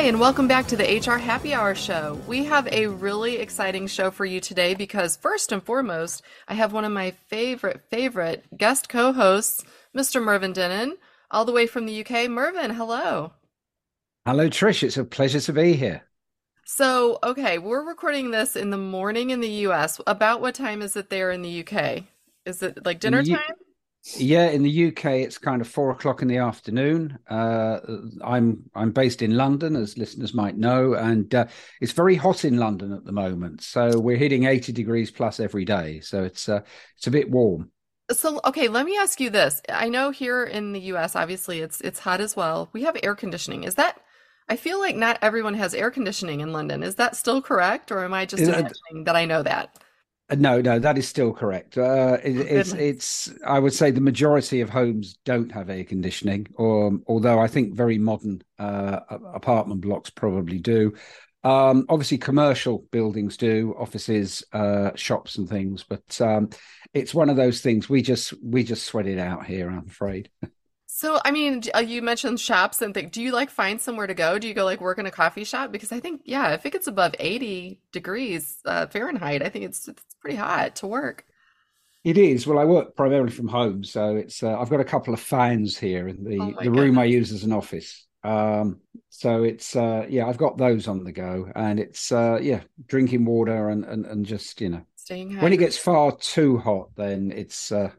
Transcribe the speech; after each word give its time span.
Hi, 0.00 0.06
and 0.06 0.18
welcome 0.18 0.48
back 0.48 0.66
to 0.68 0.76
the 0.78 0.98
HR 0.98 1.18
Happy 1.18 1.52
Hour 1.52 1.74
Show. 1.74 2.18
We 2.26 2.46
have 2.46 2.66
a 2.72 2.86
really 2.86 3.36
exciting 3.36 3.86
show 3.86 4.10
for 4.10 4.24
you 4.24 4.40
today 4.40 4.72
because, 4.72 5.18
first 5.18 5.52
and 5.52 5.62
foremost, 5.62 6.22
I 6.48 6.54
have 6.54 6.72
one 6.72 6.86
of 6.86 6.90
my 6.90 7.10
favorite, 7.10 7.82
favorite 7.90 8.46
guest 8.56 8.88
co 8.88 9.12
hosts, 9.12 9.62
Mr. 9.94 10.22
Mervyn 10.22 10.54
Dinnen, 10.54 10.92
all 11.30 11.44
the 11.44 11.52
way 11.52 11.66
from 11.66 11.84
the 11.84 12.00
UK. 12.00 12.30
Mervyn, 12.30 12.70
hello. 12.70 13.34
Hello, 14.24 14.48
Trish. 14.48 14.82
It's 14.82 14.96
a 14.96 15.04
pleasure 15.04 15.40
to 15.40 15.52
be 15.52 15.74
here. 15.74 16.02
So, 16.64 17.18
okay, 17.22 17.58
we're 17.58 17.86
recording 17.86 18.30
this 18.30 18.56
in 18.56 18.70
the 18.70 18.78
morning 18.78 19.28
in 19.28 19.40
the 19.40 19.66
US. 19.68 20.00
About 20.06 20.40
what 20.40 20.54
time 20.54 20.80
is 20.80 20.96
it 20.96 21.10
there 21.10 21.30
in 21.30 21.42
the 21.42 21.60
UK? 21.60 22.04
Is 22.46 22.62
it 22.62 22.86
like 22.86 23.00
dinner 23.00 23.22
time? 23.22 23.38
Yeah, 24.16 24.46
in 24.48 24.62
the 24.62 24.88
UK, 24.88 25.04
it's 25.04 25.36
kind 25.36 25.60
of 25.60 25.68
four 25.68 25.90
o'clock 25.90 26.22
in 26.22 26.28
the 26.28 26.38
afternoon. 26.38 27.18
Uh, 27.28 27.80
I'm 28.24 28.62
I'm 28.74 28.92
based 28.92 29.20
in 29.20 29.36
London, 29.36 29.76
as 29.76 29.98
listeners 29.98 30.32
might 30.32 30.56
know, 30.56 30.94
and 30.94 31.32
uh, 31.34 31.46
it's 31.82 31.92
very 31.92 32.16
hot 32.16 32.46
in 32.46 32.56
London 32.56 32.92
at 32.92 33.04
the 33.04 33.12
moment. 33.12 33.62
So 33.62 33.98
we're 33.98 34.16
hitting 34.16 34.44
80 34.44 34.72
degrees 34.72 35.10
plus 35.10 35.38
every 35.38 35.66
day. 35.66 36.00
So 36.00 36.24
it's 36.24 36.48
uh, 36.48 36.62
it's 36.96 37.08
a 37.08 37.10
bit 37.10 37.30
warm. 37.30 37.70
So, 38.10 38.40
okay, 38.44 38.68
let 38.68 38.86
me 38.86 38.96
ask 38.96 39.20
you 39.20 39.30
this. 39.30 39.60
I 39.68 39.88
know 39.88 40.10
here 40.10 40.44
in 40.44 40.72
the 40.72 40.80
US, 40.92 41.14
obviously 41.14 41.60
it's 41.60 41.80
it's 41.82 42.00
hot 42.00 42.22
as 42.22 42.34
well. 42.34 42.70
We 42.72 42.82
have 42.84 42.96
air 43.02 43.14
conditioning. 43.14 43.64
Is 43.64 43.74
that 43.74 44.00
I 44.48 44.56
feel 44.56 44.78
like 44.78 44.96
not 44.96 45.18
everyone 45.20 45.54
has 45.54 45.74
air 45.74 45.90
conditioning 45.90 46.40
in 46.40 46.52
London. 46.52 46.82
Is 46.82 46.96
that 46.96 47.16
still 47.16 47.42
correct, 47.42 47.92
or 47.92 48.02
am 48.02 48.14
I 48.14 48.24
just 48.24 48.42
imagining 48.42 49.04
that 49.04 49.14
I 49.14 49.26
know 49.26 49.42
that? 49.42 49.78
No, 50.36 50.60
no, 50.60 50.78
that 50.78 50.96
is 50.96 51.08
still 51.08 51.32
correct. 51.32 51.76
Uh, 51.76 52.18
it, 52.22 52.36
Oh, 52.38 52.42
it's 52.42 52.72
it's 52.74 53.32
I 53.44 53.58
would 53.58 53.72
say 53.74 53.90
the 53.90 54.00
majority 54.00 54.60
of 54.60 54.70
homes 54.70 55.18
don't 55.24 55.50
have 55.50 55.68
air 55.70 55.84
conditioning, 55.84 56.46
or 56.54 56.92
although 57.08 57.40
I 57.40 57.48
think 57.48 57.74
very 57.74 57.98
modern 57.98 58.42
uh, 58.58 59.00
apartment 59.34 59.80
blocks 59.80 60.10
probably 60.10 60.58
do. 60.58 60.94
Um, 61.42 61.86
obviously, 61.88 62.18
commercial 62.18 62.86
buildings 62.92 63.36
do, 63.38 63.74
offices, 63.76 64.44
uh, 64.52 64.92
shops, 64.94 65.36
and 65.36 65.48
things. 65.48 65.84
But 65.88 66.20
um, 66.20 66.50
it's 66.94 67.14
one 67.14 67.28
of 67.30 67.36
those 67.36 67.60
things 67.60 67.88
we 67.88 68.00
just 68.02 68.32
we 68.40 68.62
just 68.62 68.86
sweat 68.86 69.06
it 69.08 69.18
out 69.18 69.46
here. 69.46 69.68
I'm 69.68 69.88
afraid. 69.88 70.30
So, 71.00 71.18
I 71.24 71.30
mean, 71.30 71.62
uh, 71.74 71.78
you 71.78 72.02
mentioned 72.02 72.38
shops 72.38 72.82
and 72.82 72.92
things. 72.92 73.10
Do 73.10 73.22
you 73.22 73.32
like 73.32 73.48
find 73.48 73.80
somewhere 73.80 74.06
to 74.06 74.12
go? 74.12 74.38
Do 74.38 74.46
you 74.46 74.52
go 74.52 74.66
like 74.66 74.82
work 74.82 74.98
in 74.98 75.06
a 75.06 75.10
coffee 75.10 75.44
shop? 75.44 75.72
Because 75.72 75.92
I 75.92 75.98
think, 75.98 76.20
yeah, 76.26 76.52
if 76.52 76.66
it 76.66 76.74
gets 76.74 76.86
above 76.88 77.14
80 77.18 77.80
degrees 77.90 78.58
uh, 78.66 78.86
Fahrenheit, 78.86 79.42
I 79.42 79.48
think 79.48 79.64
it's 79.64 79.88
it's 79.88 80.04
pretty 80.20 80.36
hot 80.36 80.76
to 80.76 80.86
work. 80.86 81.24
It 82.04 82.18
is. 82.18 82.46
Well, 82.46 82.58
I 82.58 82.66
work 82.66 82.96
primarily 82.96 83.30
from 83.30 83.48
home, 83.48 83.82
so 83.82 84.14
it's. 84.14 84.42
Uh, 84.42 84.60
I've 84.60 84.68
got 84.68 84.80
a 84.80 84.84
couple 84.84 85.14
of 85.14 85.20
fans 85.20 85.78
here 85.78 86.06
in 86.06 86.18
Oh 86.18 86.28
the 86.28 86.36
my 86.36 86.64
the 86.64 86.70
room 86.70 86.98
I 86.98 87.04
use 87.04 87.32
as 87.32 87.44
an 87.44 87.54
office. 87.54 88.06
Um, 88.22 88.80
so 89.08 89.42
it's 89.42 89.74
uh, 89.74 90.04
yeah, 90.06 90.26
I've 90.26 90.36
got 90.36 90.58
those 90.58 90.86
on 90.86 91.04
the 91.04 91.12
go, 91.12 91.50
and 91.56 91.80
it's 91.80 92.12
uh, 92.12 92.38
yeah, 92.42 92.60
drinking 92.88 93.24
water 93.24 93.70
and 93.70 93.86
and 93.86 94.04
and 94.04 94.26
just 94.26 94.60
you 94.60 94.68
know, 94.68 94.82
Staying 94.96 95.34
when 95.38 95.54
it 95.54 95.56
gets 95.56 95.78
far 95.78 96.14
too 96.14 96.58
hot, 96.58 96.90
then 96.94 97.32
it's 97.34 97.72
uh, 97.72 97.90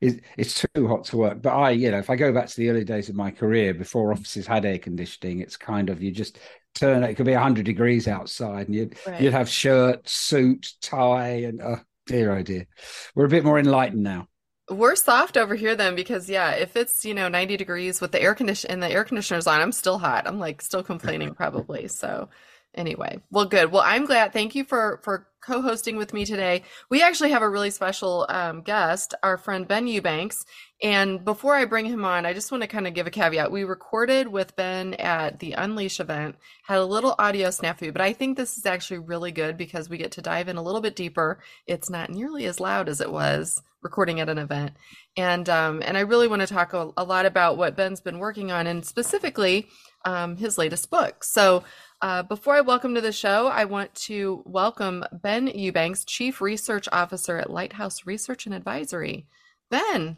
it, 0.00 0.22
it's 0.36 0.54
too 0.74 0.88
hot 0.88 1.04
to 1.06 1.16
work. 1.16 1.42
But 1.42 1.50
I, 1.54 1.70
you 1.70 1.90
know, 1.90 1.98
if 1.98 2.10
I 2.10 2.16
go 2.16 2.32
back 2.32 2.46
to 2.48 2.56
the 2.56 2.70
early 2.70 2.84
days 2.84 3.08
of 3.08 3.16
my 3.16 3.30
career 3.30 3.74
before 3.74 4.12
offices 4.12 4.46
had 4.46 4.64
air 4.64 4.78
conditioning, 4.78 5.40
it's 5.40 5.56
kind 5.56 5.90
of 5.90 6.02
you 6.02 6.10
just 6.12 6.38
turn 6.74 7.02
it. 7.04 7.14
Could 7.14 7.26
be 7.26 7.32
hundred 7.32 7.66
degrees 7.66 8.08
outside, 8.08 8.66
and 8.66 8.74
you'd 8.74 8.96
Right. 9.06 9.20
you'd 9.20 9.32
have 9.32 9.48
shirt, 9.48 10.08
suit, 10.08 10.72
tie, 10.82 11.42
and 11.44 11.60
oh 11.62 11.80
dear, 12.06 12.32
oh 12.36 12.42
dear. 12.42 12.66
We're 13.14 13.26
a 13.26 13.28
bit 13.28 13.44
more 13.44 13.58
enlightened 13.58 14.02
now. 14.02 14.28
We're 14.70 14.94
soft 14.94 15.36
over 15.36 15.56
here 15.56 15.74
then 15.74 15.96
because 15.96 16.30
yeah, 16.30 16.52
if 16.52 16.76
it's, 16.76 17.04
you 17.04 17.12
know, 17.12 17.28
90 17.28 17.56
degrees 17.56 18.00
with 18.00 18.12
the 18.12 18.22
air 18.22 18.34
condition 18.36 18.70
and 18.70 18.82
the 18.82 18.88
air 18.90 19.04
conditioner's 19.04 19.46
on, 19.48 19.60
I'm 19.60 19.72
still 19.72 19.98
hot. 19.98 20.26
I'm 20.28 20.38
like 20.38 20.62
still 20.62 20.82
complaining 20.84 21.34
probably. 21.34 21.88
So 21.88 22.28
anyway, 22.74 23.20
well 23.30 23.46
good. 23.46 23.72
Well, 23.72 23.82
I'm 23.84 24.06
glad. 24.06 24.32
Thank 24.32 24.54
you 24.54 24.64
for 24.64 25.00
for 25.02 25.26
co-hosting 25.42 25.96
with 25.96 26.12
me 26.12 26.24
today. 26.24 26.62
We 26.90 27.02
actually 27.02 27.30
have 27.30 27.42
a 27.42 27.48
really 27.48 27.70
special 27.70 28.26
um, 28.28 28.62
guest, 28.62 29.14
our 29.22 29.38
friend 29.38 29.66
Ben 29.66 29.86
Eubanks. 29.86 30.44
And 30.82 31.24
before 31.24 31.54
I 31.54 31.64
bring 31.64 31.86
him 31.86 32.04
on, 32.04 32.26
I 32.26 32.32
just 32.32 32.50
want 32.52 32.62
to 32.62 32.68
kind 32.68 32.86
of 32.86 32.94
give 32.94 33.06
a 33.06 33.10
caveat. 33.10 33.50
We 33.50 33.64
recorded 33.64 34.28
with 34.28 34.56
Ben 34.56 34.94
at 34.94 35.38
the 35.38 35.52
Unleash 35.52 36.00
event, 36.00 36.36
had 36.64 36.78
a 36.78 36.84
little 36.84 37.14
audio 37.18 37.48
snafu, 37.48 37.92
but 37.92 38.02
I 38.02 38.12
think 38.12 38.36
this 38.36 38.56
is 38.58 38.66
actually 38.66 38.98
really 38.98 39.32
good 39.32 39.56
because 39.56 39.88
we 39.88 39.98
get 39.98 40.12
to 40.12 40.22
dive 40.22 40.48
in 40.48 40.56
a 40.56 40.62
little 40.62 40.80
bit 40.80 40.96
deeper. 40.96 41.42
It's 41.66 41.90
not 41.90 42.10
nearly 42.10 42.46
as 42.46 42.60
loud 42.60 42.88
as 42.88 43.00
it 43.00 43.10
was 43.10 43.62
recording 43.82 44.20
at 44.20 44.28
an 44.28 44.38
event. 44.38 44.72
And 45.16 45.48
um, 45.48 45.82
and 45.84 45.96
I 45.96 46.00
really 46.00 46.28
want 46.28 46.40
to 46.40 46.46
talk 46.46 46.72
a, 46.72 46.90
a 46.96 47.04
lot 47.04 47.26
about 47.26 47.56
what 47.56 47.76
Ben's 47.76 48.00
been 48.00 48.18
working 48.18 48.52
on 48.52 48.66
and 48.66 48.84
specifically 48.84 49.68
um, 50.04 50.36
his 50.36 50.58
latest 50.58 50.90
book. 50.90 51.24
So 51.24 51.64
uh, 52.02 52.22
before 52.22 52.54
I 52.54 52.60
welcome 52.60 52.94
to 52.94 53.00
the 53.00 53.12
show, 53.12 53.48
I 53.48 53.64
want 53.64 53.94
to 54.06 54.42
welcome 54.46 55.04
Ben 55.12 55.46
Eubanks, 55.46 56.04
Chief 56.04 56.40
Research 56.40 56.88
Officer 56.92 57.38
at 57.38 57.50
Lighthouse 57.50 58.06
Research 58.06 58.46
and 58.46 58.54
Advisory. 58.54 59.26
Ben, 59.70 60.16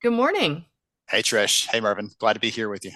good 0.00 0.12
morning. 0.12 0.64
Hey 1.08 1.22
Trish. 1.22 1.68
Hey 1.68 1.80
Marvin. 1.80 2.10
Glad 2.18 2.34
to 2.34 2.40
be 2.40 2.50
here 2.50 2.68
with 2.68 2.84
you. 2.84 2.92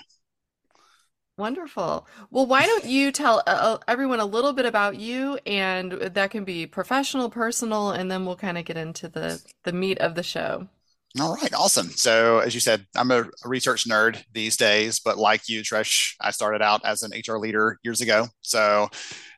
Wonderful. 1.38 2.06
Well, 2.30 2.46
why 2.46 2.66
don't 2.66 2.84
you 2.84 3.10
tell 3.10 3.38
uh, 3.46 3.50
uh, 3.50 3.78
everyone 3.88 4.20
a 4.20 4.26
little 4.26 4.52
bit 4.52 4.66
about 4.66 4.98
you, 4.98 5.38
and 5.46 5.92
that 5.92 6.30
can 6.30 6.44
be 6.44 6.66
professional, 6.66 7.30
personal, 7.30 7.90
and 7.90 8.10
then 8.10 8.26
we'll 8.26 8.36
kind 8.36 8.58
of 8.58 8.64
get 8.64 8.76
into 8.76 9.08
the 9.08 9.42
the 9.64 9.72
meat 9.72 9.98
of 9.98 10.14
the 10.14 10.22
show. 10.22 10.68
All 11.20 11.34
right, 11.34 11.52
awesome. 11.52 11.90
So, 11.90 12.38
as 12.38 12.54
you 12.54 12.60
said, 12.60 12.86
I'm 12.96 13.10
a, 13.10 13.26
research 13.44 13.86
nerd 13.86 14.24
these 14.32 14.56
days, 14.56 14.98
but 14.98 15.18
like 15.18 15.46
you, 15.46 15.60
Trish, 15.60 16.14
I 16.22 16.30
started 16.30 16.62
out 16.62 16.80
as 16.86 17.02
an 17.02 17.12
HR 17.12 17.36
leader 17.36 17.78
years 17.82 18.00
ago. 18.00 18.28
So 18.40 18.88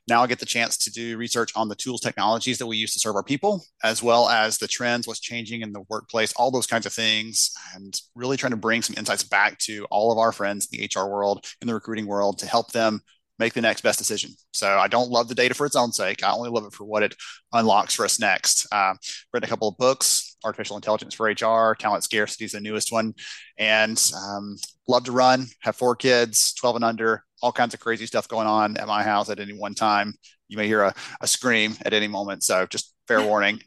now 0.07 0.23
I 0.23 0.27
get 0.27 0.39
the 0.39 0.45
chance 0.45 0.77
to 0.77 0.91
do 0.91 1.17
research 1.17 1.51
on 1.53 1.67
the 1.67 1.75
tools, 1.75 1.99
technologies 1.99 2.59
that 2.59 2.67
we 2.67 2.77
use 2.77 2.93
to 2.93 2.99
serve 2.99 3.15
our 3.15 3.23
people, 3.23 3.61
as 3.83 4.01
well 4.01 4.29
as 4.29 4.57
the 4.57 4.69
trends, 4.69 5.05
what's 5.05 5.19
changing 5.19 5.61
in 5.61 5.73
the 5.73 5.83
workplace, 5.89 6.31
all 6.37 6.49
those 6.49 6.67
kinds 6.67 6.85
of 6.85 6.93
things, 6.93 7.51
and 7.75 7.99
really 8.15 8.37
trying 8.37 8.51
to 8.51 8.57
bring 8.57 8.81
some 8.81 8.95
insights 8.97 9.23
back 9.23 9.57
to 9.59 9.85
all 9.91 10.13
of 10.13 10.17
our 10.17 10.31
friends 10.31 10.69
in 10.71 10.79
the 10.79 10.89
HR 10.95 11.09
world, 11.09 11.45
in 11.59 11.67
the 11.67 11.73
recruiting 11.73 12.05
world, 12.05 12.39
to 12.39 12.47
help 12.47 12.71
them 12.71 13.01
make 13.37 13.53
the 13.53 13.61
next 13.61 13.81
best 13.81 13.97
decision. 13.97 14.31
So 14.53 14.77
I 14.77 14.87
don't 14.87 15.09
love 15.09 15.27
the 15.27 15.35
data 15.35 15.53
for 15.53 15.65
its 15.65 15.75
own 15.75 15.91
sake. 15.91 16.23
I 16.23 16.31
only 16.31 16.49
love 16.49 16.65
it 16.65 16.73
for 16.73 16.85
what 16.85 17.03
it 17.03 17.15
unlocks 17.51 17.93
for 17.93 18.05
us 18.05 18.19
next. 18.19 18.65
Um, 18.73 18.97
read 19.33 19.43
a 19.43 19.47
couple 19.47 19.67
of 19.67 19.77
books, 19.77 20.34
Artificial 20.45 20.77
Intelligence 20.77 21.13
for 21.13 21.25
HR, 21.25 21.75
Talent 21.75 22.03
Scarcity 22.03 22.45
is 22.45 22.51
the 22.53 22.61
newest 22.61 22.91
one, 22.91 23.13
and 23.57 24.01
um, 24.15 24.55
love 24.87 25.03
to 25.05 25.11
run, 25.11 25.47
have 25.61 25.75
four 25.75 25.95
kids, 25.95 26.53
12 26.53 26.77
and 26.77 26.85
under, 26.85 27.23
all 27.41 27.51
kinds 27.51 27.73
of 27.73 27.79
crazy 27.79 28.05
stuff 28.05 28.27
going 28.27 28.47
on 28.47 28.77
at 28.77 28.87
my 28.87 29.03
house 29.03 29.29
at 29.29 29.39
any 29.39 29.53
one 29.53 29.73
time. 29.73 30.13
You 30.47 30.57
may 30.57 30.67
hear 30.67 30.83
a, 30.83 30.93
a 31.21 31.27
scream 31.27 31.75
at 31.83 31.93
any 31.93 32.07
moment. 32.07 32.43
So 32.43 32.65
just 32.67 32.93
fair 33.07 33.21
warning. 33.27 33.59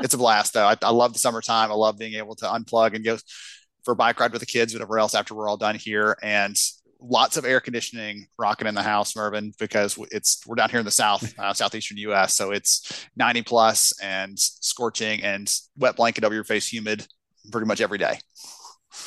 it's 0.00 0.14
a 0.14 0.18
blast 0.18 0.54
though. 0.54 0.66
I, 0.66 0.76
I 0.82 0.90
love 0.90 1.12
the 1.12 1.18
summertime. 1.18 1.70
I 1.70 1.74
love 1.74 1.98
being 1.98 2.14
able 2.14 2.34
to 2.36 2.46
unplug 2.46 2.94
and 2.94 3.04
go 3.04 3.18
for 3.84 3.92
a 3.92 3.96
bike 3.96 4.18
ride 4.18 4.32
with 4.32 4.40
the 4.40 4.46
kids, 4.46 4.72
whatever 4.72 4.98
else 4.98 5.14
after 5.14 5.34
we're 5.34 5.48
all 5.48 5.56
done 5.56 5.76
here. 5.76 6.16
And 6.22 6.56
lots 7.08 7.36
of 7.36 7.44
air 7.44 7.60
conditioning 7.60 8.26
rocking 8.38 8.66
in 8.66 8.74
the 8.74 8.82
house, 8.82 9.14
Mervyn, 9.14 9.52
because 9.58 9.98
it's 10.10 10.44
we're 10.46 10.54
down 10.54 10.70
here 10.70 10.78
in 10.78 10.84
the 10.84 10.90
south, 10.90 11.34
uh, 11.38 11.52
southeastern 11.52 11.98
U.S. 11.98 12.34
So 12.34 12.50
it's 12.50 13.06
90 13.16 13.42
plus 13.42 13.98
and 14.00 14.38
scorching 14.38 15.22
and 15.22 15.52
wet 15.76 15.96
blanket 15.96 16.24
over 16.24 16.34
your 16.34 16.44
face, 16.44 16.72
humid, 16.72 17.06
pretty 17.50 17.66
much 17.66 17.80
every 17.80 17.98
day. 17.98 18.18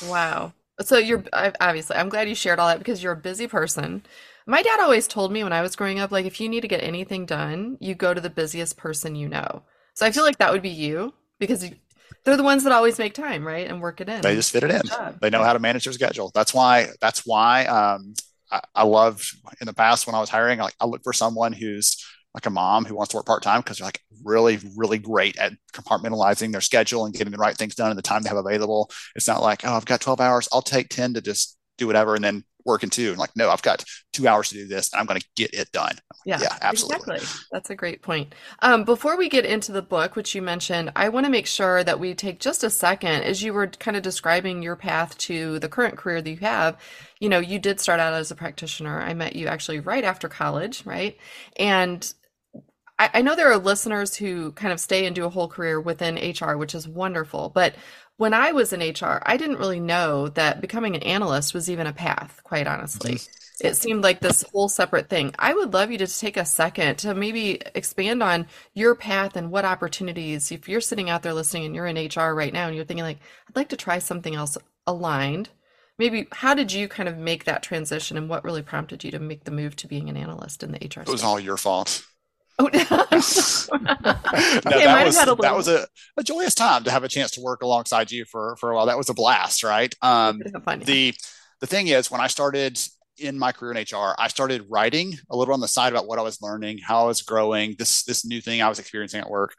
Wow. 0.07 0.53
So 0.81 0.97
you're 0.97 1.23
obviously, 1.33 1.95
I'm 1.95 2.09
glad 2.09 2.29
you 2.29 2.35
shared 2.35 2.59
all 2.59 2.67
that 2.67 2.79
because 2.79 3.01
you're 3.01 3.13
a 3.13 3.17
busy 3.17 3.47
person. 3.47 4.03
My 4.45 4.61
dad 4.61 4.79
always 4.79 5.07
told 5.07 5.31
me 5.31 5.43
when 5.43 5.53
I 5.53 5.61
was 5.61 5.75
growing 5.75 5.99
up, 5.99 6.11
like, 6.11 6.25
if 6.25 6.39
you 6.39 6.47
need 6.47 6.61
to 6.61 6.67
get 6.67 6.83
anything 6.83 7.25
done, 7.25 7.77
you 7.81 7.95
go 7.95 8.13
to 8.13 8.21
the 8.21 8.29
busiest 8.29 8.77
person 8.77 9.15
you 9.15 9.27
know. 9.27 9.63
So 9.95 10.05
I 10.05 10.11
feel 10.11 10.23
like 10.23 10.37
that 10.37 10.53
would 10.53 10.61
be 10.61 10.69
you 10.69 11.13
because 11.39 11.65
they're 12.23 12.37
the 12.37 12.43
ones 12.43 12.63
that 12.63 12.71
always 12.73 12.97
make 12.99 13.13
time, 13.13 13.45
right? 13.45 13.67
And 13.67 13.81
work 13.81 14.01
it 14.01 14.09
in. 14.09 14.21
They 14.21 14.35
just 14.35 14.51
fit 14.51 14.63
it 14.63 14.71
in. 14.71 14.81
They 15.21 15.29
know 15.29 15.43
how 15.43 15.53
to 15.53 15.59
manage 15.59 15.85
their 15.85 15.93
schedule. 15.93 16.31
That's 16.33 16.53
why. 16.53 16.89
That's 17.01 17.25
why. 17.25 17.65
Um, 17.65 18.13
I, 18.51 18.61
I 18.75 18.83
loved 18.83 19.25
in 19.59 19.67
the 19.67 19.73
past 19.73 20.07
when 20.07 20.15
I 20.15 20.19
was 20.19 20.29
hiring. 20.29 20.59
Like 20.59 20.75
I 20.79 20.85
look 20.85 21.03
for 21.03 21.13
someone 21.13 21.53
who's 21.53 22.03
like 22.33 22.45
a 22.45 22.51
mom 22.51 22.85
who 22.85 22.95
wants 22.95 23.11
to 23.11 23.17
work 23.17 23.25
part 23.25 23.41
time 23.41 23.61
because 23.61 23.77
they're 23.77 23.87
like 23.87 24.01
really, 24.23 24.59
really 24.75 24.99
great 24.99 25.37
at 25.37 25.53
compartmentalizing 25.73 26.51
their 26.51 26.61
schedule 26.61 27.05
and 27.05 27.13
getting 27.13 27.31
the 27.31 27.37
right 27.37 27.57
things 27.57 27.75
done 27.75 27.89
in 27.89 27.97
the 27.97 28.03
time 28.03 28.21
they 28.21 28.29
have 28.29 28.37
available. 28.37 28.91
It's 29.15 29.27
not 29.27 29.41
like, 29.41 29.65
oh, 29.65 29.73
I've 29.73 29.85
got 29.85 30.01
12 30.01 30.21
hours. 30.21 30.47
I'll 30.51 30.61
take 30.61 30.89
10 30.89 31.15
to 31.15 31.21
just 31.21 31.57
do 31.77 31.87
whatever 31.87 32.15
and 32.15 32.23
then 32.23 32.43
work 32.63 32.83
in 32.83 32.89
two. 32.89 33.09
And 33.09 33.17
like, 33.17 33.35
no, 33.35 33.49
I've 33.49 33.61
got 33.61 33.83
two 34.13 34.27
hours 34.27 34.49
to 34.49 34.55
do 34.55 34.67
this 34.67 34.91
and 34.93 34.99
I'm 34.99 35.05
going 35.05 35.19
to 35.19 35.27
get 35.35 35.53
it 35.53 35.71
done. 35.71 35.95
Yeah, 36.35 36.43
Yeah, 36.43 36.57
absolutely. 36.61 37.07
exactly. 37.09 37.29
That's 37.51 37.69
a 37.69 37.75
great 37.75 38.01
point. 38.01 38.35
Um, 38.61 38.83
before 38.83 39.17
we 39.17 39.29
get 39.29 39.45
into 39.45 39.71
the 39.71 39.81
book, 39.81 40.17
which 40.17 40.35
you 40.35 40.41
mentioned, 40.41 40.91
I 40.95 41.07
want 41.07 41.25
to 41.25 41.31
make 41.31 41.47
sure 41.47 41.83
that 41.85 41.99
we 42.01 42.13
take 42.13 42.41
just 42.41 42.63
a 42.65 42.69
second 42.69 43.23
as 43.23 43.41
you 43.41 43.53
were 43.53 43.67
kind 43.67 43.95
of 43.95 44.03
describing 44.03 44.61
your 44.61 44.75
path 44.75 45.17
to 45.19 45.57
the 45.59 45.69
current 45.69 45.97
career 45.97 46.21
that 46.21 46.29
you 46.29 46.37
have. 46.37 46.77
You 47.21 47.29
know, 47.29 47.39
you 47.39 47.59
did 47.59 47.79
start 47.79 48.01
out 48.01 48.13
as 48.13 48.29
a 48.29 48.35
practitioner. 48.35 48.99
I 49.01 49.13
met 49.13 49.37
you 49.37 49.47
actually 49.47 49.79
right 49.79 50.03
after 50.03 50.27
college, 50.27 50.85
right? 50.85 51.17
And 51.57 52.13
I, 52.99 53.09
I 53.15 53.21
know 53.21 53.35
there 53.35 53.51
are 53.51 53.57
listeners 53.57 54.15
who 54.15 54.51
kind 54.53 54.73
of 54.73 54.79
stay 54.79 55.05
and 55.05 55.15
do 55.15 55.25
a 55.25 55.29
whole 55.29 55.47
career 55.47 55.79
within 55.79 56.17
HR, 56.17 56.57
which 56.57 56.75
is 56.75 56.87
wonderful. 56.87 57.49
But 57.49 57.75
when 58.17 58.33
I 58.33 58.51
was 58.51 58.73
in 58.73 58.81
HR, 58.81 59.21
I 59.25 59.37
didn't 59.37 59.57
really 59.59 59.79
know 59.79 60.29
that 60.29 60.61
becoming 60.61 60.95
an 60.95 61.03
analyst 61.03 61.53
was 61.53 61.69
even 61.69 61.87
a 61.87 61.93
path, 61.93 62.41
quite 62.43 62.67
honestly. 62.67 63.23
It 63.59 63.75
seemed 63.75 64.03
like 64.03 64.19
this 64.19 64.43
whole 64.51 64.69
separate 64.69 65.09
thing. 65.09 65.33
I 65.39 65.53
would 65.53 65.73
love 65.73 65.91
you 65.91 65.97
to 65.99 66.07
take 66.07 66.37
a 66.37 66.45
second 66.45 66.97
to 66.99 67.13
maybe 67.15 67.61
expand 67.75 68.21
on 68.21 68.47
your 68.73 68.95
path 68.95 69.35
and 69.35 69.51
what 69.51 69.65
opportunities, 69.65 70.51
if 70.51 70.69
you're 70.69 70.81
sitting 70.81 71.09
out 71.09 71.23
there 71.23 71.33
listening 71.33 71.65
and 71.65 71.75
you're 71.75 71.87
in 71.87 71.97
HR 71.97 72.33
right 72.33 72.53
now 72.53 72.67
and 72.67 72.75
you're 72.75 72.85
thinking 72.85 73.05
like, 73.05 73.19
I'd 73.49 73.55
like 73.55 73.69
to 73.69 73.77
try 73.77 73.99
something 73.99 74.35
else 74.35 74.57
aligned. 74.85 75.49
Maybe 75.97 76.27
how 76.31 76.53
did 76.53 76.71
you 76.71 76.87
kind 76.87 77.09
of 77.09 77.17
make 77.17 77.45
that 77.45 77.63
transition 77.63 78.17
and 78.17 78.29
what 78.29 78.43
really 78.43 78.61
prompted 78.61 79.03
you 79.03 79.09
to 79.11 79.19
make 79.19 79.45
the 79.45 79.51
move 79.51 79.75
to 79.77 79.87
being 79.87 80.09
an 80.09 80.17
analyst 80.17 80.61
in 80.61 80.71
the 80.71 80.77
HR? 80.77 81.01
It 81.01 81.09
was 81.09 81.23
all 81.23 81.39
your 81.39 81.57
fault. 81.57 82.03
Oh, 82.59 82.69
no, 82.71 82.79
that 82.79 83.07
was 85.05 85.15
that 85.15 85.55
was 85.55 85.67
a, 85.67 85.87
a 86.17 86.23
joyous 86.23 86.55
time 86.55 86.83
to 86.85 86.91
have 86.91 87.03
a 87.03 87.07
chance 87.07 87.31
to 87.31 87.41
work 87.41 87.61
alongside 87.61 88.11
you 88.11 88.25
for 88.25 88.55
for 88.57 88.71
a 88.71 88.75
while. 88.75 88.87
That 88.87 88.97
was 88.97 89.09
a 89.09 89.13
blast, 89.13 89.63
right? 89.63 89.93
Um, 90.01 90.39
the 90.39 91.13
the 91.61 91.67
thing 91.67 91.87
is, 91.87 92.09
when 92.09 92.21
I 92.21 92.27
started 92.27 92.79
in 93.19 93.37
my 93.37 93.51
career 93.51 93.71
in 93.71 93.77
HR, 93.77 94.15
I 94.17 94.27
started 94.27 94.65
writing 94.69 95.13
a 95.29 95.37
little 95.37 95.53
on 95.53 95.59
the 95.59 95.67
side 95.67 95.93
about 95.93 96.07
what 96.07 96.19
I 96.19 96.21
was 96.21 96.41
learning, 96.41 96.79
how 96.79 97.03
I 97.03 97.07
was 97.07 97.21
growing, 97.21 97.75
this 97.77 98.03
this 98.03 98.25
new 98.25 98.41
thing 98.41 98.61
I 98.61 98.69
was 98.69 98.79
experiencing 98.79 99.21
at 99.21 99.29
work. 99.29 99.55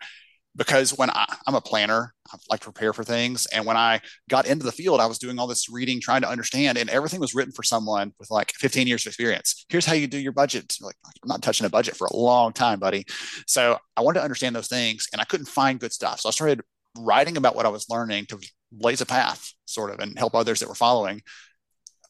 Because 0.57 0.97
when 0.97 1.09
I, 1.11 1.25
I'm 1.47 1.55
a 1.55 1.61
planner, 1.61 2.13
I 2.33 2.37
like 2.51 2.61
to 2.61 2.65
prepare 2.65 2.93
for 2.93 3.05
things. 3.05 3.47
And 3.47 3.65
when 3.65 3.77
I 3.77 4.01
got 4.29 4.47
into 4.47 4.65
the 4.65 4.73
field, 4.73 5.01
I 5.01 5.07
was 5.07 5.19
doing 5.19 5.39
all 5.39 5.47
this 5.47 5.71
reading, 5.71 6.01
trying 6.01 6.23
to 6.23 6.29
understand, 6.29 6.79
and 6.79 6.91
everything 6.91 7.21
was 7.21 7.33
written 7.33 7.53
for 7.53 7.63
someone 7.63 8.13
with 8.19 8.29
like 8.31 8.53
15 8.55 8.89
years 8.89 9.05
of 9.07 9.11
experience. 9.11 9.67
Here's 9.69 9.87
how 9.87 9.93
you 9.93 10.09
do 10.09 10.19
your 10.19 10.33
budget. 10.33 10.77
Like, 10.81 10.97
I'm 11.23 11.29
not 11.29 11.43
touching 11.43 11.67
a 11.67 11.71
budget 11.71 11.97
for 11.97 12.09
a 12.09 12.17
long 12.17 12.53
time, 12.53 12.81
buddy. 12.81 13.05
So 13.47 13.79
I 13.97 14.01
wanted 14.01 14.19
to 14.19 14.25
understand 14.25 14.57
those 14.57 14.67
things, 14.67 15.07
and 15.13 15.21
I 15.21 15.25
couldn't 15.25 15.47
find 15.47 15.79
good 15.79 15.93
stuff. 15.93 16.21
So 16.21 16.29
I 16.29 16.33
started 16.33 16.63
writing 16.99 17.37
about 17.37 17.55
what 17.55 17.67
I 17.67 17.69
was 17.71 17.89
learning 17.89 18.27
to 18.27 18.41
blaze 18.73 19.01
a 19.01 19.07
path, 19.07 19.53
sort 19.67 19.91
of, 19.93 20.01
and 20.01 20.19
help 20.19 20.35
others 20.35 20.59
that 20.59 20.69
were 20.69 20.75
following 20.75 21.23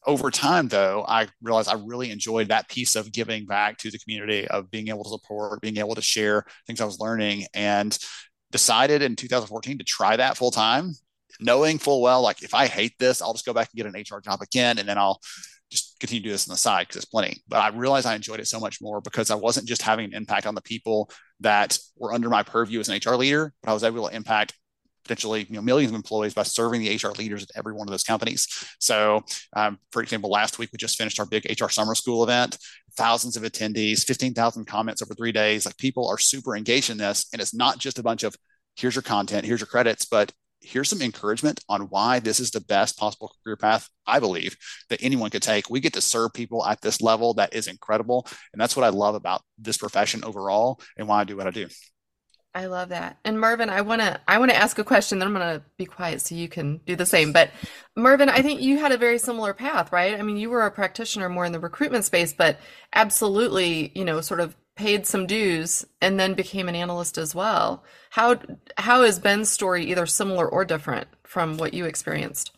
over 0.05 0.31
time 0.31 0.67
though 0.67 1.03
i 1.07 1.27
realized 1.41 1.69
i 1.69 1.73
really 1.85 2.11
enjoyed 2.11 2.47
that 2.47 2.69
piece 2.69 2.95
of 2.95 3.11
giving 3.11 3.45
back 3.45 3.77
to 3.77 3.91
the 3.91 3.99
community 3.99 4.47
of 4.47 4.71
being 4.71 4.87
able 4.87 5.03
to 5.03 5.09
support 5.09 5.61
being 5.61 5.77
able 5.77 5.95
to 5.95 6.01
share 6.01 6.43
things 6.65 6.81
i 6.81 6.85
was 6.85 6.99
learning 6.99 7.45
and 7.53 7.97
decided 8.51 9.01
in 9.01 9.15
2014 9.15 9.77
to 9.77 9.83
try 9.83 10.15
that 10.15 10.37
full 10.37 10.51
time 10.51 10.91
knowing 11.39 11.77
full 11.77 12.01
well 12.01 12.21
like 12.21 12.43
if 12.43 12.53
i 12.53 12.65
hate 12.65 12.93
this 12.99 13.21
i'll 13.21 13.33
just 13.33 13.45
go 13.45 13.53
back 13.53 13.69
and 13.71 13.77
get 13.77 13.93
an 13.93 14.01
hr 14.01 14.21
job 14.21 14.41
again 14.41 14.77
and 14.77 14.87
then 14.87 14.97
i'll 14.97 15.19
just 15.69 15.99
continue 15.99 16.21
to 16.21 16.29
do 16.29 16.31
this 16.31 16.47
on 16.47 16.53
the 16.53 16.57
side 16.57 16.87
because 16.87 16.97
it's 16.97 17.05
plenty. 17.05 17.43
But 17.47 17.59
i 17.59 17.69
realized 17.69 18.07
i 18.07 18.15
enjoyed 18.15 18.39
it 18.39 18.47
so 18.47 18.59
much 18.59 18.81
more 18.81 19.01
because 19.01 19.29
i 19.29 19.35
wasn't 19.35 19.67
just 19.67 19.81
having 19.81 20.05
an 20.05 20.13
impact 20.13 20.45
on 20.45 20.55
the 20.55 20.61
people 20.61 21.09
that 21.41 21.77
were 21.97 22.13
under 22.13 22.29
my 22.29 22.43
purview 22.43 22.79
as 22.79 22.89
an 22.89 22.99
hr 23.05 23.15
leader 23.15 23.53
but 23.61 23.71
i 23.71 23.73
was 23.73 23.83
able 23.83 24.07
to 24.07 24.15
impact 24.15 24.53
potentially 25.09 25.47
you 25.49 25.55
know 25.55 25.61
millions 25.61 25.91
of 25.91 25.95
employees 25.95 26.35
by 26.35 26.43
serving 26.43 26.81
the 26.81 26.95
HR 26.95 27.11
leaders 27.17 27.41
at 27.41 27.49
every 27.55 27.73
one 27.73 27.87
of 27.87 27.91
those 27.91 28.03
companies. 28.03 28.47
So, 28.79 29.23
um, 29.55 29.79
for 29.91 30.03
example, 30.03 30.29
last 30.29 30.59
week 30.59 30.69
we 30.71 30.77
just 30.77 30.97
finished 30.97 31.19
our 31.19 31.25
big 31.25 31.47
HR 31.59 31.69
summer 31.69 31.95
school 31.95 32.23
event. 32.23 32.57
Thousands 32.95 33.35
of 33.35 33.43
attendees, 33.43 34.03
fifteen 34.03 34.35
thousand 34.35 34.65
comments 34.65 35.01
over 35.01 35.15
three 35.15 35.31
days. 35.31 35.65
Like 35.65 35.77
people 35.77 36.07
are 36.07 36.19
super 36.19 36.55
engaged 36.55 36.91
in 36.91 36.97
this, 36.97 37.25
and 37.33 37.41
it's 37.41 37.55
not 37.55 37.79
just 37.79 37.97
a 37.97 38.03
bunch 38.03 38.23
of 38.23 38.35
here's 38.75 38.95
your 38.95 39.01
content, 39.01 39.45
here's 39.45 39.61
your 39.61 39.67
credits, 39.67 40.05
but 40.05 40.31
here's 40.61 40.89
some 40.89 41.01
encouragement 41.01 41.61
on 41.69 41.83
why 41.83 42.19
this 42.19 42.39
is 42.39 42.51
the 42.51 42.61
best 42.61 42.97
possible 42.97 43.33
career 43.43 43.55
path 43.55 43.89
I 44.05 44.19
believe 44.19 44.57
that 44.89 45.01
anyone 45.01 45.29
could 45.29 45.41
take. 45.41 45.69
We 45.69 45.79
get 45.79 45.93
to 45.93 46.01
serve 46.01 46.33
people 46.33 46.65
at 46.65 46.81
this 46.81 47.01
level 47.01 47.33
that 47.35 47.55
is 47.55 47.67
incredible, 47.67 48.27
and 48.53 48.61
that's 48.61 48.75
what 48.75 48.85
I 48.85 48.89
love 48.89 49.15
about 49.15 49.41
this 49.57 49.77
profession 49.77 50.23
overall, 50.23 50.79
and 50.97 51.07
why 51.07 51.21
I 51.21 51.23
do 51.23 51.35
what 51.35 51.47
I 51.47 51.51
do. 51.51 51.67
I 52.55 52.65
love 52.65 52.89
that. 52.89 53.17
And 53.23 53.39
Marvin, 53.39 53.69
I 53.69 53.81
want 53.81 54.01
to 54.01 54.19
I 54.27 54.39
want 54.39 54.49
to 54.49 54.57
ask 54.57 54.79
a 54.79 54.83
question 54.83 55.19
then 55.19 55.27
I'm 55.27 55.33
going 55.33 55.59
to 55.59 55.63
be 55.77 55.85
quiet 55.85 56.21
so 56.21 56.33
you 56.33 56.49
can 56.49 56.77
do 56.85 56.95
the 56.95 57.05
same. 57.05 57.31
But 57.31 57.51
Marvin, 57.95 58.27
I 58.27 58.41
think 58.41 58.61
you 58.61 58.79
had 58.79 58.91
a 58.91 58.97
very 58.97 59.19
similar 59.19 59.53
path, 59.53 59.91
right? 59.91 60.19
I 60.19 60.23
mean, 60.23 60.37
you 60.37 60.49
were 60.49 60.65
a 60.65 60.71
practitioner 60.71 61.29
more 61.29 61.45
in 61.45 61.51
the 61.51 61.59
recruitment 61.59 62.05
space, 62.05 62.33
but 62.33 62.59
absolutely, 62.93 63.91
you 63.93 64.03
know, 64.03 64.19
sort 64.21 64.39
of 64.39 64.55
paid 64.75 65.05
some 65.05 65.27
dues 65.27 65.85
and 66.01 66.19
then 66.19 66.33
became 66.33 66.67
an 66.69 66.75
analyst 66.75 67.17
as 67.17 67.35
well. 67.35 67.83
How 68.09 68.39
how 68.77 69.03
is 69.03 69.19
Ben's 69.19 69.49
story 69.51 69.85
either 69.85 70.07
similar 70.07 70.47
or 70.47 70.65
different 70.65 71.07
from 71.23 71.57
what 71.57 71.75
you 71.75 71.85
experienced? 71.85 72.51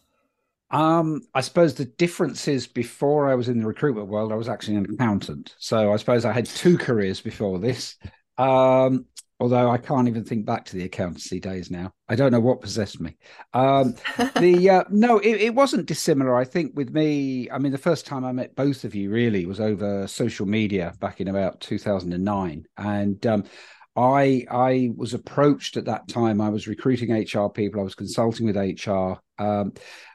Um, 0.69 1.23
I 1.33 1.41
suppose 1.41 1.73
the 1.73 1.83
difference 1.85 2.47
is 2.47 2.65
before 2.65 3.27
I 3.29 3.35
was 3.35 3.49
in 3.49 3.59
the 3.59 3.67
recruitment 3.67 4.07
world, 4.07 4.31
I 4.31 4.35
was 4.35 4.47
actually 4.47 4.77
an 4.77 4.93
accountant. 4.93 5.53
So 5.59 5.91
I 5.91 5.97
suppose 5.97 6.23
I 6.23 6.31
had 6.31 6.45
two 6.45 6.77
careers 6.77 7.19
before 7.19 7.59
this. 7.59 7.97
Um, 8.37 9.05
although 9.41 9.71
I 9.71 9.79
can't 9.79 10.07
even 10.07 10.23
think 10.23 10.45
back 10.45 10.65
to 10.65 10.77
the 10.77 10.83
accountancy 10.83 11.39
days 11.39 11.71
now. 11.71 11.91
I 12.07 12.15
don't 12.15 12.31
know 12.31 12.39
what 12.39 12.61
possessed 12.61 13.01
me. 13.01 13.17
Um, 13.53 13.95
the 14.39 14.69
uh, 14.69 14.83
no, 14.91 15.17
it, 15.17 15.41
it, 15.41 15.55
wasn't 15.55 15.87
dissimilar. 15.87 16.35
I 16.35 16.45
think 16.45 16.73
with 16.75 16.91
me, 16.91 17.49
I 17.49 17.57
mean, 17.57 17.71
the 17.71 17.79
first 17.79 18.05
time 18.05 18.23
I 18.23 18.33
met 18.33 18.55
both 18.55 18.83
of 18.83 18.93
you 18.93 19.09
really 19.09 19.47
was 19.47 19.59
over 19.59 20.05
social 20.05 20.45
media 20.45 20.93
back 20.99 21.19
in 21.19 21.27
about 21.27 21.59
2009, 21.59 22.67
and 22.77 23.25
um, 23.25 23.43
I 23.95 24.45
I 24.51 24.91
was 24.95 25.15
approached 25.15 25.75
at 25.75 25.85
that 25.85 26.07
time. 26.07 26.39
I 26.39 26.49
was 26.49 26.67
recruiting 26.67 27.11
HR 27.11 27.49
people. 27.49 27.81
I 27.81 27.83
was 27.83 27.95
consulting 27.95 28.45
with 28.45 28.55
HR. 28.55 29.13
Um, 29.39 29.73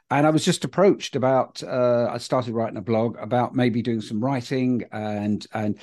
and 0.09 0.25
I 0.25 0.29
was 0.29 0.45
just 0.45 0.63
approached 0.63 1.17
about. 1.17 1.61
Uh, 1.61 2.07
I 2.09 2.17
started 2.17 2.53
writing 2.53 2.77
a 2.77 2.81
blog 2.81 3.17
about 3.19 3.55
maybe 3.55 3.81
doing 3.81 3.99
some 3.99 4.23
writing 4.23 4.85
and 4.93 5.45
and 5.53 5.77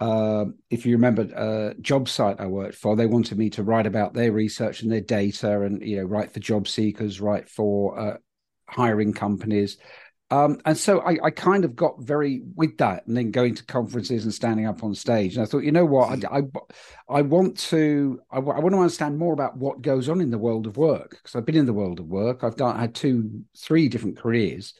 uh, 0.00 0.46
if 0.70 0.86
you 0.86 0.92
remember 0.92 1.28
a 1.34 1.70
uh, 1.70 1.74
job 1.80 2.08
site 2.08 2.40
I 2.40 2.46
worked 2.46 2.74
for, 2.74 2.96
they 2.96 3.06
wanted 3.06 3.36
me 3.36 3.50
to 3.50 3.62
write 3.62 3.86
about 3.86 4.14
their 4.14 4.32
research 4.32 4.82
and 4.82 4.90
their 4.90 5.02
data, 5.02 5.60
and 5.62 5.82
you 5.82 5.98
know, 5.98 6.04
write 6.04 6.32
for 6.32 6.40
job 6.40 6.66
seekers, 6.66 7.20
write 7.20 7.48
for 7.48 7.98
uh, 7.98 8.16
hiring 8.66 9.12
companies. 9.12 9.76
Um, 10.32 10.60
and 10.64 10.78
so 10.78 11.00
I, 11.00 11.16
I, 11.24 11.30
kind 11.30 11.64
of 11.64 11.74
got 11.74 12.00
very 12.00 12.42
with 12.54 12.78
that, 12.78 13.04
and 13.06 13.16
then 13.16 13.32
going 13.32 13.56
to 13.56 13.64
conferences 13.64 14.24
and 14.24 14.32
standing 14.32 14.64
up 14.64 14.84
on 14.84 14.94
stage. 14.94 15.34
And 15.34 15.42
I 15.42 15.46
thought, 15.46 15.64
you 15.64 15.72
know 15.72 15.84
what, 15.84 16.24
I, 16.24 16.38
I, 16.38 16.42
I 17.08 17.22
want 17.22 17.58
to, 17.70 18.20
I, 18.30 18.36
I, 18.36 18.40
want 18.40 18.70
to 18.70 18.78
understand 18.78 19.18
more 19.18 19.32
about 19.32 19.56
what 19.56 19.82
goes 19.82 20.08
on 20.08 20.20
in 20.20 20.30
the 20.30 20.38
world 20.38 20.68
of 20.68 20.76
work 20.76 21.10
because 21.10 21.34
I've 21.34 21.46
been 21.46 21.56
in 21.56 21.66
the 21.66 21.72
world 21.72 21.98
of 21.98 22.06
work. 22.06 22.44
I've 22.44 22.54
done, 22.54 22.76
I 22.76 22.82
had 22.82 22.94
two, 22.94 23.42
three 23.58 23.88
different 23.88 24.18
careers, 24.18 24.72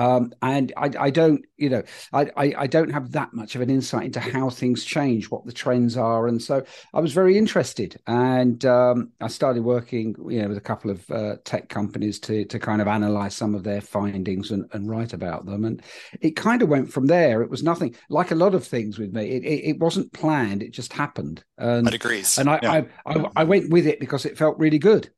um, 0.00 0.32
and 0.40 0.72
I, 0.78 0.90
I, 0.98 1.10
don't, 1.10 1.44
you 1.58 1.68
know, 1.68 1.82
I, 2.14 2.30
I, 2.34 2.54
I, 2.60 2.66
don't 2.66 2.90
have 2.90 3.12
that 3.12 3.34
much 3.34 3.54
of 3.54 3.60
an 3.60 3.68
insight 3.68 4.06
into 4.06 4.18
how 4.18 4.48
things 4.48 4.82
change, 4.82 5.30
what 5.30 5.44
the 5.44 5.52
trends 5.52 5.94
are, 5.94 6.26
and 6.26 6.40
so 6.40 6.64
I 6.94 7.00
was 7.00 7.12
very 7.12 7.36
interested, 7.36 8.00
and 8.06 8.64
um, 8.64 9.12
I 9.20 9.28
started 9.28 9.62
working, 9.62 10.16
you 10.26 10.40
know, 10.40 10.48
with 10.48 10.56
a 10.56 10.62
couple 10.62 10.90
of 10.90 11.10
uh, 11.10 11.36
tech 11.44 11.68
companies 11.68 12.18
to 12.20 12.46
to 12.46 12.58
kind 12.58 12.80
of 12.80 12.88
analyze 12.88 13.34
some 13.34 13.54
of 13.54 13.62
their 13.62 13.82
findings 13.82 14.50
and, 14.50 14.64
and 14.72 14.88
write 14.88 15.12
about 15.12 15.44
them, 15.44 15.66
and 15.66 15.82
it 16.22 16.34
kind 16.34 16.62
of 16.62 16.70
went 16.70 16.90
from 16.90 17.06
there. 17.06 17.42
It 17.42 17.50
was 17.50 17.62
nothing 17.62 17.94
like 18.08 18.30
a 18.30 18.36
lot 18.36 18.54
of 18.54 18.66
things 18.66 18.98
with 18.98 19.12
me. 19.12 19.28
It, 19.28 19.44
it, 19.44 19.64
it 19.70 19.78
wasn't 19.80 20.14
planned; 20.14 20.62
it 20.62 20.70
just 20.70 20.94
happened. 20.94 21.44
And, 21.58 21.86
I 21.86 21.92
agree. 21.92 22.24
And 22.38 22.48
I, 22.48 22.58
yeah. 22.62 22.82
I, 23.04 23.18
I 23.18 23.26
I 23.36 23.44
went 23.44 23.68
with 23.68 23.86
it 23.86 24.00
because 24.00 24.24
it 24.24 24.38
felt 24.38 24.58
really 24.58 24.78
good. 24.78 25.10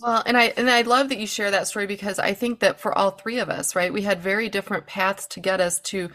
Well, 0.00 0.22
and 0.26 0.36
I 0.36 0.44
and 0.56 0.70
I 0.70 0.82
love 0.82 1.08
that 1.08 1.18
you 1.18 1.26
share 1.26 1.50
that 1.50 1.66
story 1.66 1.86
because 1.86 2.18
I 2.18 2.34
think 2.34 2.60
that 2.60 2.80
for 2.80 2.96
all 2.96 3.10
three 3.12 3.38
of 3.38 3.48
us, 3.48 3.74
right, 3.74 3.92
we 3.92 4.02
had 4.02 4.20
very 4.20 4.48
different 4.48 4.86
paths 4.86 5.26
to 5.28 5.40
get 5.40 5.60
us 5.60 5.80
to 5.82 6.10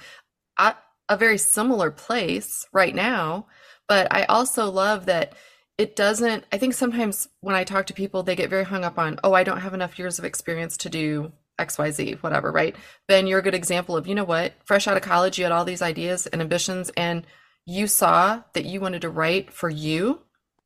a, 0.60 0.76
a 1.10 1.18
very 1.18 1.38
similar 1.38 1.92
place 1.92 2.68
right 2.74 2.94
now. 2.94 3.48
But 3.88 4.08
I 4.12 4.24
also 4.26 4.70
love 4.70 5.08
that 5.08 5.34
it 5.78 5.96
doesn't. 5.96 6.46
I 6.52 6.58
think 6.58 6.74
sometimes 6.76 7.28
when 7.42 7.56
I 7.56 7.64
talk 7.64 7.88
to 7.88 7.94
people, 7.94 8.24
they 8.24 8.36
get 8.36 8.50
very 8.50 8.64
hung 8.66 8.84
up 8.86 9.00
on, 9.00 9.20
oh, 9.24 9.34
I 9.34 9.44
don't 9.44 9.62
have 9.62 9.74
enough 9.74 10.00
years 10.00 10.20
of 10.20 10.26
experience 10.26 10.78
to 10.78 10.90
do 10.90 11.32
XYZ, 11.60 12.22
whatever, 12.24 12.52
right? 12.52 12.76
Ben, 13.08 13.28
you're 13.28 13.40
a 13.40 13.44
good 13.44 13.56
example 13.56 13.98
of, 13.98 14.08
you 14.08 14.16
know 14.16 14.24
what, 14.24 14.54
fresh 14.66 14.88
out 14.88 14.98
of 14.98 15.04
college, 15.04 15.38
you 15.38 15.46
had 15.46 15.52
all 15.52 15.66
these 15.66 15.82
ideas 15.82 16.28
and 16.28 16.42
ambitions, 16.42 16.92
and 16.98 17.26
you 17.66 17.88
saw 17.88 18.44
that 18.54 18.66
you 18.66 18.80
wanted 18.80 19.02
to 19.02 19.10
write 19.10 19.52
for 19.52 19.70
you, 19.70 20.22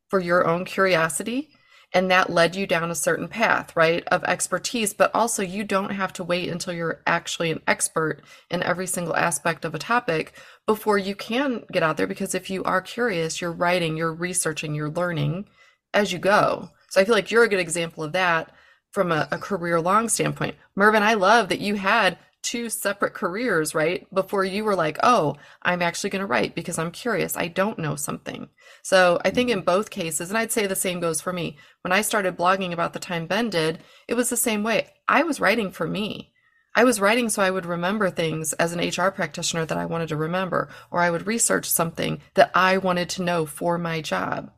for 0.10 0.20
your 0.20 0.48
own 0.48 0.66
curiosity 0.66 1.52
and 1.94 2.12
that 2.12 2.30
led 2.30 2.56
you 2.56 2.68
down 2.68 2.92
a 2.92 2.96
certain 2.96 3.28
path, 3.28 3.76
right, 3.76 4.04
of 4.08 4.24
expertise. 4.24 4.94
But 4.94 5.14
also, 5.14 5.42
you 5.42 5.64
don't 5.64 5.92
have 5.92 6.14
to 6.14 6.24
wait 6.24 6.50
until 6.50 6.74
you're 6.74 7.02
actually 7.08 7.52
an 7.52 7.62
expert 7.68 8.22
in 8.52 8.62
every 8.62 8.86
single 8.86 9.16
aspect 9.16 9.66
of 9.66 9.74
a 9.74 9.80
topic 9.80 10.34
before 10.68 10.98
you 10.98 11.16
can 11.16 11.64
get 11.72 11.82
out 11.82 11.98
there. 11.98 12.08
Because 12.08 12.36
if 12.36 12.50
you 12.50 12.64
are 12.64 12.82
curious, 12.82 13.42
you're 13.42 13.52
writing, 13.52 13.98
you're 13.98 14.14
researching, 14.14 14.76
you're 14.76 14.92
learning 14.92 15.46
as 15.94 16.14
you 16.14 16.20
go. 16.20 16.70
So 16.90 17.02
I 17.02 17.06
feel 17.06 17.16
like 17.16 17.32
you're 17.32 17.44
a 17.44 17.50
good 17.50 17.60
example 17.60 18.04
of 18.04 18.12
that 18.12 18.52
from 18.92 19.12
a, 19.12 19.28
a 19.32 19.38
career 19.38 19.82
long 19.82 20.10
standpoint. 20.10 20.56
Mervyn, 20.76 21.04
I 21.04 21.16
love 21.16 21.50
that 21.50 21.60
you 21.60 21.76
had 21.76 22.18
two 22.42 22.70
separate 22.70 23.14
careers, 23.14 23.76
right? 23.76 24.08
Before 24.14 24.44
you 24.44 24.64
were 24.64 24.76
like, 24.76 24.98
oh, 25.04 25.36
I'm 25.62 25.82
actually 25.82 26.10
going 26.10 26.22
to 26.22 26.26
write 26.26 26.56
because 26.56 26.80
I'm 26.80 26.92
curious. 26.92 27.36
I 27.36 27.48
don't 27.48 27.80
know 27.80 27.96
something. 27.96 28.50
So 28.82 29.20
I 29.24 29.30
think 29.30 29.50
in 29.50 29.62
both 29.62 29.90
cases, 29.90 30.30
and 30.30 30.38
I'd 30.38 30.52
say 30.52 30.66
the 30.66 30.76
same 30.76 31.00
goes 31.00 31.22
for 31.22 31.34
me. 31.34 31.58
When 31.82 31.92
I 31.92 32.02
started 32.02 32.38
blogging 32.38 32.72
about 32.72 32.94
the 32.94 33.00
time 33.00 33.28
Ben 33.28 33.50
did, 33.50 33.80
it 34.08 34.14
was 34.14 34.30
the 34.30 34.38
same 34.38 34.64
way. 34.64 34.90
I 35.08 35.24
was 35.24 35.40
writing 35.40 35.72
for 35.72 35.88
me. 35.88 36.34
I 36.76 36.84
was 36.84 37.02
writing 37.02 37.30
so 37.30 37.42
I 37.42 37.52
would 37.52 37.66
remember 37.66 38.10
things 38.10 38.54
as 38.54 38.74
an 38.74 38.80
HR 38.80 39.10
practitioner 39.10 39.66
that 39.66 39.78
I 39.78 39.86
wanted 39.86 40.10
to 40.10 40.16
remember, 40.16 40.70
or 40.92 41.02
I 41.02 41.10
would 41.10 41.28
research 41.28 41.70
something 41.70 42.22
that 42.36 42.52
I 42.54 42.78
wanted 42.78 43.10
to 43.10 43.24
know 43.24 43.46
for 43.46 43.78
my 43.78 44.02
job, 44.02 44.52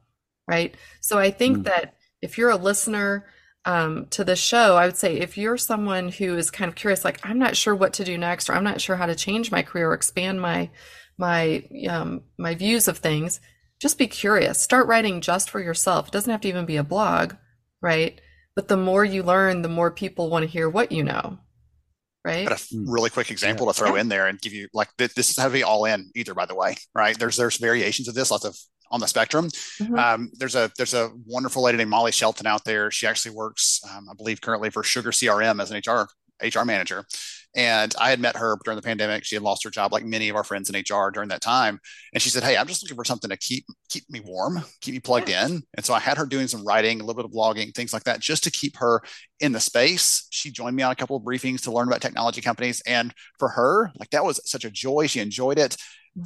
right? 0.48 0.76
So 1.00 1.18
I 1.18 1.32
think 1.32 1.60
mm. 1.60 1.64
that 1.64 1.96
if 2.22 2.38
you're 2.38 2.50
a 2.50 2.58
listener, 2.58 3.26
um, 3.65 4.08
to 4.12 4.24
the 4.24 4.36
show, 4.36 4.75
I 4.75 4.86
would 4.86 4.98
say 4.98 5.18
if 5.18 5.38
you're 5.38 5.58
someone 5.58 6.10
who 6.10 6.36
is 6.38 6.50
kind 6.50 6.70
of 6.70 6.75
curious, 6.75 7.06
like 7.06 7.20
I'm 7.24 7.38
not 7.38 7.56
sure 7.56 7.75
what 7.75 7.94
to 7.94 8.03
do 8.03 8.18
next, 8.18 8.50
or 8.50 8.53
I'm 8.53 8.63
not 8.63 8.82
sure 8.82 8.96
how 8.96 9.06
to 9.06 9.15
change 9.15 9.51
my 9.51 9.62
career 9.62 9.89
or 9.89 9.94
expand 9.94 10.41
my 10.41 10.70
my 11.18 11.63
um, 11.88 12.24
my 12.38 12.56
views 12.56 12.88
of 12.88 12.98
things, 12.98 13.39
just 13.80 13.98
be 13.98 14.08
curious. 14.08 14.62
Start 14.62 14.88
writing 14.88 15.22
just 15.22 15.50
for 15.50 15.60
yourself. 15.60 16.08
It 16.08 16.13
doesn't 16.13 16.32
have 16.32 16.41
to 16.41 16.48
even 16.48 16.65
be 16.65 16.77
a 16.77 16.84
blog, 16.84 17.34
right? 17.82 18.20
But 18.56 18.68
the 18.68 18.77
more 18.77 19.06
you 19.06 19.24
learn, 19.24 19.62
the 19.62 19.70
more 19.70 19.91
people 19.91 20.30
want 20.30 20.44
to 20.44 20.51
hear 20.51 20.68
what 20.68 20.91
you 20.91 21.03
know, 21.03 21.39
right? 22.24 22.48
Got 22.48 22.62
a 22.62 22.66
really 22.86 23.10
quick 23.10 23.32
example 23.32 23.66
yeah. 23.66 23.72
to 23.72 23.78
throw 23.78 23.96
yeah. 23.96 24.01
in 24.01 24.10
there 24.10 24.28
and 24.28 24.40
give 24.42 24.54
you 24.54 24.68
like 24.74 24.90
this 24.98 25.30
is 25.30 25.38
how 25.38 25.48
to 25.48 25.54
be 25.54 25.63
all 25.63 25.86
in 25.86 26.12
either. 26.16 26.34
By 26.34 26.46
the 26.46 26.56
way, 26.56 26.75
right? 26.94 27.18
There's 27.18 27.38
there's 27.38 27.58
variations 27.58 28.08
of 28.08 28.16
this, 28.16 28.32
lots 28.32 28.46
of 28.46 28.58
on 28.92 29.00
the 29.00 29.08
spectrum. 29.08 29.48
Mm-hmm. 29.48 29.96
Um, 29.98 30.32
there's 30.34 30.56
a 30.56 30.72
there's 30.78 30.94
a 30.94 31.12
wonderful 31.25 31.63
lady 31.63 31.78
named 31.78 31.90
Molly 31.90 32.12
Shelton 32.12 32.46
out 32.46 32.63
there. 32.66 32.92
She 32.92 33.08
actually 33.08 33.36
works, 33.36 33.82
um, 33.90 34.08
I 34.10 34.13
believe, 34.13 34.42
currently 34.42 34.70
for 34.70 34.84
Sugar 34.84 35.12
CRM 35.12 35.62
as 35.62 35.72
an 35.72 35.82
HR 35.86 36.08
HR 36.44 36.66
manager. 36.66 37.06
And 37.55 37.93
I 38.00 38.10
had 38.10 38.20
met 38.20 38.38
her 38.38 38.58
during 38.63 38.77
the 38.77 38.81
pandemic. 38.81 39.25
She 39.25 39.36
had 39.36 39.43
lost 39.43 39.63
her 39.65 39.70
job, 39.70 39.91
like 39.91 40.05
many 40.05 40.29
of 40.29 40.36
our 40.36 40.43
friends 40.43 40.70
in 40.70 40.75
HR 40.75 41.12
during 41.12 41.29
that 41.29 41.41
time. 41.41 41.79
And 42.13 42.22
she 42.22 42.29
said, 42.29 42.43
"Hey, 42.43 42.55
I'm 42.55 42.67
just 42.67 42.81
looking 42.81 42.96
for 42.96 43.03
something 43.03 43.29
to 43.29 43.38
keep 43.38 43.65
keep 43.89 44.10
me 44.10 44.22
warm, 44.24 44.63
keep 44.79 44.93
me 44.93 45.00
plugged 45.00 45.29
in." 45.29 45.62
And 45.75 45.86
so 45.86 45.93
I 45.93 46.00
had 46.00 46.17
her 46.17 46.25
doing 46.25 46.48
some 46.48 46.65
writing, 46.65 47.01
a 47.01 47.03
little 47.03 47.22
bit 47.22 47.25
of 47.25 47.31
blogging, 47.31 47.74
things 47.74 47.91
like 47.91 48.03
that, 48.05 48.22
just 48.22 48.43
to 48.46 48.51
keep 48.51 48.77
her 48.77 49.01
in 49.39 49.51
the 49.51 49.60
space. 49.60 50.27
She 50.29 50.51
joined 50.51 50.75
me 50.75 50.84
on 50.84 50.91
a 50.91 50.96
couple 50.96 51.17
of 51.17 51.24
briefings 51.24 51.62
to 51.63 51.72
learn 51.72 51.88
about 51.88 52.01
technology 52.01 52.41
companies, 52.41 52.81
and 52.86 53.13
for 53.38 53.50
her, 53.50 53.91
like 54.00 54.12
that 54.12 54.24
was 54.24 54.39
such 54.50 54.63
a 54.63 54.72
joy. 54.72 55.08
She 55.08 55.20
enjoyed 55.20 55.60
it. 55.60 55.75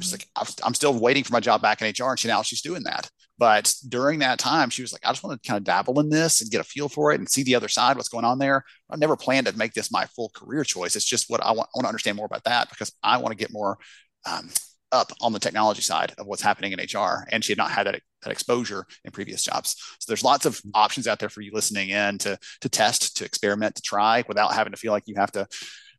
She's 0.00 0.12
mm-hmm. 0.12 0.22
like, 0.36 0.52
I'm 0.64 0.74
still 0.74 0.98
waiting 0.98 1.24
for 1.24 1.32
my 1.32 1.40
job 1.40 1.62
back 1.62 1.80
in 1.80 1.88
HR. 1.88 2.10
And 2.10 2.18
she 2.18 2.28
now 2.28 2.42
she's 2.42 2.60
doing 2.60 2.82
that. 2.84 3.08
But 3.38 3.74
during 3.86 4.20
that 4.20 4.38
time, 4.38 4.70
she 4.70 4.82
was 4.82 4.92
like, 4.92 5.04
I 5.04 5.10
just 5.10 5.22
want 5.22 5.42
to 5.42 5.48
kind 5.48 5.58
of 5.58 5.64
dabble 5.64 6.00
in 6.00 6.08
this 6.08 6.40
and 6.40 6.50
get 6.50 6.60
a 6.60 6.64
feel 6.64 6.88
for 6.88 7.12
it 7.12 7.18
and 7.18 7.28
see 7.28 7.42
the 7.42 7.54
other 7.54 7.68
side, 7.68 7.96
what's 7.96 8.08
going 8.08 8.24
on 8.24 8.38
there. 8.38 8.64
I 8.90 8.96
never 8.96 9.16
planned 9.16 9.46
to 9.46 9.56
make 9.56 9.74
this 9.74 9.92
my 9.92 10.06
full 10.06 10.30
career 10.34 10.64
choice. 10.64 10.96
It's 10.96 11.04
just 11.04 11.28
what 11.28 11.42
I 11.42 11.52
want, 11.52 11.68
I 11.74 11.78
want 11.78 11.84
to 11.84 11.88
understand 11.88 12.16
more 12.16 12.26
about 12.26 12.44
that 12.44 12.70
because 12.70 12.92
I 13.02 13.18
want 13.18 13.32
to 13.32 13.36
get 13.36 13.52
more 13.52 13.78
um, 14.24 14.48
up 14.92 15.12
on 15.20 15.32
the 15.32 15.38
technology 15.38 15.82
side 15.82 16.14
of 16.16 16.26
what's 16.26 16.42
happening 16.42 16.72
in 16.72 16.78
HR. 16.80 17.26
And 17.30 17.44
she 17.44 17.52
had 17.52 17.58
not 17.58 17.70
had 17.70 17.86
that, 17.86 18.00
that 18.22 18.32
exposure 18.32 18.86
in 19.04 19.10
previous 19.10 19.42
jobs. 19.42 19.76
So 19.98 20.10
there's 20.10 20.24
lots 20.24 20.46
of 20.46 20.60
options 20.74 21.06
out 21.06 21.18
there 21.18 21.28
for 21.28 21.42
you 21.42 21.50
listening 21.52 21.90
in 21.90 22.18
to, 22.18 22.38
to 22.62 22.68
test, 22.68 23.16
to 23.18 23.24
experiment, 23.24 23.74
to 23.76 23.82
try 23.82 24.24
without 24.28 24.54
having 24.54 24.72
to 24.72 24.78
feel 24.78 24.92
like 24.92 25.04
you 25.06 25.16
have 25.16 25.32
to 25.32 25.46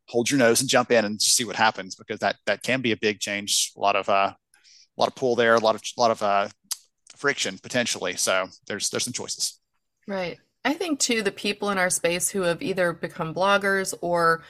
hold 0.08 0.32
your 0.32 0.39
nose 0.39 0.62
and 0.62 0.70
jump 0.70 0.91
in 0.91 1.06
and 1.06 1.22
see 1.22 1.44
what 1.44 1.56
happens 1.56 1.96
because 1.96 2.20
that 2.20 2.38
that 2.46 2.63
can 2.63 2.82
be 2.82 2.91
a 2.91 2.98
big 2.98 3.20
change. 3.20 3.72
A 3.75 3.79
lot 3.79 3.96
of 3.96 4.10
uh, 4.10 4.32
a 4.32 5.01
lot 5.01 5.10
of 5.10 5.15
pull 5.15 5.36
there, 5.36 5.56
a 5.56 5.60
lot 5.60 5.75
of 5.75 5.82
a 5.98 6.01
lot 6.01 6.12
of 6.12 6.24
uh, 6.24 6.48
friction 7.18 7.58
potentially. 7.58 8.16
So 8.16 8.48
there's 8.68 8.90
there's 8.90 9.04
some 9.04 9.14
choices. 9.14 9.60
Right. 10.08 10.38
I 10.66 10.74
think 10.74 11.00
too 11.00 11.22
the 11.22 11.32
people 11.32 11.70
in 11.70 11.78
our 11.78 11.90
space 11.90 12.30
who 12.30 12.42
have 12.42 12.62
either 12.62 12.94
become 12.94 13.34
bloggers 13.34 13.94
or 14.02 14.44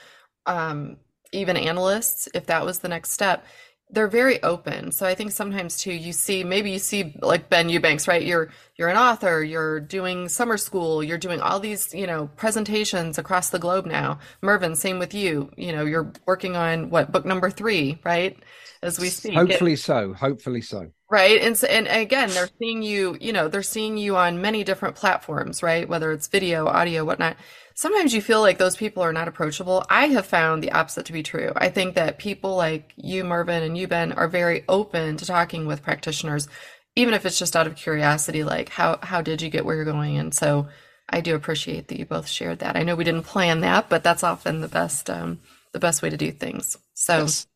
um, 0.46 0.96
even 1.32 1.56
analysts, 1.56 2.28
if 2.34 2.46
that 2.46 2.64
was 2.64 2.78
the 2.78 2.88
next 2.88 3.10
step, 3.12 3.44
they're 3.90 4.08
very 4.08 4.42
open. 4.42 4.92
So 4.92 5.06
I 5.06 5.14
think 5.14 5.32
sometimes 5.32 5.78
too, 5.78 5.92
you 5.92 6.12
see 6.12 6.44
maybe 6.44 6.70
you 6.70 6.78
see 6.78 7.14
like 7.20 7.48
Ben 7.48 7.68
Eubanks, 7.68 8.06
right? 8.06 8.22
You're 8.22 8.50
you're 8.76 8.88
an 8.88 8.96
author, 8.96 9.42
you're 9.42 9.80
doing 9.80 10.28
summer 10.28 10.56
school, 10.56 11.02
you're 11.02 11.18
doing 11.18 11.40
all 11.40 11.60
these 11.60 11.94
you 11.94 12.06
know 12.06 12.28
presentations 12.36 13.18
across 13.18 13.50
the 13.50 13.58
globe 13.58 13.86
now. 13.86 14.18
Mervyn, 14.42 14.76
same 14.76 14.98
with 14.98 15.14
you. 15.14 15.50
You 15.56 15.72
know, 15.72 15.84
you're 15.84 16.12
working 16.26 16.56
on 16.56 16.90
what 16.90 17.12
book 17.12 17.24
number 17.24 17.50
three, 17.50 17.98
right? 18.04 18.36
As 18.82 19.00
we 19.00 19.08
speak. 19.08 19.34
Hopefully 19.34 19.72
it, 19.72 19.78
so. 19.80 20.12
Hopefully 20.12 20.60
so. 20.60 20.92
Right, 21.10 21.40
and 21.40 21.56
so, 21.56 21.66
and 21.66 21.88
again, 21.88 22.28
they're 22.30 22.50
seeing 22.60 22.82
you. 22.82 23.16
You 23.20 23.32
know, 23.32 23.48
they're 23.48 23.62
seeing 23.62 23.96
you 23.96 24.16
on 24.16 24.40
many 24.40 24.62
different 24.62 24.94
platforms, 24.94 25.62
right? 25.62 25.88
Whether 25.88 26.12
it's 26.12 26.28
video, 26.28 26.66
audio, 26.66 27.04
whatnot 27.04 27.36
sometimes 27.78 28.12
you 28.12 28.20
feel 28.20 28.40
like 28.40 28.58
those 28.58 28.76
people 28.76 29.04
are 29.04 29.12
not 29.12 29.28
approachable. 29.28 29.86
I 29.88 30.08
have 30.08 30.26
found 30.26 30.64
the 30.64 30.72
opposite 30.72 31.06
to 31.06 31.12
be 31.12 31.22
true. 31.22 31.52
I 31.54 31.68
think 31.68 31.94
that 31.94 32.18
people 32.18 32.56
like 32.56 32.92
you, 32.96 33.22
Mervyn, 33.22 33.62
and 33.62 33.78
you, 33.78 33.86
Ben, 33.86 34.10
are 34.14 34.26
very 34.26 34.64
open 34.68 35.16
to 35.16 35.24
talking 35.24 35.64
with 35.64 35.84
practitioners, 35.84 36.48
even 36.96 37.14
if 37.14 37.24
it's 37.24 37.38
just 37.38 37.54
out 37.54 37.68
of 37.68 37.76
curiosity, 37.76 38.42
like 38.42 38.68
how 38.68 38.98
how 39.00 39.22
did 39.22 39.40
you 39.40 39.48
get 39.48 39.64
where 39.64 39.76
you're 39.76 39.84
going? 39.84 40.18
And 40.18 40.34
so 40.34 40.66
I 41.08 41.20
do 41.20 41.36
appreciate 41.36 41.86
that 41.86 42.00
you 42.00 42.04
both 42.04 42.26
shared 42.26 42.58
that. 42.58 42.76
I 42.76 42.82
know 42.82 42.96
we 42.96 43.04
didn't 43.04 43.22
plan 43.22 43.60
that, 43.60 43.88
but 43.88 44.02
that's 44.02 44.24
often 44.24 44.60
the 44.60 44.66
best 44.66 45.08
um, 45.08 45.38
the 45.72 45.78
best 45.78 46.02
way 46.02 46.10
to 46.10 46.16
do 46.16 46.32
things. 46.32 46.76
So. 46.94 47.18
Yes. 47.20 47.46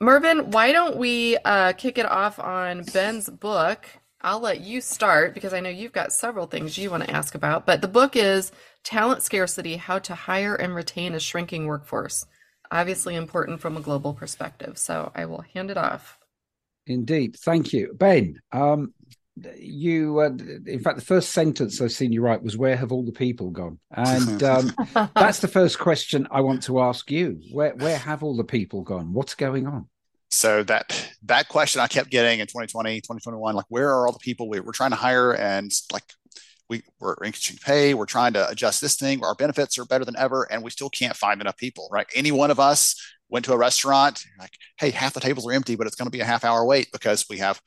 Mervyn, 0.00 0.50
why 0.50 0.72
don't 0.72 0.96
we 0.96 1.38
uh, 1.44 1.72
kick 1.72 1.98
it 1.98 2.04
off 2.04 2.40
on 2.40 2.82
Ben's 2.92 3.30
book? 3.30 3.86
I'll 4.24 4.40
let 4.40 4.62
you 4.62 4.80
start 4.80 5.34
because 5.34 5.52
I 5.52 5.60
know 5.60 5.68
you've 5.68 5.92
got 5.92 6.10
several 6.10 6.46
things 6.46 6.78
you 6.78 6.90
want 6.90 7.04
to 7.04 7.10
ask 7.10 7.34
about. 7.34 7.66
But 7.66 7.82
the 7.82 7.88
book 7.88 8.16
is 8.16 8.52
Talent 8.82 9.22
Scarcity 9.22 9.76
How 9.76 9.98
to 9.98 10.14
Hire 10.14 10.54
and 10.54 10.74
Retain 10.74 11.14
a 11.14 11.20
Shrinking 11.20 11.66
Workforce. 11.66 12.24
Obviously 12.70 13.16
important 13.16 13.60
from 13.60 13.76
a 13.76 13.82
global 13.82 14.14
perspective. 14.14 14.78
So 14.78 15.12
I 15.14 15.26
will 15.26 15.42
hand 15.52 15.70
it 15.70 15.76
off. 15.76 16.18
Indeed. 16.86 17.36
Thank 17.36 17.74
you. 17.74 17.92
Ben, 17.94 18.40
um, 18.50 18.94
you, 19.58 20.20
uh, 20.20 20.30
in 20.66 20.80
fact, 20.80 20.96
the 20.96 21.04
first 21.04 21.32
sentence 21.32 21.82
I've 21.82 21.92
seen 21.92 22.10
you 22.10 22.22
write 22.22 22.42
was, 22.42 22.56
Where 22.56 22.76
have 22.76 22.92
all 22.92 23.04
the 23.04 23.12
people 23.12 23.50
gone? 23.50 23.78
And 23.90 24.42
um, 24.42 24.74
that's 25.14 25.40
the 25.40 25.48
first 25.48 25.78
question 25.78 26.28
I 26.30 26.40
want 26.40 26.62
to 26.64 26.80
ask 26.80 27.10
you. 27.10 27.42
Where, 27.52 27.74
where 27.74 27.98
have 27.98 28.22
all 28.22 28.36
the 28.36 28.44
people 28.44 28.82
gone? 28.84 29.12
What's 29.12 29.34
going 29.34 29.66
on? 29.66 29.88
So 30.34 30.62
that 30.64 31.08
that 31.22 31.48
question 31.48 31.80
i 31.80 31.86
kept 31.86 32.10
getting 32.10 32.40
in 32.40 32.46
2020 32.46 33.00
2021 33.00 33.54
like 33.54 33.64
where 33.68 33.90
are 33.90 34.06
all 34.06 34.12
the 34.12 34.18
people 34.18 34.48
we, 34.48 34.60
we're 34.60 34.72
trying 34.72 34.90
to 34.90 34.96
hire 34.96 35.32
and 35.34 35.70
like 35.92 36.02
we, 36.68 36.82
we're 36.98 37.14
increasing 37.22 37.56
pay 37.64 37.94
we're 37.94 38.06
trying 38.06 38.32
to 38.32 38.48
adjust 38.48 38.80
this 38.80 38.96
thing 38.96 39.22
our 39.24 39.34
benefits 39.34 39.78
are 39.78 39.84
better 39.84 40.04
than 40.04 40.16
ever 40.18 40.50
and 40.50 40.62
we 40.62 40.70
still 40.70 40.90
can't 40.90 41.16
find 41.16 41.40
enough 41.40 41.56
people 41.56 41.88
right? 41.90 42.06
Any 42.14 42.32
one 42.32 42.50
of 42.50 42.58
us 42.58 42.96
went 43.28 43.44
to 43.44 43.52
a 43.52 43.56
restaurant 43.56 44.24
like 44.38 44.52
hey 44.78 44.90
half 44.90 45.14
the 45.14 45.20
tables 45.20 45.46
are 45.46 45.52
empty 45.52 45.76
but 45.76 45.86
it's 45.86 45.96
going 45.96 46.06
to 46.06 46.10
be 46.10 46.20
a 46.20 46.24
half 46.24 46.44
hour 46.44 46.64
wait 46.64 46.88
because 46.92 47.26
we 47.28 47.38
have 47.38 47.60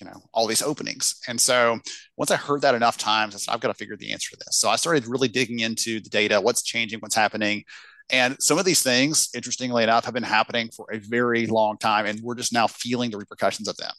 you 0.00 0.06
know 0.06 0.20
all 0.32 0.46
these 0.46 0.62
openings. 0.62 1.16
And 1.28 1.40
so 1.40 1.78
once 2.16 2.30
i 2.30 2.36
heard 2.36 2.62
that 2.62 2.74
enough 2.74 2.98
times 2.98 3.34
i 3.34 3.38
said 3.38 3.52
i've 3.52 3.60
got 3.60 3.68
to 3.68 3.74
figure 3.74 3.96
the 3.96 4.12
answer 4.12 4.30
to 4.30 4.36
this. 4.44 4.58
So 4.58 4.68
i 4.68 4.76
started 4.76 5.06
really 5.06 5.28
digging 5.28 5.60
into 5.60 6.00
the 6.00 6.10
data 6.10 6.40
what's 6.40 6.62
changing 6.62 7.00
what's 7.00 7.14
happening 7.14 7.64
and 8.12 8.36
some 8.40 8.58
of 8.58 8.64
these 8.64 8.82
things, 8.82 9.28
interestingly 9.34 9.82
enough, 9.82 10.04
have 10.04 10.14
been 10.14 10.22
happening 10.22 10.70
for 10.74 10.86
a 10.92 10.98
very 10.98 11.46
long 11.46 11.78
time, 11.78 12.06
and 12.06 12.20
we're 12.20 12.34
just 12.34 12.52
now 12.52 12.66
feeling 12.66 13.10
the 13.10 13.18
repercussions 13.18 13.68
of 13.68 13.76
them. 13.76 13.92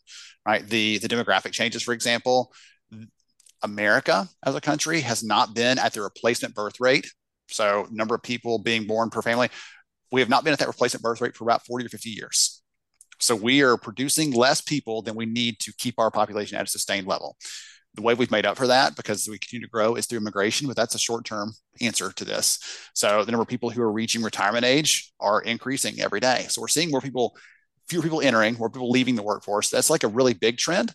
Right, 0.45 0.67
the 0.67 0.97
the 0.97 1.07
demographic 1.07 1.51
changes, 1.51 1.83
for 1.83 1.93
example, 1.93 2.51
America 3.63 4.27
as 4.45 4.55
a 4.55 4.61
country 4.61 5.01
has 5.01 5.23
not 5.23 5.53
been 5.53 5.77
at 5.77 5.93
the 5.93 6.01
replacement 6.01 6.55
birth 6.55 6.79
rate. 6.79 7.07
So, 7.49 7.87
number 7.91 8.15
of 8.15 8.23
people 8.23 8.59
being 8.59 8.87
born 8.87 9.09
per 9.09 9.21
family, 9.21 9.49
we 10.11 10.21
have 10.21 10.29
not 10.29 10.43
been 10.43 10.53
at 10.53 10.59
that 10.59 10.67
replacement 10.67 11.03
birth 11.03 11.21
rate 11.21 11.35
for 11.35 11.43
about 11.43 11.65
40 11.65 11.85
or 11.85 11.89
50 11.89 12.09
years. 12.09 12.61
So, 13.19 13.35
we 13.35 13.61
are 13.61 13.77
producing 13.77 14.31
less 14.31 14.61
people 14.61 15.01
than 15.01 15.15
we 15.15 15.25
need 15.25 15.59
to 15.59 15.73
keep 15.77 15.95
our 15.99 16.09
population 16.09 16.57
at 16.57 16.65
a 16.65 16.69
sustained 16.69 17.07
level 17.07 17.37
the 17.95 18.01
way 18.01 18.13
we've 18.13 18.31
made 18.31 18.45
up 18.45 18.57
for 18.57 18.67
that 18.67 18.95
because 18.95 19.27
we 19.27 19.37
continue 19.37 19.65
to 19.65 19.71
grow 19.71 19.95
is 19.95 20.05
through 20.05 20.19
immigration, 20.19 20.67
but 20.67 20.75
that's 20.75 20.95
a 20.95 20.99
short 20.99 21.25
term 21.25 21.53
answer 21.81 22.11
to 22.13 22.25
this. 22.25 22.59
So 22.93 23.23
the 23.23 23.31
number 23.31 23.41
of 23.41 23.49
people 23.49 23.69
who 23.69 23.81
are 23.81 23.91
reaching 23.91 24.23
retirement 24.23 24.65
age 24.65 25.11
are 25.19 25.41
increasing 25.41 25.99
every 25.99 26.19
day. 26.19 26.45
So 26.49 26.61
we're 26.61 26.69
seeing 26.69 26.89
more 26.89 27.01
people, 27.01 27.35
fewer 27.89 28.03
people 28.03 28.21
entering, 28.21 28.55
more 28.55 28.69
people 28.69 28.89
leaving 28.89 29.15
the 29.15 29.23
workforce. 29.23 29.69
That's 29.69 29.89
like 29.89 30.03
a 30.03 30.07
really 30.07 30.33
big 30.33 30.57
trend. 30.57 30.93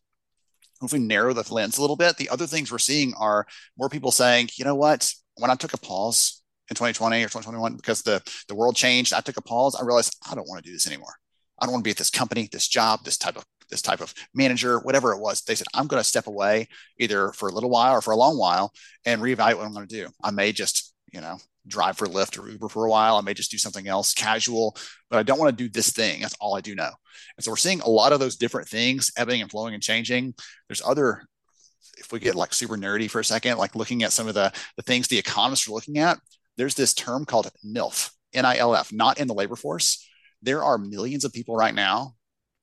If 0.83 0.93
we 0.93 0.99
narrow 0.99 1.33
the 1.33 1.45
lens 1.53 1.79
a 1.79 1.81
little 1.81 1.97
bit, 1.97 2.17
the 2.17 2.29
other 2.29 2.47
things 2.47 2.71
we're 2.71 2.79
seeing 2.79 3.15
are 3.19 3.47
more 3.79 3.89
people 3.89 4.11
saying, 4.11 4.51
you 4.57 4.65
know 4.65 4.75
what, 4.75 5.11
when 5.37 5.51
I 5.51 5.55
took 5.55 5.75
a 5.75 5.79
pause 5.79 6.43
in 6.71 6.75
2020 6.75 7.23
or 7.23 7.29
2021 7.29 7.77
because 7.77 8.03
the, 8.03 8.23
the 8.49 8.55
world 8.55 8.77
changed, 8.77 9.13
I 9.13 9.21
took 9.21 9.37
a 9.37 9.43
pause, 9.43 9.75
I 9.75 9.85
realized 9.85 10.17
I 10.31 10.35
don't 10.35 10.49
want 10.49 10.63
to 10.63 10.69
do 10.69 10.75
this 10.75 10.87
anymore. 10.87 11.15
I 11.59 11.65
don't 11.65 11.73
want 11.73 11.85
to 11.85 11.89
be 11.89 11.93
at 11.93 11.97
this 11.97 12.11
company, 12.11 12.49
this 12.51 12.69
job, 12.69 13.05
this 13.05 13.17
type 13.17 13.37
of 13.37 13.45
this 13.71 13.83
type 13.83 14.01
of 14.01 14.15
manager, 14.35 14.79
whatever 14.79 15.13
it 15.13 15.21
was. 15.21 15.43
They 15.43 15.55
said, 15.55 15.67
I'm 15.75 15.87
going 15.87 16.01
to 16.01 16.09
step 16.09 16.27
away 16.27 16.69
either 16.99 17.33
for 17.33 17.49
a 17.49 17.53
little 17.53 17.71
while 17.71 17.95
or 17.95 18.01
for 18.01 18.13
a 18.13 18.17
long 18.17 18.39
while 18.39 18.73
and 19.05 19.21
reevaluate 19.21 19.57
what 19.57 19.67
I'm 19.67 19.75
going 19.75 19.89
to 19.89 20.03
do. 20.05 20.09
I 20.23 20.31
may 20.31 20.53
just, 20.53 20.95
you 21.13 21.21
know, 21.21 21.39
drive 21.67 21.97
for 21.97 22.07
Lyft 22.07 22.43
or 22.43 22.49
Uber 22.49 22.69
for 22.69 22.87
a 22.87 22.91
while. 22.91 23.17
I 23.17 23.23
may 23.23 23.35
just 23.35 23.51
do 23.51 23.59
something 23.59 23.89
else 23.89 24.15
casual, 24.15 24.77
but 25.11 25.19
I 25.19 25.23
don't 25.23 25.39
want 25.39 25.57
to 25.57 25.65
do 25.65 25.71
this 25.71 25.91
thing. 25.91 26.21
That's 26.21 26.37
all 26.41 26.57
I 26.57 26.61
do 26.61 26.75
know. 26.75 26.91
And 27.37 27.45
so 27.45 27.51
we're 27.51 27.57
seeing 27.57 27.81
a 27.81 27.91
lot 27.91 28.13
of 28.13 28.21
those 28.21 28.37
different 28.37 28.69
things 28.69 29.13
ebbing 29.17 29.43
and 29.43 29.51
flowing 29.51 29.75
and 29.75 29.83
changing. 29.83 30.35
There's 30.69 30.83
other, 30.85 31.25
if 31.99 32.13
we 32.13 32.21
get 32.21 32.35
like 32.35 32.55
super 32.55 32.77
nerdy 32.77 33.11
for 33.11 33.21
a 33.21 33.25
second, 33.25 33.59
like 33.59 33.75
looking 33.75 34.03
at 34.03 34.13
some 34.13 34.29
of 34.29 34.35
the, 34.35 34.53
the 34.77 34.83
things 34.83 35.09
the 35.09 35.19
economists 35.19 35.69
are 35.69 35.73
looking 35.73 35.99
at, 35.99 36.19
there's 36.57 36.75
this 36.75 36.95
term 36.95 37.25
called 37.25 37.51
NILF, 37.65 38.11
N-I-L-F, 38.33 38.93
not 38.93 39.19
in 39.19 39.29
the 39.29 39.35
labor 39.35 39.57
force. 39.57 40.09
There 40.43 40.63
are 40.63 40.79
millions 40.79 41.25
of 41.25 41.33
people 41.33 41.57
right 41.57 41.75
now 41.75 42.16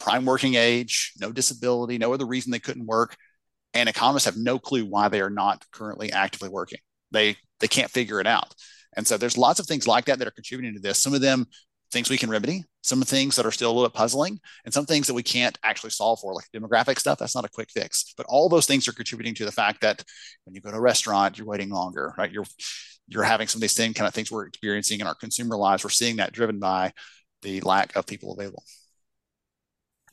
prime 0.03 0.25
working 0.25 0.55
age, 0.55 1.13
no 1.19 1.31
disability, 1.31 1.97
no 1.97 2.13
other 2.13 2.25
reason 2.25 2.51
they 2.51 2.59
couldn't 2.59 2.85
work. 2.85 3.15
And 3.73 3.87
economists 3.87 4.25
have 4.25 4.37
no 4.37 4.59
clue 4.59 4.85
why 4.85 5.07
they 5.07 5.21
are 5.21 5.29
not 5.29 5.65
currently 5.71 6.11
actively 6.11 6.49
working. 6.49 6.79
They 7.11 7.37
they 7.59 7.67
can't 7.67 7.89
figure 7.89 8.19
it 8.19 8.27
out. 8.27 8.53
And 8.95 9.07
so 9.07 9.17
there's 9.17 9.37
lots 9.37 9.59
of 9.59 9.65
things 9.65 9.87
like 9.87 10.05
that 10.05 10.19
that 10.19 10.27
are 10.27 10.31
contributing 10.31 10.75
to 10.75 10.79
this. 10.79 10.99
Some 10.99 11.13
of 11.13 11.21
them 11.21 11.47
things 11.91 12.09
we 12.09 12.17
can 12.17 12.29
remedy, 12.29 12.63
some 12.81 13.01
things 13.03 13.35
that 13.35 13.45
are 13.45 13.51
still 13.51 13.71
a 13.71 13.73
little 13.73 13.87
bit 13.87 13.95
puzzling, 13.95 14.39
and 14.65 14.73
some 14.73 14.85
things 14.85 15.07
that 15.07 15.13
we 15.13 15.23
can't 15.23 15.57
actually 15.63 15.91
solve 15.91 16.19
for, 16.19 16.33
like 16.33 16.45
demographic 16.53 16.99
stuff. 16.99 17.19
That's 17.19 17.35
not 17.35 17.45
a 17.45 17.49
quick 17.49 17.69
fix. 17.71 18.13
But 18.17 18.25
all 18.27 18.49
those 18.49 18.65
things 18.65 18.87
are 18.87 18.93
contributing 18.93 19.35
to 19.35 19.45
the 19.45 19.51
fact 19.51 19.81
that 19.81 20.03
when 20.43 20.55
you 20.55 20.61
go 20.61 20.71
to 20.71 20.77
a 20.77 20.81
restaurant, 20.81 21.37
you're 21.37 21.47
waiting 21.47 21.69
longer, 21.69 22.13
right? 22.17 22.31
You're 22.31 22.45
you're 23.07 23.23
having 23.23 23.47
some 23.47 23.59
of 23.59 23.61
these 23.61 23.71
same 23.71 23.93
kind 23.93 24.07
of 24.07 24.13
things 24.13 24.31
we're 24.31 24.47
experiencing 24.47 24.99
in 24.99 25.07
our 25.07 25.15
consumer 25.15 25.55
lives. 25.55 25.83
We're 25.83 25.89
seeing 25.91 26.17
that 26.17 26.33
driven 26.33 26.59
by 26.59 26.93
the 27.41 27.61
lack 27.61 27.95
of 27.95 28.05
people 28.05 28.33
available. 28.33 28.63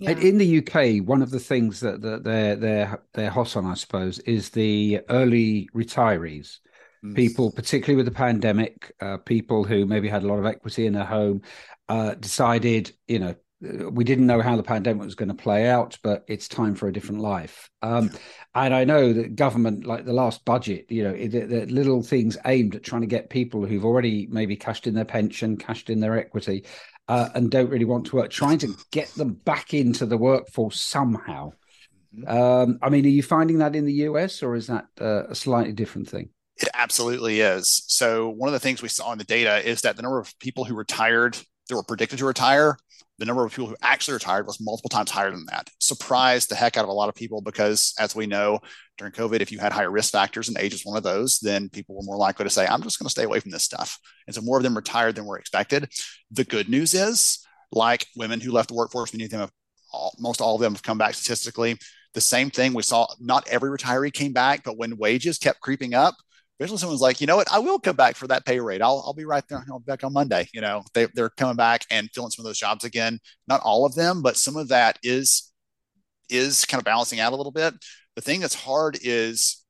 Yeah. 0.00 0.12
In 0.12 0.38
the 0.38 0.58
UK, 0.58 1.06
one 1.06 1.20
of 1.20 1.30
the 1.30 1.38
things 1.38 1.80
that, 1.80 2.00
that 2.00 2.24
they're 2.24 2.56
they're 2.56 3.02
they're 3.12 3.30
hot 3.30 3.54
on, 3.54 3.66
I 3.66 3.74
suppose, 3.74 4.18
is 4.20 4.48
the 4.48 5.00
early 5.10 5.68
retirees. 5.74 6.58
Mm. 7.04 7.14
People, 7.14 7.52
particularly 7.52 7.96
with 7.96 8.06
the 8.06 8.18
pandemic, 8.18 8.92
uh, 9.00 9.18
people 9.18 9.62
who 9.62 9.84
maybe 9.84 10.08
had 10.08 10.22
a 10.22 10.26
lot 10.26 10.38
of 10.38 10.46
equity 10.46 10.86
in 10.86 10.94
their 10.94 11.04
home, 11.04 11.42
uh, 11.90 12.14
decided, 12.14 12.92
you 13.08 13.18
know, 13.18 13.34
we 13.60 14.04
didn't 14.04 14.26
know 14.26 14.40
how 14.40 14.56
the 14.56 14.62
pandemic 14.62 15.04
was 15.04 15.14
going 15.14 15.28
to 15.28 15.34
play 15.34 15.68
out, 15.68 15.98
but 16.02 16.24
it's 16.28 16.48
time 16.48 16.74
for 16.74 16.88
a 16.88 16.92
different 16.92 17.20
life. 17.20 17.68
Um, 17.82 18.10
and 18.54 18.74
I 18.74 18.84
know 18.84 19.12
that 19.12 19.36
government, 19.36 19.84
like 19.84 20.06
the 20.06 20.14
last 20.14 20.44
budget, 20.46 20.86
you 20.88 21.04
know, 21.04 21.12
the 21.12 21.66
little 21.66 22.02
things 22.02 22.38
aimed 22.46 22.74
at 22.74 22.82
trying 22.82 23.02
to 23.02 23.06
get 23.06 23.28
people 23.28 23.66
who've 23.66 23.84
already 23.84 24.26
maybe 24.30 24.56
cashed 24.56 24.86
in 24.86 24.94
their 24.94 25.04
pension, 25.04 25.58
cashed 25.58 25.90
in 25.90 26.00
their 26.00 26.16
equity, 26.16 26.64
uh, 27.10 27.28
and 27.34 27.50
don't 27.50 27.70
really 27.70 27.84
want 27.84 28.06
to 28.06 28.14
work, 28.14 28.30
trying 28.30 28.58
to 28.58 28.72
get 28.92 29.08
them 29.14 29.32
back 29.32 29.74
into 29.74 30.06
the 30.06 30.16
workforce 30.16 30.80
somehow. 30.80 31.52
Mm-hmm. 32.16 32.28
Um, 32.28 32.78
I 32.80 32.88
mean, 32.88 33.04
are 33.04 33.08
you 33.08 33.24
finding 33.24 33.58
that 33.58 33.74
in 33.74 33.84
the 33.84 33.92
US, 34.04 34.44
or 34.44 34.54
is 34.54 34.68
that 34.68 34.86
uh, 35.00 35.24
a 35.28 35.34
slightly 35.34 35.72
different 35.72 36.08
thing? 36.08 36.28
It 36.56 36.68
absolutely 36.72 37.40
is. 37.40 37.82
So 37.88 38.28
one 38.28 38.48
of 38.48 38.52
the 38.52 38.60
things 38.60 38.80
we 38.80 38.88
saw 38.88 39.10
in 39.10 39.18
the 39.18 39.24
data 39.24 39.66
is 39.68 39.80
that 39.80 39.96
the 39.96 40.02
number 40.02 40.20
of 40.20 40.38
people 40.38 40.64
who 40.64 40.76
retired 40.76 41.36
that 41.70 41.76
were 41.76 41.82
predicted 41.82 42.18
to 42.18 42.26
retire 42.26 42.76
the 43.20 43.26
number 43.26 43.44
of 43.44 43.52
people 43.52 43.66
who 43.66 43.76
actually 43.82 44.14
retired 44.14 44.46
was 44.46 44.60
multiple 44.62 44.88
times 44.88 45.10
higher 45.10 45.30
than 45.30 45.44
that. 45.50 45.68
Surprised 45.78 46.48
the 46.48 46.54
heck 46.54 46.78
out 46.78 46.84
of 46.84 46.88
a 46.88 46.92
lot 46.92 47.10
of 47.10 47.14
people 47.14 47.42
because, 47.42 47.92
as 47.98 48.16
we 48.16 48.26
know, 48.26 48.60
during 48.96 49.12
COVID, 49.12 49.42
if 49.42 49.52
you 49.52 49.58
had 49.58 49.72
higher 49.72 49.90
risk 49.90 50.10
factors 50.10 50.48
and 50.48 50.56
age 50.56 50.72
is 50.72 50.86
one 50.86 50.96
of 50.96 51.02
those, 51.02 51.38
then 51.38 51.68
people 51.68 51.94
were 51.94 52.02
more 52.02 52.16
likely 52.16 52.44
to 52.44 52.50
say, 52.50 52.66
I'm 52.66 52.82
just 52.82 52.98
going 52.98 53.06
to 53.06 53.10
stay 53.10 53.24
away 53.24 53.38
from 53.38 53.50
this 53.50 53.62
stuff. 53.62 53.98
And 54.26 54.34
so 54.34 54.40
more 54.40 54.56
of 54.56 54.62
them 54.62 54.74
retired 54.74 55.16
than 55.16 55.26
were 55.26 55.38
expected. 55.38 55.90
The 56.30 56.44
good 56.44 56.70
news 56.70 56.94
is, 56.94 57.46
like 57.70 58.06
women 58.16 58.40
who 58.40 58.52
left 58.52 58.70
the 58.70 58.74
workforce, 58.74 59.12
many 59.12 59.24
of 59.24 59.30
them 59.30 59.40
have, 59.40 59.52
all, 59.92 60.14
most 60.18 60.40
all 60.40 60.54
of 60.54 60.62
them 60.62 60.72
have 60.72 60.82
come 60.82 60.98
back 60.98 61.12
statistically. 61.12 61.76
The 62.14 62.22
same 62.22 62.48
thing 62.48 62.72
we 62.72 62.82
saw, 62.82 63.06
not 63.20 63.46
every 63.48 63.68
retiree 63.68 64.14
came 64.14 64.32
back, 64.32 64.64
but 64.64 64.78
when 64.78 64.96
wages 64.96 65.36
kept 65.36 65.60
creeping 65.60 65.92
up, 65.92 66.14
eventually 66.60 66.78
someone's 66.78 67.00
like, 67.00 67.22
you 67.22 67.26
know 67.26 67.36
what, 67.36 67.50
I 67.50 67.58
will 67.58 67.78
come 67.78 67.96
back 67.96 68.16
for 68.16 68.26
that 68.26 68.44
pay 68.44 68.60
rate. 68.60 68.82
I'll, 68.82 69.02
I'll 69.06 69.14
be 69.14 69.24
right 69.24 69.42
there. 69.48 69.64
I'll 69.70 69.78
be 69.78 69.86
back 69.86 70.04
on 70.04 70.12
Monday. 70.12 70.46
You 70.52 70.60
know, 70.60 70.82
they, 70.92 71.06
they're 71.14 71.30
coming 71.30 71.56
back 71.56 71.86
and 71.90 72.10
filling 72.12 72.30
some 72.30 72.44
of 72.44 72.48
those 72.48 72.58
jobs 72.58 72.84
again. 72.84 73.18
Not 73.48 73.62
all 73.62 73.86
of 73.86 73.94
them, 73.94 74.20
but 74.20 74.36
some 74.36 74.56
of 74.56 74.68
that 74.68 74.98
is, 75.02 75.50
is 76.28 76.66
kind 76.66 76.78
of 76.78 76.84
balancing 76.84 77.18
out 77.18 77.32
a 77.32 77.36
little 77.36 77.50
bit. 77.50 77.74
The 78.14 78.20
thing 78.20 78.40
that's 78.40 78.54
hard 78.54 78.98
is 79.02 79.64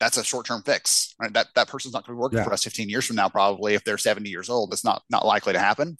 that's 0.00 0.16
a 0.16 0.24
short-term 0.24 0.62
fix, 0.62 1.14
right? 1.20 1.32
That, 1.34 1.46
that 1.54 1.68
person's 1.68 1.94
not 1.94 2.04
going 2.04 2.16
to 2.16 2.18
be 2.18 2.22
working 2.22 2.38
yeah. 2.38 2.44
for 2.44 2.52
us 2.52 2.64
15 2.64 2.88
years 2.88 3.06
from 3.06 3.16
now, 3.16 3.28
probably 3.28 3.74
if 3.74 3.84
they're 3.84 3.96
70 3.96 4.28
years 4.28 4.50
old, 4.50 4.72
that's 4.72 4.84
not, 4.84 5.02
not 5.08 5.24
likely 5.24 5.52
to 5.52 5.60
happen. 5.60 5.96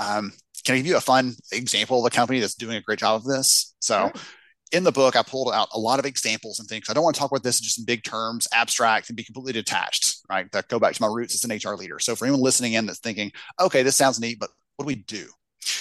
Um, 0.00 0.32
can 0.64 0.74
I 0.74 0.78
give 0.78 0.86
you 0.86 0.96
a 0.96 1.00
fun 1.00 1.34
example 1.52 2.04
of 2.04 2.12
a 2.12 2.14
company 2.14 2.40
that's 2.40 2.56
doing 2.56 2.76
a 2.76 2.82
great 2.82 2.98
job 2.98 3.20
of 3.20 3.24
this? 3.24 3.76
So 3.78 4.10
sure 4.12 4.22
in 4.72 4.84
the 4.84 4.92
book, 4.92 5.16
I 5.16 5.22
pulled 5.22 5.52
out 5.52 5.68
a 5.72 5.78
lot 5.78 5.98
of 5.98 6.04
examples 6.04 6.58
and 6.58 6.68
things. 6.68 6.88
I 6.88 6.92
don't 6.92 7.04
want 7.04 7.16
to 7.16 7.20
talk 7.20 7.30
about 7.30 7.42
this 7.42 7.60
in 7.60 7.64
just 7.64 7.78
in 7.78 7.84
big 7.84 8.02
terms, 8.04 8.46
abstract, 8.52 9.08
and 9.08 9.16
be 9.16 9.24
completely 9.24 9.52
detached, 9.52 10.18
right? 10.28 10.50
That 10.52 10.68
go 10.68 10.78
back 10.78 10.94
to 10.94 11.02
my 11.02 11.08
roots 11.08 11.34
as 11.34 11.44
an 11.44 11.56
HR 11.56 11.76
leader. 11.76 11.98
So 11.98 12.14
for 12.14 12.26
anyone 12.26 12.42
listening 12.42 12.74
in 12.74 12.86
that's 12.86 12.98
thinking, 12.98 13.32
okay, 13.60 13.82
this 13.82 13.96
sounds 13.96 14.20
neat, 14.20 14.38
but 14.38 14.50
what 14.76 14.84
do 14.84 14.86
we 14.86 14.96
do? 14.96 15.26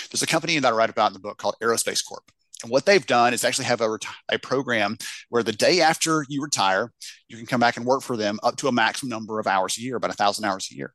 There's 0.10 0.24
a 0.24 0.28
company 0.28 0.58
that 0.60 0.74
I 0.74 0.76
write 0.76 0.90
about 0.90 1.08
in 1.08 1.14
the 1.14 1.20
book 1.20 1.38
called 1.38 1.56
Aerospace 1.62 2.06
Corp. 2.06 2.24
And 2.64 2.72
what 2.72 2.86
they've 2.86 3.06
done 3.06 3.34
is 3.34 3.44
actually 3.44 3.66
have 3.66 3.82
a, 3.82 4.00
a 4.30 4.40
program 4.40 4.98
where 5.30 5.44
the 5.44 5.52
day 5.52 5.82
after 5.82 6.26
you 6.28 6.42
retire, 6.42 6.92
you 7.28 7.38
can 7.38 7.46
come 7.46 7.60
back 7.60 7.78
and 7.78 7.86
work 7.86 8.02
for 8.02 8.18
them 8.18 8.40
up 8.42 8.56
to 8.58 8.68
a 8.68 8.72
maximum 8.72 9.10
number 9.10 9.40
of 9.40 9.46
hours 9.46 9.78
a 9.78 9.82
year, 9.82 9.96
about 9.96 10.10
a 10.10 10.16
thousand 10.16 10.46
hours 10.46 10.68
a 10.72 10.76
year. 10.76 10.94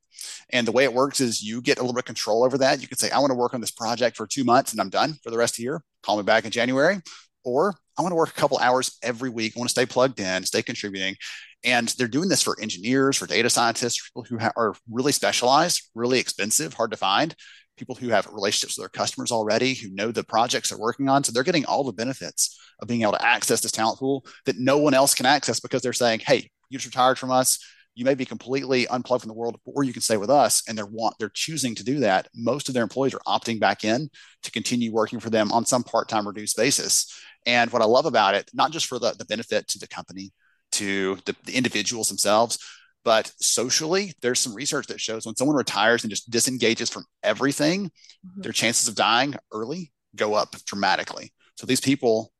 And 0.50 0.66
the 0.66 0.72
way 0.72 0.84
it 0.84 0.92
works 0.92 1.20
is 1.20 1.42
you 1.42 1.62
get 1.62 1.78
a 1.78 1.82
little 1.82 1.94
bit 1.94 2.00
of 2.00 2.06
control 2.06 2.42
over 2.42 2.58
that. 2.58 2.82
You 2.82 2.88
can 2.88 2.98
say, 2.98 3.10
I 3.10 3.20
want 3.20 3.30
to 3.30 3.36
work 3.36 3.54
on 3.54 3.60
this 3.60 3.70
project 3.70 4.16
for 4.16 4.26
two 4.26 4.42
months 4.42 4.72
and 4.72 4.80
I'm 4.80 4.90
done 4.90 5.14
for 5.22 5.30
the 5.30 5.38
rest 5.38 5.54
of 5.54 5.56
the 5.58 5.62
year. 5.64 5.84
Call 6.02 6.16
me 6.16 6.24
back 6.24 6.44
in 6.44 6.50
January. 6.50 7.00
Or 7.44 7.74
I 7.98 8.02
want 8.02 8.12
to 8.12 8.16
work 8.16 8.30
a 8.30 8.40
couple 8.40 8.58
hours 8.58 8.96
every 9.02 9.30
week. 9.30 9.52
I 9.54 9.60
want 9.60 9.68
to 9.68 9.72
stay 9.72 9.86
plugged 9.86 10.20
in, 10.20 10.44
stay 10.44 10.62
contributing. 10.62 11.16
And 11.64 11.88
they're 11.88 12.08
doing 12.08 12.28
this 12.28 12.42
for 12.42 12.60
engineers, 12.60 13.16
for 13.16 13.26
data 13.26 13.50
scientists, 13.50 14.02
people 14.08 14.24
who 14.24 14.38
ha- 14.38 14.52
are 14.56 14.74
really 14.90 15.12
specialized, 15.12 15.90
really 15.94 16.18
expensive, 16.18 16.74
hard 16.74 16.90
to 16.90 16.96
find, 16.96 17.34
people 17.76 17.94
who 17.94 18.08
have 18.08 18.26
relationships 18.26 18.76
with 18.76 18.82
their 18.82 19.00
customers 19.00 19.30
already, 19.30 19.74
who 19.74 19.90
know 19.90 20.10
the 20.10 20.24
projects 20.24 20.70
they're 20.70 20.78
working 20.78 21.08
on. 21.08 21.22
So 21.22 21.32
they're 21.32 21.42
getting 21.42 21.64
all 21.64 21.84
the 21.84 21.92
benefits 21.92 22.58
of 22.80 22.88
being 22.88 23.02
able 23.02 23.12
to 23.12 23.24
access 23.24 23.60
this 23.60 23.72
talent 23.72 23.98
pool 23.98 24.24
that 24.46 24.58
no 24.58 24.78
one 24.78 24.94
else 24.94 25.14
can 25.14 25.26
access 25.26 25.60
because 25.60 25.82
they're 25.82 25.92
saying, 25.92 26.20
hey, 26.20 26.50
you 26.68 26.78
just 26.78 26.86
retired 26.86 27.18
from 27.18 27.30
us. 27.30 27.58
You 27.94 28.04
may 28.04 28.14
be 28.14 28.24
completely 28.24 28.86
unplugged 28.88 29.22
from 29.22 29.28
the 29.28 29.34
world, 29.34 29.60
or 29.64 29.84
you 29.84 29.92
can 29.92 30.02
stay 30.02 30.16
with 30.16 30.30
us. 30.30 30.62
And 30.66 30.76
they're 30.76 30.86
want 30.86 31.16
they're 31.18 31.28
choosing 31.28 31.74
to 31.74 31.84
do 31.84 32.00
that. 32.00 32.28
Most 32.34 32.68
of 32.68 32.74
their 32.74 32.82
employees 32.82 33.14
are 33.14 33.20
opting 33.26 33.60
back 33.60 33.84
in 33.84 34.08
to 34.42 34.50
continue 34.50 34.92
working 34.92 35.20
for 35.20 35.30
them 35.30 35.52
on 35.52 35.66
some 35.66 35.82
part-time 35.82 36.26
reduced 36.26 36.56
basis. 36.56 37.12
And 37.44 37.70
what 37.72 37.82
I 37.82 37.86
love 37.86 38.06
about 38.06 38.34
it, 38.34 38.50
not 38.54 38.70
just 38.70 38.86
for 38.86 38.98
the, 38.98 39.12
the 39.18 39.24
benefit 39.24 39.68
to 39.68 39.78
the 39.78 39.88
company, 39.88 40.32
to 40.72 41.18
the, 41.26 41.36
the 41.44 41.52
individuals 41.52 42.08
themselves, 42.08 42.58
but 43.04 43.32
socially, 43.40 44.14
there's 44.22 44.40
some 44.40 44.54
research 44.54 44.86
that 44.86 45.00
shows 45.00 45.26
when 45.26 45.36
someone 45.36 45.56
retires 45.56 46.04
and 46.04 46.10
just 46.10 46.30
disengages 46.30 46.88
from 46.88 47.04
everything, 47.22 47.86
mm-hmm. 47.86 48.40
their 48.42 48.52
chances 48.52 48.88
of 48.88 48.94
dying 48.94 49.34
early 49.52 49.92
go 50.14 50.34
up 50.34 50.54
dramatically. 50.66 51.32
So 51.56 51.66
these 51.66 51.80
people 51.80 52.32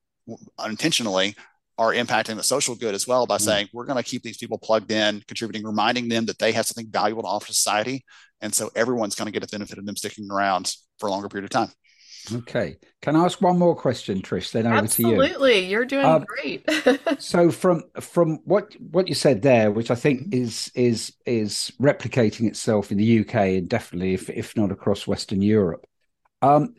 unintentionally 0.58 1.34
are 1.78 1.92
impacting 1.92 2.36
the 2.36 2.42
social 2.42 2.74
good 2.74 2.94
as 2.94 3.06
well 3.06 3.26
by 3.26 3.36
mm-hmm. 3.36 3.44
saying 3.44 3.68
we're 3.72 3.86
going 3.86 4.02
to 4.02 4.08
keep 4.08 4.22
these 4.22 4.36
people 4.36 4.58
plugged 4.58 4.90
in, 4.90 5.22
contributing, 5.26 5.64
reminding 5.64 6.08
them 6.08 6.26
that 6.26 6.38
they 6.38 6.52
have 6.52 6.66
something 6.66 6.90
valuable 6.90 7.22
to 7.22 7.28
offer 7.28 7.52
society. 7.52 8.04
And 8.40 8.54
so 8.54 8.70
everyone's 8.74 9.14
going 9.14 9.26
to 9.26 9.32
get 9.32 9.44
a 9.44 9.50
benefit 9.50 9.78
of 9.78 9.86
them 9.86 9.96
sticking 9.96 10.30
around 10.30 10.74
for 10.98 11.06
a 11.06 11.10
longer 11.10 11.28
period 11.28 11.44
of 11.44 11.50
time. 11.50 11.72
Okay. 12.32 12.76
Can 13.00 13.16
I 13.16 13.24
ask 13.24 13.40
one 13.40 13.58
more 13.58 13.74
question, 13.74 14.22
Trish? 14.22 14.52
Then 14.52 14.66
over 14.66 14.76
Absolutely. 14.76 15.16
to 15.16 15.16
you. 15.16 15.22
Absolutely. 15.22 15.66
You're 15.66 15.84
doing 15.84 16.06
um, 16.06 16.24
great. 16.24 16.64
so 17.18 17.50
from 17.50 17.82
from 18.00 18.38
what 18.44 18.74
what 18.80 19.08
you 19.08 19.14
said 19.14 19.42
there, 19.42 19.70
which 19.72 19.90
I 19.90 19.96
think 19.96 20.22
mm-hmm. 20.22 20.42
is 20.42 20.70
is 20.74 21.12
is 21.26 21.72
replicating 21.80 22.46
itself 22.46 22.92
in 22.92 22.98
the 22.98 23.20
UK 23.20 23.34
and 23.34 23.68
definitely 23.68 24.14
if 24.14 24.30
if 24.30 24.56
not 24.56 24.70
across 24.70 25.06
Western 25.06 25.42
Europe. 25.42 25.84
Um, 26.42 26.74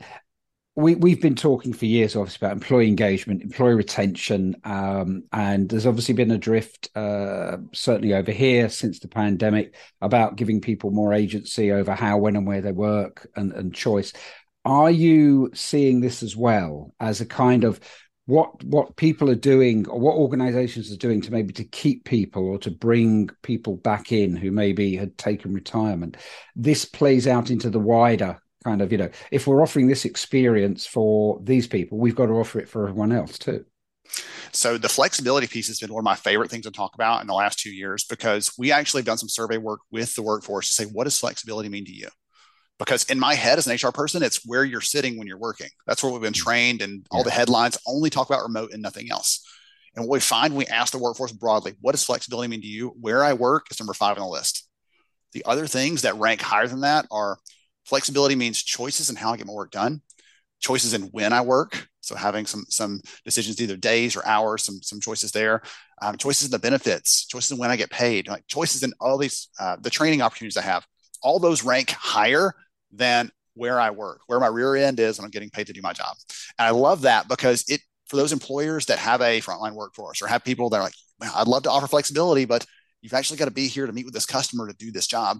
we 0.76 0.96
we've 0.96 1.22
been 1.22 1.36
talking 1.36 1.72
for 1.72 1.86
years, 1.86 2.16
obviously, 2.16 2.46
about 2.46 2.56
employee 2.56 2.88
engagement, 2.88 3.44
employee 3.44 3.76
retention, 3.76 4.56
um, 4.64 5.24
and 5.32 5.70
there's 5.70 5.86
obviously 5.86 6.16
been 6.16 6.32
a 6.32 6.38
drift, 6.38 6.90
uh, 6.96 7.58
certainly 7.74 8.14
over 8.14 8.32
here 8.32 8.70
since 8.70 9.00
the 9.00 9.08
pandemic, 9.08 9.76
about 10.02 10.36
giving 10.36 10.62
people 10.62 10.90
more 10.90 11.14
agency 11.14 11.72
over 11.72 11.94
how, 11.94 12.18
when, 12.18 12.36
and 12.36 12.48
where 12.48 12.62
they 12.62 12.72
work 12.72 13.28
and, 13.36 13.52
and 13.54 13.76
choice. 13.76 14.14
Are 14.66 14.90
you 14.90 15.52
seeing 15.54 16.02
this 16.02 16.24
as 16.24 16.36
well 16.36 16.94
as 17.00 17.22
a 17.22 17.26
kind 17.26 17.66
of 17.66 17.80
what 18.26 18.64
what 18.64 18.96
people 18.96 19.30
are 19.30 19.36
doing 19.36 19.88
or 19.90 20.00
what 20.00 20.16
organizations 20.16 20.92
are 20.92 20.98
doing 20.98 21.22
to 21.22 21.32
maybe 21.32 21.54
to 21.54 21.66
keep 21.66 22.06
people 22.06 22.48
or 22.48 22.58
to 22.60 22.72
bring 22.72 23.30
people 23.42 23.76
back 23.76 24.12
in 24.14 24.36
who 24.36 24.50
maybe 24.50 24.96
had 24.96 25.18
taken 25.20 25.54
retirement? 25.54 26.18
This 26.56 26.86
plays 26.86 27.28
out 27.28 27.52
into 27.52 27.70
the 27.70 27.80
wider 27.80 28.40
kind 28.64 28.82
of 28.82 28.92
you 28.92 28.98
know 28.98 29.10
if 29.32 29.48
we're 29.48 29.62
offering 29.62 29.88
this 29.88 30.06
experience 30.06 30.86
for 30.86 31.40
these 31.44 31.68
people 31.68 31.98
we've 31.98 32.16
got 32.16 32.28
to 32.28 32.34
offer 32.34 32.60
it 32.60 32.70
for 32.70 32.88
everyone 32.88 33.12
else 33.12 33.38
too 33.38 33.66
so 34.52 34.78
the 34.78 34.90
flexibility 34.90 35.48
piece 35.48 35.68
has 35.68 35.80
been 35.80 35.92
one 35.92 36.02
of 36.02 36.06
my 36.06 36.16
favorite 36.16 36.52
things 36.52 36.66
to 36.66 36.72
talk 36.72 36.94
about 36.94 37.22
in 37.22 37.28
the 37.28 37.34
last 37.34 37.60
two 37.60 37.72
years 37.72 38.04
because 38.04 38.54
we 38.58 38.72
actually 38.72 39.00
have 39.00 39.06
done 39.06 39.18
some 39.18 39.30
survey 39.30 39.58
work 39.58 39.80
with 39.92 40.14
the 40.16 40.22
workforce 40.22 40.68
to 40.68 40.74
say 40.74 40.86
what 40.86 41.06
does 41.06 41.18
flexibility 41.18 41.70
mean 41.70 41.86
to 41.86 41.94
you 41.94 42.08
because 42.80 43.04
in 43.06 43.20
my 43.20 43.36
head 43.36 43.58
as 43.58 43.68
an 43.68 43.76
HR 43.76 43.92
person, 43.92 44.24
it's 44.24 44.46
where 44.46 44.64
you're 44.64 44.82
sitting 44.82 45.18
when 45.18 45.28
you're 45.28 45.38
working. 45.38 45.70
That's 45.86 46.04
where 46.04 46.12
we've 46.12 46.22
been 46.22 46.34
mm. 46.34 46.44
trained, 46.44 46.82
and 46.82 47.06
all 47.12 47.24
the 47.24 47.32
headlines 47.32 47.78
only 47.88 48.10
talk 48.10 48.30
about 48.30 48.44
remote 48.44 48.72
and 48.74 48.82
nothing 48.82 49.12
else. 49.12 49.46
And 49.96 50.06
what 50.06 50.16
we 50.16 50.20
find, 50.20 50.54
when 50.54 50.60
we 50.60 50.68
ask 50.68 50.92
the 50.92 50.98
workforce 50.98 51.32
broadly, 51.32 51.76
what 51.82 51.92
does 51.92 52.04
flexibility 52.04 52.50
mean 52.50 52.62
to 52.62 52.68
you? 52.68 52.90
Where 53.00 53.24
I 53.24 53.34
work 53.34 53.68
is 53.70 53.80
number 53.80 53.94
five 53.94 54.18
on 54.18 54.24
the 54.24 54.30
list. 54.30 54.68
The 55.34 55.46
other 55.46 55.68
things 55.68 56.02
that 56.02 56.16
rank 56.16 56.42
higher 56.42 56.68
than 56.68 56.82
that 56.82 57.06
are 57.12 57.38
flexibility 57.86 58.36
means 58.36 58.62
choices 58.62 59.10
in 59.10 59.16
how 59.16 59.34
I 59.34 59.38
get 59.38 59.48
my 59.48 59.54
work 59.54 59.72
done, 59.72 60.02
choices 60.60 60.94
in 60.94 61.04
when 61.04 61.34
I 61.34 61.42
work. 61.42 61.88
So 62.02 62.16
having 62.16 62.46
some 62.46 62.66
some 62.70 63.02
decisions, 63.24 63.62
either 63.62 63.78
days 63.78 64.16
or 64.16 64.26
hours, 64.26 64.64
some 64.64 64.82
some 64.82 65.00
choices 65.00 65.32
there, 65.32 65.62
um, 66.02 66.18
choices 66.18 66.46
in 66.46 66.52
the 66.52 66.60
benefits, 66.60 67.26
choices 67.26 67.52
in 67.52 67.58
when 67.58 67.72
I 67.72 67.78
get 67.78 67.90
paid, 67.90 68.28
like 68.28 68.46
choices 68.48 68.84
in 68.84 68.92
all 69.00 69.18
these 69.18 69.50
uh, 69.60 69.78
the 69.80 69.90
training 69.90 70.22
opportunities 70.22 70.58
I 70.58 70.64
have. 70.64 70.86
All 71.22 71.40
those 71.40 71.64
rank 71.64 71.92
higher 71.92 72.54
than 72.92 73.32
where 73.54 73.80
I 73.80 73.92
work, 73.92 74.22
where 74.28 74.40
my 74.40 74.48
rear 74.48 74.76
end 74.76 75.00
is, 75.00 75.18
and 75.18 75.26
I'm 75.26 75.32
getting 75.32 75.50
paid 75.50 75.68
to 75.68 75.74
do 75.74 75.82
my 75.82 75.94
job. 75.94 76.16
And 76.60 76.68
I 76.68 76.72
love 76.72 77.02
that 77.02 77.28
because 77.30 77.64
it 77.70 77.82
for 78.08 78.18
those 78.18 78.34
employers 78.34 78.86
that 78.88 79.00
have 79.00 79.22
a 79.22 79.42
frontline 79.42 79.74
workforce 79.74 80.22
or 80.22 80.28
have 80.28 80.44
people 80.44 80.70
that 80.70 80.78
are 80.78 80.84
like, 80.84 80.94
I'd 81.36 81.48
love 81.48 81.64
to 81.64 81.72
offer 81.72 81.88
flexibility, 81.88 82.46
but 82.46 82.66
you've 83.02 83.14
actually 83.14 83.38
got 83.38 83.46
to 83.46 83.52
be 83.52 83.68
here 83.68 83.86
to 83.88 83.94
meet 83.94 84.06
with 84.06 84.14
this 84.14 84.26
customer 84.26 84.68
to 84.68 84.76
do 84.76 84.92
this 84.92 85.08
job. 85.08 85.40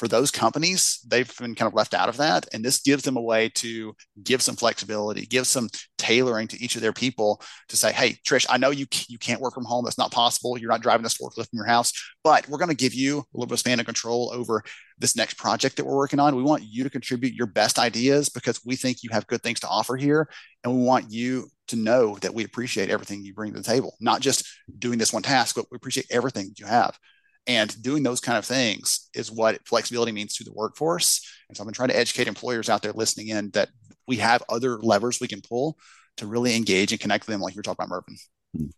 For 0.00 0.08
those 0.08 0.30
companies, 0.30 0.98
they've 1.06 1.30
been 1.36 1.54
kind 1.54 1.66
of 1.66 1.74
left 1.74 1.92
out 1.92 2.08
of 2.08 2.16
that. 2.16 2.48
And 2.54 2.64
this 2.64 2.80
gives 2.80 3.02
them 3.02 3.18
a 3.18 3.20
way 3.20 3.50
to 3.56 3.94
give 4.24 4.40
some 4.40 4.56
flexibility, 4.56 5.26
give 5.26 5.46
some 5.46 5.68
tailoring 5.98 6.48
to 6.48 6.58
each 6.58 6.74
of 6.74 6.80
their 6.80 6.94
people 6.94 7.42
to 7.68 7.76
say, 7.76 7.92
hey, 7.92 8.16
Trish, 8.26 8.46
I 8.48 8.56
know 8.56 8.70
you, 8.70 8.86
you 9.08 9.18
can't 9.18 9.42
work 9.42 9.52
from 9.52 9.66
home. 9.66 9.84
That's 9.84 9.98
not 9.98 10.10
possible. 10.10 10.56
You're 10.56 10.70
not 10.70 10.80
driving 10.80 11.04
a 11.04 11.10
forklift 11.10 11.50
from 11.50 11.58
your 11.58 11.66
house, 11.66 11.92
but 12.24 12.48
we're 12.48 12.56
going 12.56 12.70
to 12.70 12.74
give 12.74 12.94
you 12.94 13.18
a 13.18 13.24
little 13.34 13.46
bit 13.46 13.52
of 13.52 13.58
span 13.58 13.78
of 13.78 13.84
control 13.84 14.30
over 14.32 14.62
this 14.96 15.16
next 15.16 15.34
project 15.34 15.76
that 15.76 15.84
we're 15.84 15.96
working 15.96 16.18
on. 16.18 16.34
We 16.34 16.42
want 16.44 16.64
you 16.64 16.82
to 16.82 16.88
contribute 16.88 17.34
your 17.34 17.46
best 17.46 17.78
ideas 17.78 18.30
because 18.30 18.58
we 18.64 18.76
think 18.76 19.02
you 19.02 19.10
have 19.12 19.26
good 19.26 19.42
things 19.42 19.60
to 19.60 19.68
offer 19.68 19.98
here. 19.98 20.30
And 20.64 20.74
we 20.74 20.82
want 20.82 21.12
you 21.12 21.46
to 21.68 21.76
know 21.76 22.16
that 22.22 22.32
we 22.32 22.44
appreciate 22.44 22.88
everything 22.88 23.22
you 23.22 23.34
bring 23.34 23.52
to 23.52 23.58
the 23.58 23.64
table, 23.64 23.96
not 24.00 24.22
just 24.22 24.48
doing 24.78 24.98
this 24.98 25.12
one 25.12 25.22
task, 25.22 25.56
but 25.56 25.66
we 25.70 25.76
appreciate 25.76 26.06
everything 26.10 26.54
you 26.56 26.64
have. 26.64 26.98
And 27.46 27.82
doing 27.82 28.02
those 28.02 28.20
kind 28.20 28.38
of 28.38 28.44
things 28.44 29.08
is 29.14 29.30
what 29.30 29.66
flexibility 29.66 30.12
means 30.12 30.34
to 30.36 30.44
the 30.44 30.52
workforce. 30.52 31.26
And 31.48 31.56
so 31.56 31.62
I've 31.62 31.66
been 31.66 31.74
trying 31.74 31.88
to 31.88 31.98
educate 31.98 32.28
employers 32.28 32.68
out 32.68 32.82
there 32.82 32.92
listening 32.92 33.28
in 33.28 33.50
that 33.50 33.70
we 34.06 34.16
have 34.16 34.42
other 34.48 34.78
levers 34.78 35.20
we 35.20 35.28
can 35.28 35.40
pull 35.40 35.76
to 36.18 36.26
really 36.26 36.54
engage 36.54 36.92
and 36.92 37.00
connect 37.00 37.26
them, 37.26 37.40
like 37.40 37.54
you're 37.54 37.62
talking 37.62 37.84
about, 37.84 37.88
Mervyn. 37.88 38.16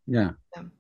Yeah. 0.07 0.31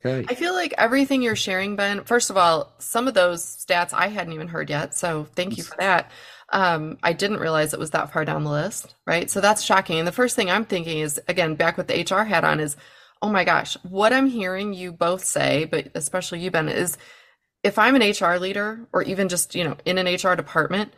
Okay. 0.04 0.24
I 0.28 0.34
feel 0.34 0.52
like 0.52 0.74
everything 0.76 1.22
you're 1.22 1.36
sharing, 1.36 1.76
Ben, 1.76 2.04
first 2.04 2.30
of 2.30 2.36
all, 2.36 2.74
some 2.78 3.08
of 3.08 3.14
those 3.14 3.42
stats 3.42 3.92
I 3.92 4.08
hadn't 4.08 4.34
even 4.34 4.48
heard 4.48 4.68
yet. 4.68 4.94
So 4.94 5.26
thank 5.34 5.56
you 5.56 5.62
for 5.62 5.76
that. 5.78 6.10
Um, 6.50 6.98
I 7.02 7.14
didn't 7.14 7.40
realize 7.40 7.72
it 7.72 7.80
was 7.80 7.90
that 7.90 8.12
far 8.12 8.24
down 8.26 8.44
the 8.44 8.50
list, 8.50 8.94
right? 9.06 9.30
So 9.30 9.40
that's 9.40 9.62
shocking. 9.62 9.98
And 9.98 10.06
the 10.06 10.12
first 10.12 10.36
thing 10.36 10.50
I'm 10.50 10.66
thinking 10.66 10.98
is, 10.98 11.18
again, 11.26 11.54
back 11.54 11.78
with 11.78 11.88
the 11.88 12.02
HR 12.02 12.24
hat 12.24 12.44
on, 12.44 12.60
is, 12.60 12.76
oh 13.22 13.30
my 13.30 13.44
gosh, 13.44 13.76
what 13.82 14.12
I'm 14.12 14.26
hearing 14.26 14.74
you 14.74 14.92
both 14.92 15.24
say, 15.24 15.64
but 15.64 15.88
especially 15.94 16.40
you, 16.40 16.50
Ben, 16.50 16.68
is 16.68 16.98
if 17.62 17.78
I'm 17.78 17.94
an 17.94 18.02
HR 18.02 18.38
leader 18.38 18.86
or 18.92 19.02
even 19.02 19.28
just, 19.28 19.54
you 19.54 19.64
know, 19.64 19.76
in 19.84 19.98
an 19.98 20.06
HR 20.06 20.34
department, 20.34 20.92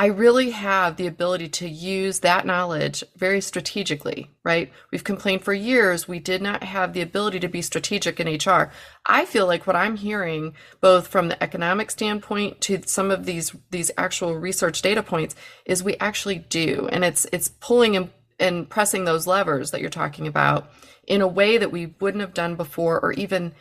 I 0.00 0.06
really 0.06 0.50
have 0.50 0.96
the 0.96 1.08
ability 1.08 1.48
to 1.48 1.68
use 1.68 2.20
that 2.20 2.46
knowledge 2.46 3.02
very 3.16 3.40
strategically, 3.40 4.30
right? 4.44 4.70
We've 4.92 5.02
complained 5.02 5.42
for 5.42 5.52
years 5.52 6.06
we 6.06 6.20
did 6.20 6.40
not 6.40 6.62
have 6.62 6.92
the 6.92 7.00
ability 7.00 7.40
to 7.40 7.48
be 7.48 7.62
strategic 7.62 8.20
in 8.20 8.28
HR. 8.28 8.70
I 9.04 9.24
feel 9.24 9.48
like 9.48 9.66
what 9.66 9.74
I'm 9.74 9.96
hearing 9.96 10.54
both 10.80 11.08
from 11.08 11.26
the 11.26 11.42
economic 11.42 11.90
standpoint 11.90 12.60
to 12.62 12.80
some 12.86 13.10
of 13.10 13.26
these 13.26 13.56
these 13.70 13.90
actual 13.98 14.36
research 14.36 14.82
data 14.82 15.02
points 15.02 15.34
is 15.66 15.82
we 15.82 15.96
actually 15.96 16.38
do. 16.38 16.88
And 16.92 17.04
it's 17.04 17.26
it's 17.32 17.48
pulling 17.48 17.96
and, 17.96 18.10
and 18.38 18.70
pressing 18.70 19.04
those 19.04 19.26
levers 19.26 19.72
that 19.72 19.80
you're 19.80 19.90
talking 19.90 20.28
about 20.28 20.70
in 21.08 21.22
a 21.22 21.26
way 21.26 21.58
that 21.58 21.72
we 21.72 21.96
wouldn't 21.98 22.20
have 22.20 22.34
done 22.34 22.54
before 22.54 23.00
or 23.00 23.12
even 23.14 23.52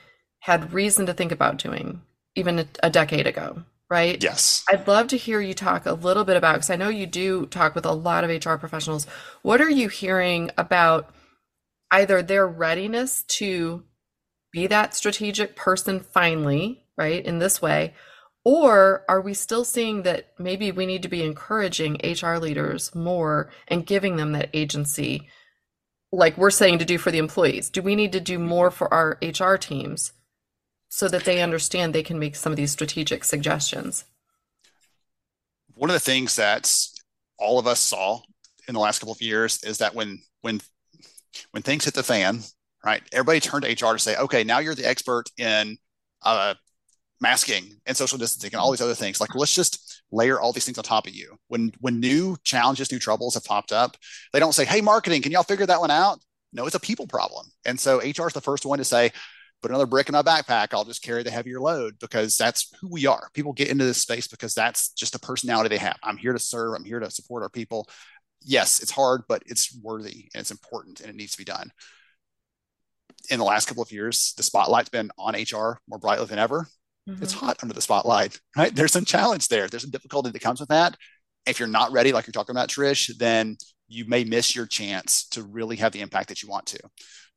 had 0.42 0.72
reason 0.72 1.08
to 1.08 1.16
think 1.16 1.32
about 1.32 1.58
doing 1.58 2.04
even 2.38 2.60
a, 2.60 2.68
a 2.84 2.90
decade 2.90 3.28
ago, 3.28 3.64
right? 3.90 4.22
Yes. 4.24 4.64
I'd 4.70 4.88
love 4.88 5.08
to 5.08 5.18
hear 5.18 5.42
you 5.42 5.54
talk 5.54 5.86
a 5.86 5.94
little 5.94 6.24
bit 6.24 6.38
about 6.38 6.54
because 6.54 6.70
I 6.70 6.76
know 6.76 6.90
you 6.90 7.08
do 7.08 7.48
talk 7.48 7.76
with 7.76 7.86
a 7.86 7.92
lot 7.92 8.24
of 8.24 8.30
HR 8.30 8.56
professionals. 8.56 9.08
What 9.42 9.60
are 9.60 9.70
you 9.70 9.90
hearing 9.90 10.52
about 10.58 11.10
either 11.92 12.22
their 12.22 12.48
readiness 12.48 13.24
to 13.24 13.84
be 14.54 14.68
that 14.68 14.96
strategic 14.96 15.56
person 15.56 16.00
finally, 16.00 16.84
right, 16.98 17.26
in 17.26 17.40
this 17.40 17.62
way, 17.62 17.94
or 18.46 19.04
are 19.10 19.20
we 19.20 19.34
still 19.34 19.66
seeing 19.66 20.04
that 20.04 20.32
maybe 20.40 20.72
we 20.72 20.86
need 20.86 21.02
to 21.02 21.10
be 21.10 21.24
encouraging 21.24 22.00
HR 22.04 22.38
leaders 22.38 22.94
more 22.96 23.50
and 23.68 23.86
giving 23.86 24.16
them 24.16 24.32
that 24.34 24.50
agency, 24.54 25.28
like 26.12 26.38
we're 26.38 26.50
saying 26.50 26.80
to 26.80 26.86
do 26.86 26.98
for 26.98 27.12
the 27.12 27.18
employees? 27.18 27.70
Do 27.70 27.82
we 27.82 27.96
need 27.96 28.14
to 28.14 28.20
do 28.20 28.40
more 28.40 28.72
for 28.72 28.94
our 28.94 29.18
HR 29.22 29.56
teams 29.56 30.14
so 30.90 31.08
that 31.08 31.26
they 31.26 31.42
understand 31.42 31.94
they 31.94 32.04
can 32.04 32.20
make 32.20 32.36
some 32.36 32.52
of 32.52 32.58
these 32.58 32.72
strategic 32.72 33.24
suggestions? 33.24 34.06
One 35.76 35.90
of 35.90 35.94
the 35.94 36.00
things 36.00 36.36
that 36.38 36.72
all 37.38 37.60
of 37.60 37.68
us 37.68 37.80
saw 37.80 38.22
in 38.68 38.74
the 38.74 38.80
last 38.80 39.00
couple 39.00 39.14
of 39.14 39.22
years 39.22 39.64
is 39.64 39.78
that 39.80 39.96
when 39.96 40.20
when 40.42 40.62
when 41.52 41.64
things 41.64 41.86
hit 41.86 41.94
the 41.94 42.04
fan, 42.04 42.42
right? 42.84 43.02
Everybody 43.12 43.40
turned 43.40 43.64
to 43.64 43.72
HR 43.72 43.94
to 43.94 44.00
say, 44.00 44.16
"Okay, 44.16 44.44
now 44.44 44.60
you're 44.60 44.76
the 44.76 44.88
expert 44.88 45.30
in 45.38 45.78
uh, 46.24 46.56
masking 47.22 47.80
and 47.86 47.96
social 47.96 48.18
distancing 48.18 48.52
and 48.54 48.60
all 48.60 48.72
these 48.72 48.82
other 48.82 48.96
things. 48.96 49.22
Like, 49.22 49.36
let's 49.36 49.54
just 49.54 50.04
layer 50.12 50.40
all 50.40 50.52
these 50.52 50.66
things 50.66 50.78
on 50.78 50.84
top 50.84 51.06
of 51.08 51.14
you." 51.14 51.38
When 51.48 51.72
when 51.80 52.00
new 52.00 52.38
challenges, 52.44 52.92
new 52.92 53.00
troubles 53.00 53.36
have 53.36 53.46
popped 53.46 53.72
up, 53.72 53.98
they 54.34 54.40
don't 54.40 54.54
say, 54.54 54.66
"Hey, 54.66 54.82
marketing, 54.82 55.22
can 55.22 55.32
y'all 55.32 55.44
figure 55.44 55.66
that 55.66 55.82
one 55.82 55.92
out?" 55.92 56.20
No, 56.54 56.66
it's 56.66 56.76
a 56.76 56.80
people 56.80 57.08
problem. 57.08 57.46
And 57.66 57.80
so 57.80 58.00
HR 58.00 58.28
is 58.28 58.34
the 58.34 58.42
first 58.42 58.66
one 58.66 58.80
to 58.80 58.86
say, 58.86 59.12
put 59.62 59.72
another 59.72 59.86
brick 59.86 60.08
in 60.08 60.14
my 60.14 60.22
backpack. 60.22 60.68
I'll 60.74 60.86
just 60.86 61.04
carry 61.04 61.24
the 61.24 61.32
heavier 61.32 61.60
load 61.60 61.96
because 62.00 62.38
that's 62.38 62.74
who 62.80 62.90
we 62.90 63.06
are. 63.06 63.30
People 63.34 63.54
get 63.54 63.70
into 63.70 63.86
this 63.86 64.02
space 64.02 64.28
because 64.28 64.54
that's 64.54 64.90
just 64.90 65.14
the 65.14 65.20
personality 65.20 65.70
they 65.70 65.78
have. 65.78 65.98
I'm 66.04 66.18
here 66.18 66.34
to 66.34 66.40
serve, 66.40 66.76
I'm 66.76 66.86
here 66.86 67.00
to 67.00 67.10
support 67.10 67.44
our 67.44 67.50
people. 67.50 67.90
Yes, 68.44 68.82
it's 68.82 68.92
hard, 68.92 69.24
but 69.28 69.44
it's 69.46 69.78
worthy 69.82 70.30
and 70.34 70.42
it's 70.42 70.52
important 70.52 71.02
and 71.02 71.10
it 71.10 71.16
needs 71.16 71.32
to 71.32 71.38
be 71.38 71.44
done. 71.44 71.72
In 73.30 73.40
the 73.40 73.46
last 73.46 73.68
couple 73.68 73.84
of 73.84 73.92
years, 73.92 74.34
the 74.38 74.44
spotlight's 74.44 74.90
been 74.90 75.12
on 75.18 75.34
HR 75.34 75.80
more 75.88 76.00
brightly 76.00 76.28
than 76.28 76.40
ever. 76.40 76.68
Mm-hmm. 77.10 77.24
It's 77.24 77.34
hot 77.34 77.58
under 77.62 77.74
the 77.74 77.82
spotlight, 77.82 78.40
right? 78.56 78.74
There's 78.74 78.92
some 78.92 79.06
challenge 79.06 79.48
there. 79.48 79.68
There's 79.68 79.84
some 79.84 79.92
difficulty 79.92 80.30
that 80.30 80.42
comes 80.42 80.60
with 80.60 80.70
that. 80.70 80.96
If 81.46 81.60
you're 81.60 81.68
not 81.68 81.92
ready, 81.92 82.12
like 82.12 82.28
you're 82.28 82.34
talking 82.34 82.54
about, 82.54 82.70
Trish, 82.70 83.16
then 83.18 83.58
you 83.88 84.06
may 84.06 84.24
miss 84.24 84.56
your 84.56 84.66
chance 84.66 85.28
to 85.30 85.44
really 85.44 85.78
have 85.78 85.94
the 85.94 86.02
impact 86.02 86.30
that 86.30 86.44
you 86.44 86.50
want 86.50 86.66
to. 86.68 86.80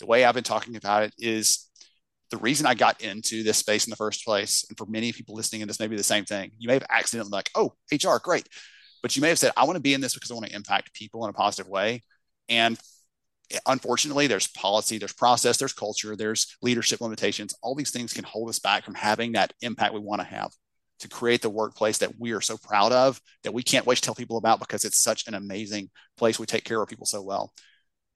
The 0.00 0.06
way 0.06 0.24
I've 0.24 0.35
been 0.35 0.44
talking 0.44 0.76
about 0.76 1.04
it 1.04 1.14
is 1.18 1.69
the 2.31 2.38
reason 2.38 2.66
I 2.66 2.75
got 2.75 3.03
into 3.03 3.43
this 3.43 3.59
space 3.59 3.87
in 3.87 3.90
the 3.90 3.97
first 3.97 4.25
place, 4.25 4.64
and 4.69 4.79
for 4.79 4.87
many 4.87 5.12
people 5.12 5.35
listening 5.35 5.62
in 5.62 5.69
this 5.69 5.81
may 5.81 5.88
be 5.88 5.97
the 5.97 6.03
same 6.03 6.25
thing. 6.25 6.53
You 6.59 6.69
may 6.69 6.75
have 6.75 6.87
accidentally 6.88 7.31
like, 7.31 7.51
oh, 7.55 7.75
HR, 7.93 8.16
great. 8.23 8.49
But 9.03 9.16
you 9.16 9.23
may 9.23 9.29
have 9.29 9.38
said, 9.38 9.53
I 9.57 9.64
want 9.64 9.77
to 9.77 9.83
be 9.83 9.95
in 9.95 10.01
this 10.01 10.14
because 10.14 10.31
I 10.31 10.35
want 10.35 10.47
to 10.47 10.55
impact 10.55 10.95
people 10.95 11.25
in 11.25 11.31
a 11.31 11.35
positive 11.35 11.69
way. 11.69 12.03
And 12.49 12.79
eh, 13.51 13.59
unfortunately, 13.66 14.27
there's 14.27 14.47
policy, 14.47 14.99
there's 14.99 15.12
process, 15.12 15.57
there's 15.57 15.73
culture, 15.73 16.14
there's 16.16 16.57
leadership 16.62 17.01
limitations. 17.01 17.55
All 17.62 17.75
these 17.75 17.90
things 17.90 18.12
can 18.12 18.25
hold 18.25 18.49
us 18.49 18.59
back 18.59 18.85
from 18.85 18.95
having 18.95 19.33
that 19.33 19.53
impact 19.62 19.95
we 19.95 20.01
want 20.01 20.21
to 20.21 20.27
have 20.27 20.53
to 21.01 21.09
create 21.09 21.43
the 21.43 21.51
workplace 21.51 21.99
that 21.99 22.12
we 22.19 22.33
are 22.33 22.43
so 22.43 22.57
proud 22.59 22.93
of 22.93 23.21
that 23.43 23.55
we 23.55 23.62
can't 23.62 23.87
wait 23.87 23.97
to 23.97 24.03
tell 24.03 24.14
people 24.14 24.37
about 24.37 24.61
because 24.61 24.85
it's 24.85 25.03
such 25.03 25.27
an 25.27 25.35
amazing 25.35 25.88
place. 26.16 26.38
We 26.38 26.47
take 26.47 26.64
care 26.64 26.81
of 26.81 26.88
people 26.88 27.07
so 27.07 27.23
well. 27.23 27.53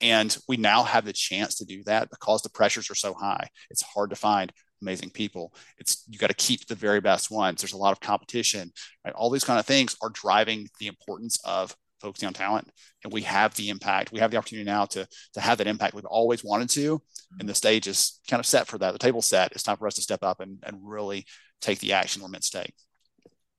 And 0.01 0.35
we 0.47 0.57
now 0.57 0.83
have 0.83 1.05
the 1.05 1.13
chance 1.13 1.55
to 1.55 1.65
do 1.65 1.83
that 1.85 2.09
because 2.09 2.41
the 2.41 2.49
pressures 2.49 2.89
are 2.89 2.95
so 2.95 3.13
high. 3.13 3.47
It's 3.69 3.81
hard 3.81 4.09
to 4.09 4.15
find 4.15 4.51
amazing 4.81 5.09
people. 5.09 5.53
It's 5.77 6.03
you 6.09 6.19
got 6.19 6.27
to 6.27 6.33
keep 6.33 6.67
the 6.67 6.75
very 6.75 6.99
best 6.99 7.31
ones. 7.31 7.61
There's 7.61 7.73
a 7.73 7.77
lot 7.77 7.93
of 7.93 7.99
competition, 7.99 8.71
right? 9.05 9.13
All 9.13 9.29
these 9.29 9.45
kind 9.45 9.59
of 9.59 9.65
things 9.65 9.95
are 10.01 10.09
driving 10.09 10.67
the 10.79 10.87
importance 10.87 11.39
of 11.45 11.75
focusing 12.01 12.27
on 12.27 12.33
talent. 12.33 12.69
And 13.03 13.13
we 13.13 13.21
have 13.21 13.55
the 13.55 13.69
impact. 13.69 14.11
We 14.11 14.19
have 14.19 14.31
the 14.31 14.37
opportunity 14.37 14.65
now 14.65 14.85
to 14.85 15.07
to 15.33 15.41
have 15.41 15.57
that 15.59 15.67
impact 15.67 15.93
we've 15.93 16.05
always 16.05 16.43
wanted 16.43 16.69
to. 16.71 17.01
And 17.39 17.47
the 17.47 17.55
stage 17.55 17.87
is 17.87 18.19
kind 18.29 18.39
of 18.39 18.45
set 18.45 18.67
for 18.67 18.77
that. 18.77 18.91
The 18.91 18.99
table's 18.99 19.25
set. 19.25 19.53
It's 19.53 19.63
time 19.63 19.77
for 19.77 19.87
us 19.87 19.95
to 19.95 20.01
step 20.01 20.23
up 20.23 20.39
and, 20.41 20.61
and 20.65 20.77
really 20.83 21.25
take 21.61 21.79
the 21.79 21.93
action 21.93 22.21
we're 22.21 22.27
meant 22.27 22.43
to 22.43 22.63
take. 22.63 22.73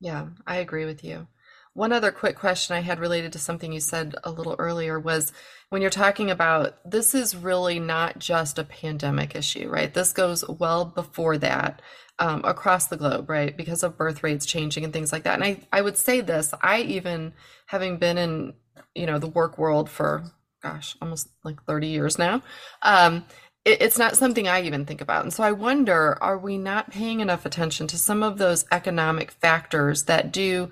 Yeah, 0.01 0.27
I 0.46 0.57
agree 0.57 0.85
with 0.85 1.03
you. 1.03 1.27
One 1.76 1.92
other 1.92 2.10
quick 2.10 2.36
question 2.36 2.74
I 2.74 2.80
had 2.80 2.98
related 2.98 3.34
to 3.34 3.38
something 3.38 3.70
you 3.70 3.80
said 3.80 4.14
a 4.24 4.30
little 4.30 4.56
earlier 4.58 4.98
was 4.98 5.30
when 5.68 5.82
you're 5.82 5.90
talking 5.90 6.30
about 6.30 6.78
this 6.90 7.14
is 7.14 7.36
really 7.36 7.78
not 7.78 8.18
just 8.18 8.58
a 8.58 8.64
pandemic 8.64 9.36
issue, 9.36 9.68
right? 9.68 9.92
This 9.92 10.14
goes 10.14 10.42
well 10.48 10.86
before 10.86 11.36
that 11.36 11.82
um, 12.18 12.40
across 12.46 12.86
the 12.86 12.96
globe, 12.96 13.28
right? 13.28 13.54
Because 13.54 13.82
of 13.82 13.98
birth 13.98 14.22
rates 14.22 14.46
changing 14.46 14.84
and 14.84 14.92
things 14.92 15.12
like 15.12 15.24
that. 15.24 15.34
And 15.34 15.44
I, 15.44 15.60
I 15.70 15.82
would 15.82 15.98
say 15.98 16.22
this, 16.22 16.54
I 16.62 16.80
even 16.80 17.34
having 17.66 17.98
been 17.98 18.16
in, 18.16 18.54
you 18.94 19.04
know, 19.04 19.18
the 19.18 19.26
work 19.26 19.58
world 19.58 19.90
for, 19.90 20.24
gosh, 20.62 20.96
almost 21.02 21.28
like 21.44 21.62
30 21.64 21.88
years 21.88 22.18
now, 22.18 22.42
um, 22.80 23.26
it's 23.66 23.98
not 23.98 24.16
something 24.16 24.48
I 24.48 24.62
even 24.62 24.86
think 24.86 25.02
about. 25.02 25.24
And 25.24 25.32
so 25.32 25.42
I 25.42 25.52
wonder, 25.52 26.16
are 26.22 26.38
we 26.38 26.56
not 26.56 26.90
paying 26.90 27.20
enough 27.20 27.44
attention 27.44 27.86
to 27.88 27.98
some 27.98 28.22
of 28.22 28.38
those 28.38 28.64
economic 28.72 29.30
factors 29.30 30.04
that 30.04 30.32
do 30.32 30.70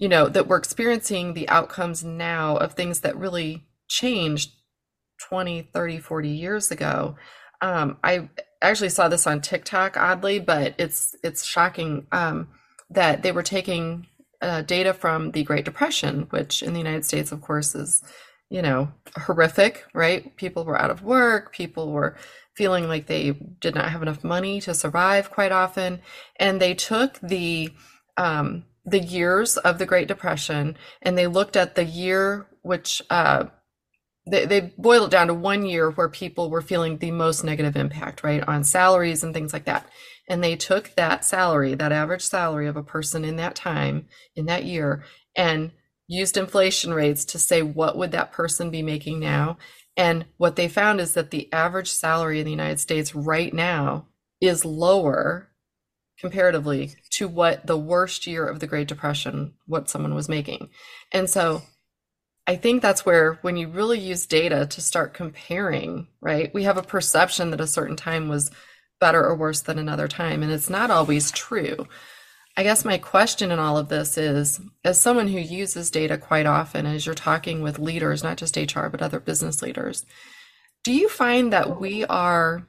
you 0.00 0.08
know, 0.08 0.28
that 0.28 0.48
we're 0.48 0.56
experiencing 0.56 1.34
the 1.34 1.48
outcomes 1.48 2.02
now 2.02 2.56
of 2.56 2.72
things 2.72 3.00
that 3.00 3.16
really 3.16 3.66
changed 3.86 4.50
20, 5.28 5.68
30, 5.74 5.98
40 5.98 6.28
years 6.30 6.70
ago. 6.70 7.16
Um, 7.60 7.98
I 8.02 8.30
actually 8.62 8.88
saw 8.88 9.08
this 9.08 9.26
on 9.26 9.42
TikTok, 9.42 9.98
oddly, 9.98 10.40
but 10.40 10.74
it's 10.78 11.14
it's 11.22 11.44
shocking 11.44 12.06
um, 12.12 12.48
that 12.88 13.22
they 13.22 13.30
were 13.30 13.42
taking 13.42 14.06
uh, 14.40 14.62
data 14.62 14.94
from 14.94 15.32
the 15.32 15.44
Great 15.44 15.66
Depression, 15.66 16.26
which 16.30 16.62
in 16.62 16.72
the 16.72 16.80
United 16.80 17.04
States, 17.04 17.30
of 17.30 17.42
course, 17.42 17.74
is 17.74 18.02
you 18.48 18.62
know 18.62 18.90
horrific, 19.14 19.84
right? 19.92 20.34
People 20.38 20.64
were 20.64 20.80
out 20.80 20.90
of 20.90 21.02
work, 21.02 21.52
people 21.52 21.92
were 21.92 22.16
feeling 22.54 22.88
like 22.88 23.06
they 23.06 23.32
did 23.60 23.74
not 23.74 23.90
have 23.90 24.00
enough 24.00 24.24
money 24.24 24.62
to 24.62 24.72
survive 24.72 25.30
quite 25.30 25.52
often, 25.52 26.00
and 26.36 26.58
they 26.58 26.72
took 26.72 27.20
the 27.20 27.68
um, 28.16 28.64
the 28.90 29.00
years 29.00 29.56
of 29.56 29.78
the 29.78 29.86
Great 29.86 30.08
Depression 30.08 30.76
and 31.02 31.16
they 31.16 31.26
looked 31.26 31.56
at 31.56 31.74
the 31.74 31.84
year 31.84 32.46
which 32.62 33.00
uh, 33.10 33.44
they, 34.26 34.46
they 34.46 34.60
boiled 34.76 35.08
it 35.08 35.10
down 35.10 35.28
to 35.28 35.34
one 35.34 35.64
year 35.64 35.90
where 35.90 36.08
people 36.08 36.50
were 36.50 36.62
feeling 36.62 36.98
the 36.98 37.10
most 37.10 37.42
negative 37.42 37.76
impact, 37.76 38.22
right, 38.22 38.46
on 38.46 38.64
salaries 38.64 39.24
and 39.24 39.34
things 39.34 39.52
like 39.52 39.64
that. 39.64 39.86
And 40.28 40.44
they 40.44 40.56
took 40.56 40.94
that 40.94 41.24
salary, 41.24 41.74
that 41.74 41.92
average 41.92 42.22
salary 42.22 42.68
of 42.68 42.76
a 42.76 42.82
person 42.82 43.24
in 43.24 43.36
that 43.36 43.56
time, 43.56 44.06
in 44.36 44.46
that 44.46 44.64
year, 44.64 45.04
and 45.36 45.72
used 46.06 46.36
inflation 46.36 46.92
rates 46.92 47.24
to 47.26 47.38
say 47.38 47.62
what 47.62 47.96
would 47.96 48.12
that 48.12 48.32
person 48.32 48.70
be 48.70 48.82
making 48.82 49.20
now. 49.20 49.58
And 49.96 50.26
what 50.36 50.56
they 50.56 50.68
found 50.68 51.00
is 51.00 51.14
that 51.14 51.30
the 51.30 51.52
average 51.52 51.90
salary 51.90 52.38
in 52.38 52.44
the 52.44 52.50
United 52.50 52.80
States 52.80 53.14
right 53.14 53.52
now 53.52 54.06
is 54.40 54.64
lower 54.64 55.49
comparatively 56.20 56.94
to 57.10 57.26
what 57.26 57.66
the 57.66 57.78
worst 57.78 58.26
year 58.26 58.46
of 58.46 58.60
the 58.60 58.66
Great 58.66 58.88
Depression, 58.88 59.54
what 59.66 59.88
someone 59.88 60.14
was 60.14 60.28
making. 60.28 60.68
And 61.12 61.28
so 61.28 61.62
I 62.46 62.56
think 62.56 62.82
that's 62.82 63.06
where 63.06 63.34
when 63.42 63.56
you 63.56 63.68
really 63.68 63.98
use 63.98 64.26
data 64.26 64.66
to 64.66 64.80
start 64.80 65.14
comparing, 65.14 66.08
right? 66.20 66.52
We 66.52 66.64
have 66.64 66.76
a 66.76 66.82
perception 66.82 67.50
that 67.50 67.60
a 67.60 67.66
certain 67.66 67.96
time 67.96 68.28
was 68.28 68.50
better 69.00 69.24
or 69.24 69.34
worse 69.34 69.62
than 69.62 69.78
another 69.78 70.08
time, 70.08 70.42
and 70.42 70.52
it's 70.52 70.68
not 70.68 70.90
always 70.90 71.30
true. 71.30 71.86
I 72.56 72.62
guess 72.62 72.84
my 72.84 72.98
question 72.98 73.52
in 73.52 73.58
all 73.58 73.78
of 73.78 73.88
this 73.88 74.18
is 74.18 74.60
as 74.84 75.00
someone 75.00 75.28
who 75.28 75.38
uses 75.38 75.90
data 75.90 76.18
quite 76.18 76.46
often, 76.46 76.84
as 76.84 77.06
you're 77.06 77.14
talking 77.14 77.62
with 77.62 77.78
leaders, 77.78 78.22
not 78.22 78.36
just 78.36 78.56
HR, 78.56 78.88
but 78.88 79.00
other 79.00 79.20
business 79.20 79.62
leaders, 79.62 80.04
do 80.84 80.92
you 80.92 81.08
find 81.08 81.52
that 81.52 81.80
we 81.80 82.04
are 82.06 82.66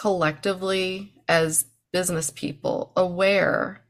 collectively 0.00 1.12
as 1.26 1.64
business 1.92 2.30
people 2.30 2.92
aware 2.96 3.84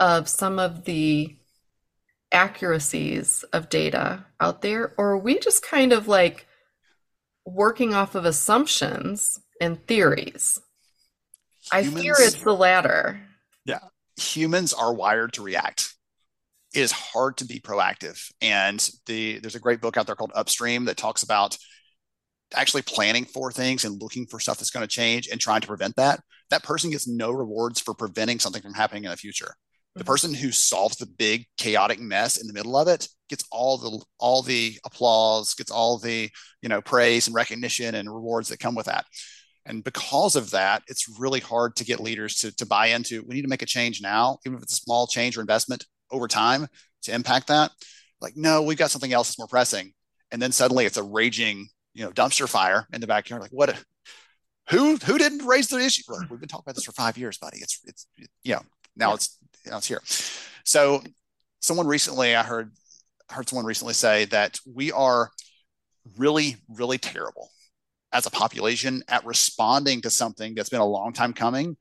of 0.00 0.28
some 0.28 0.58
of 0.58 0.84
the 0.84 1.36
accuracies 2.32 3.44
of 3.52 3.68
data 3.68 4.26
out 4.40 4.62
there? 4.62 4.92
Or 4.98 5.12
are 5.12 5.18
we 5.18 5.38
just 5.38 5.64
kind 5.64 5.92
of 5.92 6.08
like 6.08 6.46
working 7.46 7.94
off 7.94 8.14
of 8.14 8.24
assumptions 8.24 9.40
and 9.60 9.84
theories? 9.86 10.60
Humans, 11.72 11.96
i 11.96 12.00
fear 12.00 12.14
it's 12.18 12.42
the 12.42 12.52
latter. 12.52 13.20
Yeah. 13.64 13.78
Humans 14.16 14.74
are 14.74 14.92
wired 14.92 15.32
to 15.34 15.42
react. 15.42 15.94
It 16.74 16.80
is 16.80 16.92
hard 16.92 17.38
to 17.38 17.44
be 17.46 17.60
proactive. 17.60 18.30
And 18.42 18.86
the 19.06 19.38
there's 19.38 19.54
a 19.54 19.60
great 19.60 19.80
book 19.80 19.96
out 19.96 20.06
there 20.06 20.16
called 20.16 20.32
upstream 20.34 20.86
that 20.86 20.96
talks 20.96 21.22
about 21.22 21.56
actually 22.54 22.82
planning 22.82 23.24
for 23.24 23.50
things 23.50 23.84
and 23.84 24.00
looking 24.02 24.26
for 24.26 24.40
stuff 24.40 24.58
that's 24.58 24.70
going 24.70 24.86
to 24.86 24.92
change 24.92 25.28
and 25.28 25.40
trying 25.40 25.60
to 25.60 25.66
prevent 25.66 25.96
that, 25.96 26.20
that 26.54 26.62
person 26.62 26.90
gets 26.90 27.08
no 27.08 27.30
rewards 27.30 27.80
for 27.80 27.94
preventing 27.94 28.38
something 28.38 28.62
from 28.62 28.74
happening 28.74 29.04
in 29.04 29.10
the 29.10 29.16
future. 29.16 29.54
The 29.94 30.00
mm-hmm. 30.00 30.06
person 30.06 30.34
who 30.34 30.52
solves 30.52 30.96
the 30.96 31.06
big 31.06 31.46
chaotic 31.58 32.00
mess 32.00 32.36
in 32.36 32.46
the 32.46 32.52
middle 32.52 32.76
of 32.76 32.88
it 32.88 33.08
gets 33.28 33.44
all 33.50 33.76
the 33.76 34.04
all 34.18 34.42
the 34.42 34.78
applause, 34.84 35.54
gets 35.54 35.70
all 35.70 35.98
the 35.98 36.30
you 36.62 36.68
know 36.68 36.80
praise 36.80 37.26
and 37.26 37.34
recognition 37.34 37.94
and 37.94 38.12
rewards 38.12 38.48
that 38.48 38.60
come 38.60 38.74
with 38.74 38.86
that. 38.86 39.04
And 39.66 39.82
because 39.82 40.36
of 40.36 40.50
that, 40.50 40.82
it's 40.88 41.18
really 41.18 41.40
hard 41.40 41.74
to 41.76 41.84
get 41.84 42.00
leaders 42.00 42.36
to, 42.40 42.54
to 42.56 42.66
buy 42.66 42.88
into 42.88 43.24
we 43.26 43.34
need 43.34 43.42
to 43.42 43.48
make 43.48 43.62
a 43.62 43.66
change 43.66 44.00
now, 44.00 44.38
even 44.46 44.56
if 44.56 44.62
it's 44.62 44.74
a 44.74 44.82
small 44.82 45.06
change 45.06 45.36
or 45.36 45.40
investment 45.40 45.86
over 46.10 46.28
time 46.28 46.68
to 47.02 47.14
impact 47.14 47.48
that. 47.48 47.70
Like, 48.20 48.36
no, 48.36 48.62
we've 48.62 48.78
got 48.78 48.90
something 48.90 49.12
else 49.12 49.28
that's 49.28 49.38
more 49.38 49.48
pressing. 49.48 49.92
And 50.30 50.40
then 50.40 50.52
suddenly 50.52 50.86
it's 50.86 50.96
a 50.96 51.02
raging 51.02 51.68
you 51.94 52.04
know 52.04 52.10
dumpster 52.10 52.48
fire 52.48 52.86
in 52.92 53.00
the 53.00 53.06
backyard. 53.06 53.42
Like 53.42 53.52
what? 53.52 53.82
Who 54.70 54.96
who 54.96 55.18
didn't 55.18 55.46
raise 55.46 55.68
the 55.68 55.78
issue? 55.78 56.02
Like, 56.08 56.30
we've 56.30 56.40
been 56.40 56.48
talking 56.48 56.64
about 56.64 56.74
this 56.74 56.84
for 56.84 56.92
five 56.92 57.18
years, 57.18 57.38
buddy. 57.38 57.58
It's 57.58 57.80
it's 57.84 58.06
you 58.42 58.54
know 58.54 58.62
now 58.96 59.10
yeah. 59.10 59.14
it's 59.14 59.38
now 59.66 59.76
it's 59.78 59.88
here. 59.88 60.02
So 60.64 61.02
someone 61.60 61.86
recently 61.86 62.34
I 62.34 62.42
heard 62.42 62.72
heard 63.30 63.48
someone 63.48 63.66
recently 63.66 63.94
say 63.94 64.26
that 64.26 64.58
we 64.66 64.92
are 64.92 65.30
really 66.18 66.56
really 66.68 66.98
terrible 66.98 67.50
as 68.12 68.26
a 68.26 68.30
population 68.30 69.02
at 69.08 69.24
responding 69.24 70.00
to 70.02 70.10
something 70.10 70.54
that's 70.54 70.68
been 70.68 70.80
a 70.80 70.86
long 70.86 71.12
time 71.12 71.32
coming 71.32 71.76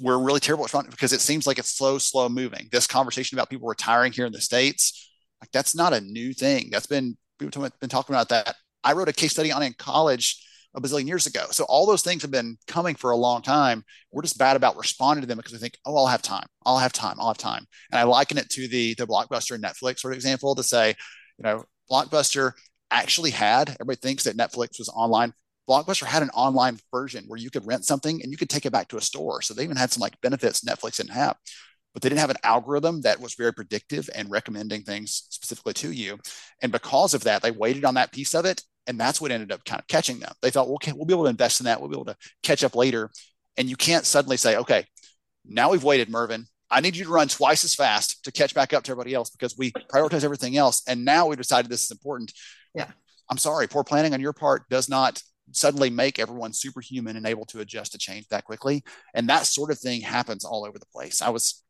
we're 0.00 0.18
really 0.18 0.40
terrible 0.40 0.64
at 0.64 0.66
responding 0.66 0.90
because 0.90 1.12
it 1.12 1.20
seems 1.20 1.46
like 1.46 1.58
it's 1.58 1.70
slow 1.70 1.98
slow 1.98 2.28
moving 2.28 2.68
this 2.72 2.86
conversation 2.86 3.38
about 3.38 3.48
people 3.48 3.68
retiring 3.68 4.12
here 4.12 4.26
in 4.26 4.32
the 4.32 4.40
states 4.40 5.10
like 5.40 5.50
that's 5.52 5.74
not 5.74 5.92
a 5.92 6.00
new 6.00 6.32
thing 6.32 6.68
that's 6.70 6.86
been 6.86 7.16
people 7.38 7.62
have 7.62 7.72
been 7.80 7.88
talking 7.88 8.14
about 8.14 8.28
that 8.28 8.56
I 8.82 8.92
wrote 8.92 9.08
a 9.08 9.12
case 9.12 9.32
study 9.32 9.52
on 9.52 9.62
in 9.62 9.72
college 9.74 10.44
a 10.74 10.80
bazillion 10.80 11.06
years 11.06 11.26
ago. 11.26 11.46
So 11.50 11.64
all 11.64 11.86
those 11.86 12.02
things 12.02 12.22
have 12.22 12.30
been 12.30 12.56
coming 12.66 12.94
for 12.94 13.10
a 13.10 13.16
long 13.16 13.42
time. 13.42 13.84
We're 14.10 14.22
just 14.22 14.38
bad 14.38 14.56
about 14.56 14.76
responding 14.76 15.22
to 15.22 15.26
them 15.26 15.36
because 15.36 15.52
we 15.52 15.58
think, 15.58 15.78
oh, 15.84 15.96
I'll 15.96 16.06
have 16.06 16.22
time. 16.22 16.46
I'll 16.64 16.78
have 16.78 16.92
time. 16.92 17.16
I'll 17.18 17.28
have 17.28 17.38
time. 17.38 17.66
And 17.92 18.00
I 18.00 18.04
liken 18.04 18.38
it 18.38 18.50
to 18.50 18.68
the 18.68 18.94
the 18.94 19.06
blockbuster 19.06 19.58
Netflix 19.58 20.00
sort 20.00 20.12
of 20.12 20.16
example 20.16 20.54
to 20.54 20.62
say, 20.62 20.94
you 21.38 21.42
know, 21.42 21.64
blockbuster 21.90 22.52
actually 22.90 23.30
had 23.30 23.70
everybody 23.80 23.96
thinks 23.96 24.24
that 24.24 24.36
Netflix 24.36 24.78
was 24.78 24.88
online. 24.88 25.32
Blockbuster 25.68 26.04
had 26.04 26.22
an 26.22 26.30
online 26.30 26.78
version 26.92 27.24
where 27.26 27.38
you 27.38 27.50
could 27.50 27.66
rent 27.66 27.84
something 27.84 28.20
and 28.22 28.30
you 28.30 28.36
could 28.36 28.50
take 28.50 28.66
it 28.66 28.72
back 28.72 28.88
to 28.88 28.98
a 28.98 29.00
store. 29.00 29.40
So 29.42 29.54
they 29.54 29.64
even 29.64 29.76
had 29.76 29.90
some 29.92 30.02
like 30.02 30.20
benefits 30.20 30.60
Netflix 30.60 30.96
didn't 30.96 31.12
have 31.12 31.36
but 31.94 32.02
they 32.02 32.10
didn't 32.10 32.20
have 32.20 32.30
an 32.30 32.36
algorithm 32.42 33.00
that 33.02 33.20
was 33.20 33.34
very 33.34 33.54
predictive 33.54 34.10
and 34.14 34.30
recommending 34.30 34.82
things 34.82 35.26
specifically 35.30 35.72
to 35.74 35.92
you. 35.92 36.18
And 36.60 36.70
because 36.70 37.14
of 37.14 37.24
that, 37.24 37.40
they 37.40 37.52
waited 37.52 37.84
on 37.84 37.94
that 37.94 38.12
piece 38.12 38.34
of 38.34 38.44
it 38.44 38.62
and 38.86 38.98
that's 39.00 39.20
what 39.20 39.30
ended 39.30 39.52
up 39.52 39.64
kind 39.64 39.80
of 39.80 39.86
catching 39.86 40.18
them. 40.18 40.32
They 40.42 40.50
thought, 40.50 40.66
well, 40.66 40.74
okay, 40.74 40.92
we'll 40.92 41.06
be 41.06 41.14
able 41.14 41.24
to 41.24 41.30
invest 41.30 41.60
in 41.60 41.64
that. 41.64 41.80
We'll 41.80 41.88
be 41.88 41.96
able 41.96 42.04
to 42.06 42.16
catch 42.42 42.64
up 42.64 42.76
later. 42.76 43.10
And 43.56 43.68
you 43.68 43.76
can't 43.76 44.04
suddenly 44.04 44.36
say, 44.36 44.56
okay, 44.56 44.84
now 45.44 45.70
we've 45.70 45.84
waited, 45.84 46.10
Mervyn. 46.10 46.46
I 46.70 46.80
need 46.80 46.96
you 46.96 47.04
to 47.04 47.10
run 47.10 47.28
twice 47.28 47.64
as 47.64 47.74
fast 47.74 48.24
to 48.24 48.32
catch 48.32 48.54
back 48.54 48.72
up 48.72 48.82
to 48.84 48.90
everybody 48.90 49.14
else 49.14 49.30
because 49.30 49.56
we 49.56 49.70
prioritize 49.92 50.24
everything 50.24 50.56
else. 50.56 50.82
And 50.88 51.04
now 51.04 51.26
we 51.26 51.36
decided 51.36 51.70
this 51.70 51.84
is 51.84 51.90
important. 51.90 52.32
Yeah. 52.74 52.88
I'm 53.30 53.38
sorry, 53.38 53.68
poor 53.68 53.84
planning 53.84 54.12
on 54.12 54.20
your 54.20 54.32
part 54.32 54.68
does 54.68 54.88
not 54.88 55.22
suddenly 55.52 55.90
make 55.90 56.18
everyone 56.18 56.52
superhuman 56.52 57.16
and 57.16 57.26
able 57.26 57.44
to 57.46 57.60
adjust 57.60 57.92
to 57.92 57.98
change 57.98 58.26
that 58.28 58.44
quickly. 58.44 58.82
And 59.14 59.28
that 59.28 59.46
sort 59.46 59.70
of 59.70 59.78
thing 59.78 60.00
happens 60.00 60.44
all 60.44 60.66
over 60.66 60.78
the 60.78 60.86
place. 60.86 61.22
I 61.22 61.30
was 61.30 61.62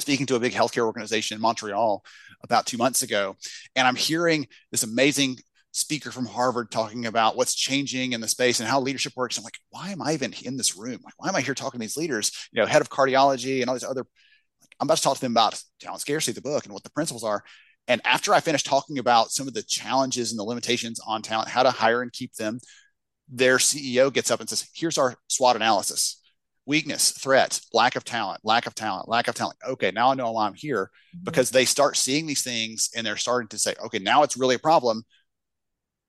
speaking 0.00 0.26
to 0.26 0.36
a 0.36 0.40
big 0.40 0.52
healthcare 0.52 0.86
organization 0.86 1.36
in 1.36 1.40
Montreal 1.40 2.04
about 2.42 2.66
two 2.66 2.76
months 2.76 3.02
ago, 3.02 3.36
and 3.76 3.86
I'm 3.86 3.96
hearing 3.96 4.46
this 4.70 4.82
amazing 4.82 5.38
speaker 5.72 6.12
from 6.12 6.26
Harvard 6.26 6.70
talking 6.70 7.06
about 7.06 7.36
what's 7.36 7.54
changing 7.54 8.12
in 8.12 8.20
the 8.20 8.28
space 8.28 8.60
and 8.60 8.68
how 8.68 8.80
leadership 8.80 9.12
works. 9.16 9.36
I'm 9.36 9.44
like, 9.44 9.58
why 9.70 9.90
am 9.90 10.00
I 10.00 10.12
even 10.12 10.32
in 10.44 10.56
this 10.56 10.76
room? 10.76 11.00
Like, 11.02 11.14
why 11.16 11.28
am 11.28 11.34
I 11.34 11.40
here 11.40 11.54
talking 11.54 11.80
to 11.80 11.84
these 11.84 11.96
leaders? 11.96 12.30
You 12.52 12.60
know, 12.60 12.66
head 12.66 12.80
of 12.80 12.90
cardiology 12.90 13.60
and 13.60 13.68
all 13.68 13.74
these 13.74 13.82
other. 13.82 14.02
Like, 14.60 14.70
I'm 14.78 14.86
about 14.86 14.98
to 14.98 15.02
talk 15.02 15.16
to 15.16 15.20
them 15.20 15.32
about 15.32 15.60
talent 15.80 16.00
scarcity, 16.00 16.32
the 16.32 16.42
book, 16.42 16.64
and 16.64 16.72
what 16.72 16.84
the 16.84 16.90
principles 16.90 17.24
are. 17.24 17.42
And 17.88 18.00
after 18.04 18.32
I 18.32 18.40
finished 18.40 18.66
talking 18.66 18.98
about 18.98 19.30
some 19.30 19.48
of 19.48 19.54
the 19.54 19.62
challenges 19.62 20.30
and 20.30 20.38
the 20.38 20.44
limitations 20.44 21.00
on 21.04 21.22
talent, 21.22 21.48
how 21.48 21.64
to 21.64 21.70
hire 21.70 22.02
and 22.02 22.12
keep 22.12 22.34
them, 22.34 22.60
their 23.28 23.58
CEO 23.58 24.12
gets 24.12 24.30
up 24.30 24.40
and 24.40 24.48
says, 24.48 24.68
"Here's 24.74 24.96
our 24.96 25.16
SWOT 25.28 25.56
analysis." 25.56 26.20
Weakness, 26.66 27.12
threats, 27.12 27.68
lack 27.72 27.96
of 27.96 28.04
talent, 28.04 28.40
lack 28.44 28.66
of 28.66 28.74
talent, 28.74 29.08
lack 29.08 29.28
of 29.28 29.34
talent. 29.34 29.58
Okay, 29.66 29.90
now 29.90 30.10
I 30.10 30.14
know 30.14 30.32
why 30.32 30.46
I'm 30.46 30.54
here 30.54 30.90
mm-hmm. 31.14 31.24
because 31.24 31.50
they 31.50 31.64
start 31.64 31.96
seeing 31.96 32.26
these 32.26 32.42
things 32.42 32.90
and 32.96 33.06
they're 33.06 33.16
starting 33.16 33.48
to 33.48 33.58
say, 33.58 33.74
okay, 33.84 33.98
now 33.98 34.22
it's 34.22 34.36
really 34.36 34.54
a 34.54 34.60
problem. 34.60 35.02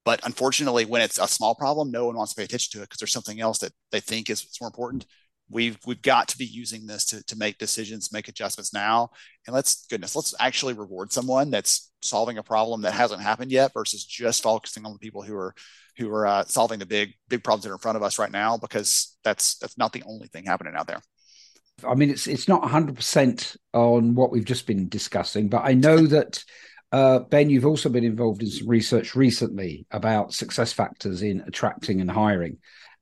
But 0.04 0.24
unfortunately, 0.24 0.84
when 0.84 1.02
it's 1.02 1.18
a 1.18 1.26
small 1.26 1.54
problem, 1.54 1.90
no 1.90 2.06
one 2.06 2.16
wants 2.16 2.32
to 2.32 2.38
pay 2.38 2.44
attention 2.44 2.70
to 2.72 2.82
it 2.82 2.88
because 2.88 3.00
there's 3.00 3.12
something 3.12 3.40
else 3.40 3.58
that 3.58 3.72
they 3.90 4.00
think 4.00 4.30
is, 4.30 4.42
is 4.42 4.58
more 4.60 4.68
important. 4.68 5.04
We've 5.48 5.78
we've 5.84 6.02
got 6.02 6.28
to 6.28 6.38
be 6.38 6.44
using 6.44 6.86
this 6.86 7.04
to, 7.06 7.24
to 7.24 7.36
make 7.36 7.58
decisions, 7.58 8.12
make 8.12 8.28
adjustments 8.28 8.72
now. 8.72 9.10
And 9.46 9.54
let's 9.54 9.86
goodness, 9.86 10.16
let's 10.16 10.34
actually 10.40 10.74
reward 10.74 11.12
someone 11.12 11.50
that's 11.50 11.92
solving 12.02 12.38
a 12.38 12.42
problem 12.42 12.82
that 12.82 12.94
hasn't 12.94 13.22
happened 13.22 13.52
yet 13.52 13.72
versus 13.72 14.04
just 14.04 14.42
focusing 14.42 14.84
on 14.84 14.92
the 14.92 14.98
people 14.98 15.22
who 15.22 15.36
are 15.36 15.54
who 15.98 16.12
are 16.12 16.26
uh, 16.26 16.44
solving 16.44 16.78
the 16.78 16.86
big 16.86 17.14
big 17.28 17.42
problems 17.42 17.64
that 17.64 17.70
are 17.70 17.74
in 17.74 17.78
front 17.78 17.96
of 17.96 18.02
us 18.02 18.18
right 18.18 18.30
now 18.30 18.56
because 18.56 19.16
that's 19.24 19.56
that's 19.58 19.78
not 19.78 19.92
the 19.92 20.02
only 20.06 20.28
thing 20.28 20.44
happening 20.44 20.74
out 20.76 20.86
there. 20.86 21.00
I 21.86 21.94
mean, 21.94 22.10
it's 22.10 22.26
it's 22.26 22.48
not 22.48 22.62
100% 22.62 23.56
on 23.72 24.14
what 24.14 24.30
we've 24.30 24.44
just 24.44 24.66
been 24.66 24.88
discussing, 24.88 25.48
but 25.48 25.62
I 25.64 25.74
know 25.74 26.06
that 26.06 26.42
uh, 26.92 27.20
Ben, 27.20 27.50
you've 27.50 27.66
also 27.66 27.88
been 27.88 28.04
involved 28.04 28.42
in 28.42 28.50
some 28.50 28.68
research 28.68 29.14
recently 29.14 29.86
about 29.90 30.32
success 30.32 30.72
factors 30.72 31.22
in 31.22 31.42
attracting 31.46 32.00
and 32.00 32.10
hiring. 32.10 32.58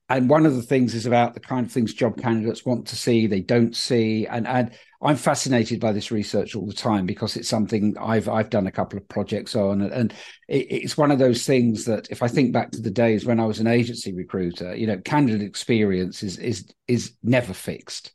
And 0.09 0.29
one 0.29 0.45
of 0.45 0.55
the 0.55 0.63
things 0.63 0.95
is 0.95 1.07
about 1.07 1.33
the 1.33 1.41
kind 1.41 1.65
of 1.65 1.73
things 1.73 1.95
job 1.95 2.21
candidates 2.21 2.67
want 2.67 2.87
to 2.89 2.97
see, 2.97 3.27
they 3.27 3.41
don't 3.41 3.75
see. 3.75 4.27
And, 4.27 4.47
and 4.47 4.71
I'm 5.01 5.17
fascinated 5.17 5.81
by 5.81 5.93
this 5.93 6.11
research 6.11 6.55
all 6.55 6.67
the 6.67 6.75
time 6.75 7.07
because 7.07 7.37
it's 7.37 7.49
something 7.49 7.95
I've 7.99 8.29
I've 8.29 8.51
done 8.51 8.67
a 8.67 8.73
couple 8.73 8.99
of 8.99 9.09
projects 9.09 9.55
on, 9.55 9.83
and 9.83 10.13
it, 10.49 10.67
it's 10.71 10.97
one 10.97 11.11
of 11.11 11.19
those 11.19 11.45
things 11.47 11.85
that 11.85 12.09
if 12.11 12.23
I 12.23 12.29
think 12.29 12.53
back 12.53 12.71
to 12.73 12.81
the 12.81 12.91
days 12.91 13.25
when 13.25 13.39
I 13.39 13.45
was 13.45 13.61
an 13.61 13.67
agency 13.67 14.15
recruiter, 14.15 14.75
you 14.75 14.87
know, 14.87 14.99
candidate 14.99 15.47
experience 15.47 16.23
is 16.23 16.39
is 16.39 16.69
is 16.89 17.15
never 17.23 17.53
fixed. 17.53 18.13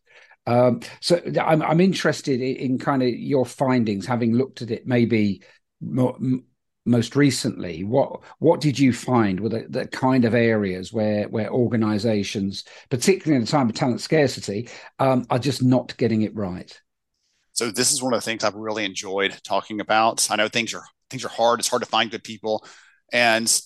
Um, 0.47 0.81
so 0.99 1.21
I'm 1.39 1.61
I'm 1.61 1.79
interested 1.79 2.41
in, 2.41 2.55
in 2.55 2.77
kind 2.79 3.03
of 3.03 3.09
your 3.09 3.45
findings, 3.45 4.07
having 4.07 4.33
looked 4.33 4.61
at 4.63 4.71
it 4.71 4.87
maybe 4.87 5.43
more, 5.81 6.17
most 6.89 7.15
recently 7.15 7.83
what 7.83 8.21
what 8.39 8.61
did 8.61 8.79
you 8.79 8.91
find 8.91 9.39
were 9.39 9.49
the, 9.49 9.65
the, 9.69 9.87
kind 9.87 10.25
of 10.25 10.33
areas 10.33 10.91
where 10.91 11.27
where 11.29 11.49
organizations 11.51 12.63
particularly 12.89 13.37
in 13.37 13.43
a 13.43 13.45
time 13.45 13.69
of 13.69 13.75
talent 13.75 14.01
scarcity 14.01 14.67
um, 14.99 15.25
are 15.29 15.39
just 15.39 15.61
not 15.63 15.95
getting 15.97 16.23
it 16.23 16.35
right? 16.35 16.81
So 17.53 17.71
this 17.71 17.91
is 17.91 18.01
one 18.01 18.13
of 18.13 18.17
the 18.17 18.25
things 18.25 18.43
i've 18.43 18.55
really 18.55 18.85
enjoyed 18.85 19.37
talking 19.43 19.79
about. 19.81 20.29
I 20.31 20.35
know 20.35 20.47
things 20.47 20.73
are 20.73 20.83
things 21.09 21.25
are 21.25 21.29
hard. 21.29 21.59
It's 21.59 21.69
hard 21.69 21.83
to 21.83 21.89
find 21.89 22.11
good 22.11 22.23
people. 22.23 22.65
And 23.11 23.61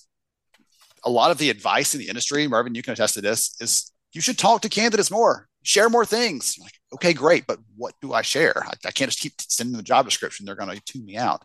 a 1.03 1.09
lot 1.09 1.31
of 1.31 1.37
the 1.37 1.49
advice 1.49 1.93
in 1.93 1.99
the 1.99 2.07
industry, 2.07 2.47
Marvin, 2.47 2.75
you 2.75 2.83
can 2.83 2.93
attest 2.93 3.15
to 3.15 3.21
this, 3.21 3.55
is 3.59 3.91
you 4.13 4.21
should 4.21 4.37
talk 4.37 4.61
to 4.61 4.69
candidates 4.69 5.11
more, 5.11 5.47
share 5.63 5.89
more 5.89 6.05
things. 6.05 6.55
Like, 6.59 6.73
okay, 6.93 7.13
great, 7.13 7.47
but 7.47 7.59
what 7.75 7.95
do 8.01 8.13
I 8.13 8.21
share? 8.21 8.63
I, 8.65 8.73
I 8.85 8.91
can't 8.91 9.09
just 9.09 9.21
keep 9.21 9.33
sending 9.39 9.75
the 9.75 9.83
job 9.83 10.05
description. 10.05 10.45
They're 10.45 10.55
going 10.55 10.75
to 10.75 10.83
tune 10.83 11.05
me 11.05 11.17
out. 11.17 11.43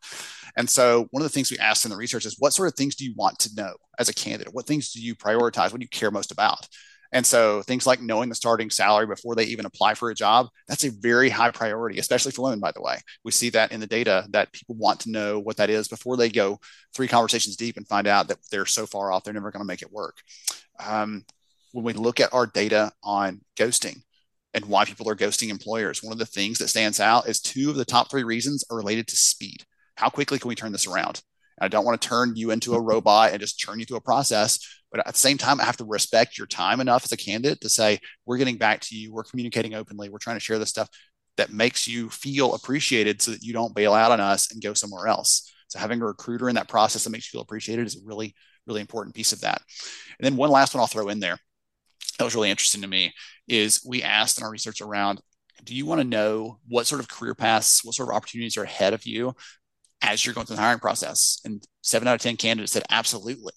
And 0.57 0.69
so, 0.69 1.07
one 1.11 1.23
of 1.23 1.25
the 1.25 1.33
things 1.33 1.51
we 1.51 1.59
asked 1.59 1.85
in 1.85 1.91
the 1.91 1.97
research 1.97 2.27
is, 2.27 2.37
what 2.39 2.53
sort 2.53 2.69
of 2.69 2.75
things 2.75 2.97
do 2.97 3.05
you 3.05 3.15
want 3.17 3.39
to 3.41 3.55
know 3.55 3.75
as 3.99 4.09
a 4.09 4.15
candidate? 4.15 4.55
What 4.55 4.67
things 4.67 4.93
do 4.93 5.01
you 5.01 5.15
prioritize? 5.15 5.71
What 5.71 5.81
do 5.81 5.85
you 5.85 5.89
care 5.89 6.11
most 6.11 6.33
about? 6.33 6.69
And 7.13 7.25
so 7.25 7.63
things 7.63 7.87
like 7.87 8.03
knowing 8.03 8.29
the 8.29 8.35
starting 8.35 8.69
salary 8.69 9.07
before 9.07 9.35
they 9.35 9.45
even 9.45 9.65
apply 9.65 9.95
for 9.95 10.11
a 10.11 10.15
job, 10.15 10.49
that's 10.67 10.85
a 10.85 10.91
very 10.91 11.31
high 11.31 11.51
priority, 11.51 11.99
especially 11.99 12.33
for 12.33 12.43
women, 12.43 12.61
by 12.61 12.73
the 12.73 12.83
way. 12.83 12.99
We 13.25 13.33
see 13.33 13.49
that 13.51 13.73
in 13.73 13.81
the 13.81 13.87
data 13.87 14.27
that 14.31 14.53
people 14.53 14.75
want 14.75 15.01
to 15.01 15.11
know 15.11 15.39
what 15.39 15.57
that 15.57 15.71
is 15.71 15.89
before 15.89 16.17
they 16.17 16.29
go 16.29 16.61
three 16.95 17.09
conversations 17.09 17.57
deep 17.57 17.79
and 17.79 17.89
find 17.89 18.07
out 18.07 18.29
that 18.29 18.39
they're 18.51 18.67
so 18.67 18.85
far 18.85 19.11
off, 19.11 19.25
they're 19.25 19.33
never 19.33 19.51
going 19.51 19.63
to 19.63 19.67
make 19.67 19.83
it 19.83 19.93
work. 19.93 20.19
Um, 20.79 21.25
when 21.73 21.85
we 21.85 21.93
look 21.93 22.21
at 22.21 22.33
our 22.35 22.47
data 22.47 22.93
on 23.03 23.41
ghosting 23.57 24.03
and 24.63 24.71
why 24.71 24.85
people 24.85 25.09
are 25.09 25.17
ghosting 25.17 25.51
employers, 25.51 26.03
one 26.03 26.13
of 26.13 26.19
the 26.19 26.27
things 26.27 26.59
that 26.59 26.69
stands 26.69 27.01
out 27.01 27.29
is 27.29 27.41
two 27.41 27.71
of 27.71 27.77
the 27.77 27.85
top 27.85 28.11
three 28.11 28.25
reasons 28.25 28.65
are 28.71 28.77
related 28.77 29.07
to 29.09 29.17
speed. 29.17 29.65
How 29.97 30.09
quickly 30.09 30.39
can 30.39 30.49
we 30.49 30.55
turn 30.55 30.73
this 30.73 30.87
around? 30.87 31.23
And 31.59 31.65
I 31.65 31.69
don't 31.69 31.85
want 31.85 32.01
to 32.01 32.09
turn 32.09 32.35
you 32.35 32.51
into 32.51 32.75
a 32.75 32.81
robot 32.81 33.31
and 33.31 33.41
just 33.41 33.63
turn 33.65 33.79
you 33.79 33.85
through 33.85 33.99
a 33.99 34.03
process. 34.03 34.59
But 34.91 35.07
at 35.07 35.15
the 35.15 35.21
same 35.21 35.39
time, 35.39 35.61
I 35.61 35.65
have 35.65 35.77
to 35.79 35.85
respect 35.85 36.39
your 36.39 36.47
time 36.47 36.81
enough 36.81 37.05
as 37.05 37.13
a 37.13 37.17
candidate 37.17 37.61
to 37.61 37.69
say, 37.69 37.99
we're 38.27 38.39
getting 38.39 38.57
back 38.57 38.81
to 38.83 38.97
you. 38.97 39.13
We're 39.13 39.25
communicating 39.25 39.75
openly. 39.75 40.09
We're 40.09 40.19
trying 40.19 40.37
to 40.37 40.41
share 40.41 40.59
this 40.59 40.71
stuff 40.71 40.89
that 41.37 41.53
makes 41.53 41.87
you 41.87 42.11
feel 42.11 42.55
appreciated 42.55 43.23
so 43.23 43.31
that 43.31 43.43
you 43.43 43.53
don't 43.53 43.75
bail 43.75 43.93
out 43.93 44.11
on 44.11 44.21
us 44.21 44.51
and 44.51 44.63
go 44.63 44.75
somewhere 44.75 45.07
else. 45.07 45.53
So 45.69 45.79
having 45.79 46.01
a 46.01 46.07
recruiter 46.07 46.49
in 46.49 46.57
that 46.57 46.69
process 46.69 47.05
that 47.05 47.11
makes 47.11 47.27
you 47.27 47.39
feel 47.39 47.43
appreciated 47.43 47.87
is 47.87 47.97
a 47.97 48.05
really, 48.05 48.35
really 48.67 48.81
important 48.81 49.15
piece 49.15 49.33
of 49.33 49.43
that. 49.43 49.63
And 50.19 50.27
then 50.27 50.37
one 50.37 50.51
last 50.51 50.75
one 50.75 50.81
I'll 50.81 50.87
throw 50.87 51.09
in 51.09 51.21
there 51.21 51.39
that 52.19 52.25
was 52.25 52.35
really 52.35 52.51
interesting 52.51 52.83
to 52.83 52.89
me 52.89 53.15
is 53.47 53.85
we 53.87 54.03
asked 54.03 54.39
in 54.39 54.45
our 54.45 54.51
research 54.51 54.81
around 54.81 55.21
do 55.65 55.75
you 55.75 55.87
want 55.87 56.01
to 56.01 56.07
know 56.07 56.59
what 56.69 56.87
sort 56.87 57.01
of 57.01 57.09
career 57.09 57.35
paths, 57.35 57.85
what 57.85 57.95
sort 57.95 58.09
of 58.09 58.15
opportunities 58.15 58.57
are 58.57 58.63
ahead 58.63 58.95
of 58.95 59.05
you 59.05 59.35
as 60.03 60.25
you're 60.25 60.35
going 60.35 60.47
through 60.47 60.57
the 60.57 60.63
hiring 60.63 60.79
process? 60.79 61.41
And 61.45 61.63
seven 61.83 62.07
out 62.07 62.15
of 62.15 62.21
10 62.21 62.37
candidates 62.37 62.73
said, 62.73 62.85
absolutely. 62.91 63.53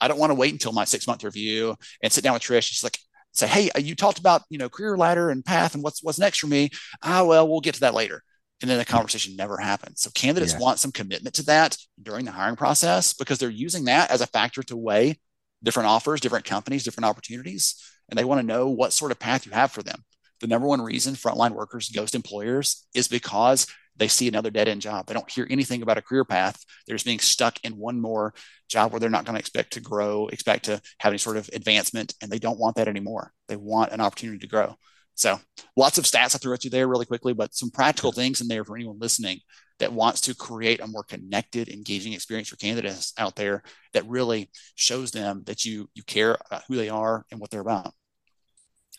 I 0.00 0.08
don't 0.08 0.18
want 0.18 0.30
to 0.30 0.34
wait 0.34 0.52
until 0.52 0.72
my 0.72 0.84
six 0.84 1.06
month 1.06 1.24
review 1.24 1.76
and 2.02 2.12
sit 2.12 2.24
down 2.24 2.32
with 2.32 2.42
Trish. 2.42 2.56
And 2.56 2.64
she's 2.64 2.82
like, 2.82 2.98
say, 3.32 3.46
hey, 3.46 3.70
you 3.78 3.94
talked 3.94 4.18
about 4.18 4.42
you 4.50 4.58
know 4.58 4.68
career 4.68 4.96
ladder 4.96 5.30
and 5.30 5.44
path 5.44 5.74
and 5.74 5.82
what's 5.82 6.02
what's 6.02 6.18
next 6.18 6.38
for 6.38 6.46
me. 6.46 6.70
Ah, 7.02 7.24
well, 7.24 7.48
we'll 7.48 7.60
get 7.60 7.74
to 7.74 7.80
that 7.80 7.94
later. 7.94 8.22
And 8.60 8.70
then 8.70 8.78
the 8.78 8.84
conversation 8.84 9.34
never 9.34 9.56
happens. 9.56 10.02
So 10.02 10.10
candidates 10.10 10.52
yeah. 10.52 10.60
want 10.60 10.78
some 10.78 10.92
commitment 10.92 11.34
to 11.36 11.42
that 11.46 11.76
during 12.00 12.24
the 12.24 12.30
hiring 12.30 12.56
process 12.56 13.12
because 13.12 13.38
they're 13.38 13.50
using 13.50 13.86
that 13.86 14.10
as 14.10 14.20
a 14.20 14.26
factor 14.26 14.62
to 14.64 14.76
weigh 14.76 15.18
different 15.64 15.88
offers, 15.88 16.20
different 16.20 16.44
companies, 16.44 16.84
different 16.84 17.06
opportunities, 17.06 17.74
and 18.12 18.18
they 18.18 18.24
want 18.24 18.42
to 18.42 18.46
know 18.46 18.68
what 18.68 18.92
sort 18.92 19.10
of 19.10 19.18
path 19.18 19.46
you 19.46 19.52
have 19.52 19.72
for 19.72 19.82
them. 19.82 20.04
The 20.42 20.46
number 20.46 20.68
one 20.68 20.82
reason 20.82 21.14
frontline 21.14 21.52
workers 21.52 21.88
ghost 21.88 22.14
employers 22.14 22.86
is 22.94 23.08
because 23.08 23.66
they 23.96 24.06
see 24.06 24.28
another 24.28 24.50
dead 24.50 24.68
end 24.68 24.82
job. 24.82 25.06
They 25.06 25.14
don't 25.14 25.30
hear 25.30 25.46
anything 25.48 25.80
about 25.80 25.96
a 25.96 26.02
career 26.02 26.26
path. 26.26 26.62
They're 26.86 26.96
just 26.96 27.06
being 27.06 27.20
stuck 27.20 27.56
in 27.64 27.78
one 27.78 27.98
more 27.98 28.34
job 28.68 28.92
where 28.92 29.00
they're 29.00 29.08
not 29.08 29.24
going 29.24 29.36
to 29.36 29.40
expect 29.40 29.72
to 29.72 29.80
grow, 29.80 30.26
expect 30.26 30.66
to 30.66 30.82
have 30.98 31.12
any 31.12 31.16
sort 31.16 31.38
of 31.38 31.48
advancement, 31.54 32.12
and 32.20 32.30
they 32.30 32.38
don't 32.38 32.58
want 32.58 32.76
that 32.76 32.86
anymore. 32.86 33.32
They 33.48 33.56
want 33.56 33.92
an 33.92 34.02
opportunity 34.02 34.40
to 34.40 34.46
grow. 34.46 34.76
So 35.14 35.40
lots 35.74 35.96
of 35.96 36.04
stats 36.04 36.34
I 36.34 36.38
threw 36.38 36.52
at 36.52 36.64
you 36.64 36.70
there 36.70 36.88
really 36.88 37.06
quickly, 37.06 37.32
but 37.32 37.54
some 37.54 37.70
practical 37.70 38.12
things 38.12 38.42
in 38.42 38.48
there 38.48 38.64
for 38.64 38.76
anyone 38.76 38.98
listening 38.98 39.40
that 39.78 39.94
wants 39.94 40.20
to 40.22 40.34
create 40.34 40.80
a 40.80 40.86
more 40.86 41.02
connected, 41.02 41.70
engaging 41.70 42.12
experience 42.12 42.50
for 42.50 42.56
candidates 42.56 43.14
out 43.16 43.36
there 43.36 43.62
that 43.94 44.06
really 44.06 44.50
shows 44.74 45.12
them 45.12 45.44
that 45.46 45.64
you 45.64 45.88
you 45.94 46.02
care 46.02 46.36
about 46.46 46.64
who 46.68 46.76
they 46.76 46.90
are 46.90 47.24
and 47.30 47.40
what 47.40 47.50
they're 47.50 47.60
about. 47.62 47.94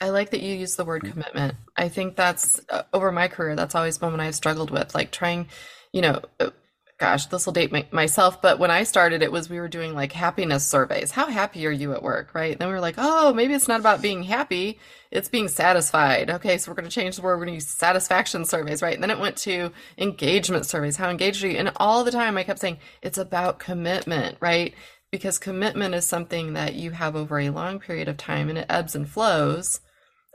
I 0.04 0.10
like 0.10 0.32
that 0.32 0.42
you 0.42 0.54
use 0.54 0.76
the 0.76 0.84
word 0.84 1.04
mm-hmm. 1.04 1.12
commitment. 1.12 1.56
I 1.78 1.88
think 1.88 2.18
that's 2.18 2.60
uh, 2.70 2.84
over 2.94 3.10
my 3.12 3.30
career, 3.30 3.56
that's 3.56 3.74
always 3.74 3.98
been 3.98 4.12
one 4.12 4.20
I've 4.20 4.36
struggled 4.36 4.70
with, 4.70 4.94
like 4.94 5.12
trying, 5.12 5.48
you 5.94 6.02
know, 6.02 6.20
uh, 6.42 6.50
gosh, 6.98 7.28
this 7.28 7.46
will 7.46 7.54
date 7.54 7.72
my, 7.72 7.86
myself, 7.92 8.42
but 8.42 8.60
when 8.60 8.70
I 8.70 8.84
started, 8.84 9.22
it 9.22 9.32
was 9.32 9.50
we 9.50 9.62
were 9.62 9.70
doing 9.70 9.94
like 9.94 10.12
happiness 10.12 10.68
surveys. 10.68 11.12
How 11.12 11.28
happy 11.28 11.66
are 11.66 11.72
you 11.72 11.94
at 11.94 12.04
work? 12.04 12.36
Right. 12.36 12.52
And 12.52 12.60
then 12.60 12.68
we 12.68 12.74
were 12.74 12.82
like, 12.82 12.96
oh, 12.98 13.34
maybe 13.34 13.54
it's 13.54 13.68
not 13.70 13.80
about 13.80 14.02
being 14.02 14.24
happy, 14.24 14.78
it's 15.10 15.30
being 15.30 15.48
satisfied. 15.48 16.30
Okay. 16.30 16.58
So 16.58 16.70
we're 16.70 16.76
going 16.76 16.90
to 16.90 16.94
change 16.94 17.16
the 17.16 17.22
word. 17.22 17.38
We're 17.38 17.46
going 17.46 17.60
to 17.60 17.66
use 17.66 17.68
satisfaction 17.68 18.44
surveys. 18.44 18.82
Right. 18.82 18.94
And 18.94 19.04
then 19.04 19.12
it 19.12 19.20
went 19.20 19.38
to 19.38 19.72
engagement 19.98 20.66
surveys. 20.66 20.98
How 20.98 21.10
engaged 21.10 21.44
are 21.44 21.48
you? 21.48 21.58
And 21.58 21.72
all 21.78 22.04
the 22.04 22.12
time 22.12 22.38
I 22.38 22.44
kept 22.44 22.60
saying, 22.60 22.80
it's 23.02 23.18
about 23.18 23.60
commitment. 23.60 24.38
Right. 24.42 24.74
Because 25.12 25.40
commitment 25.40 25.96
is 25.96 26.06
something 26.06 26.54
that 26.54 26.74
you 26.76 26.92
have 26.92 27.16
over 27.16 27.40
a 27.40 27.52
long 27.52 27.80
period 27.80 28.08
of 28.08 28.18
time 28.18 28.50
and 28.50 28.58
it 28.58 28.66
ebbs 28.68 28.96
and 28.96 29.08
flows 29.08 29.80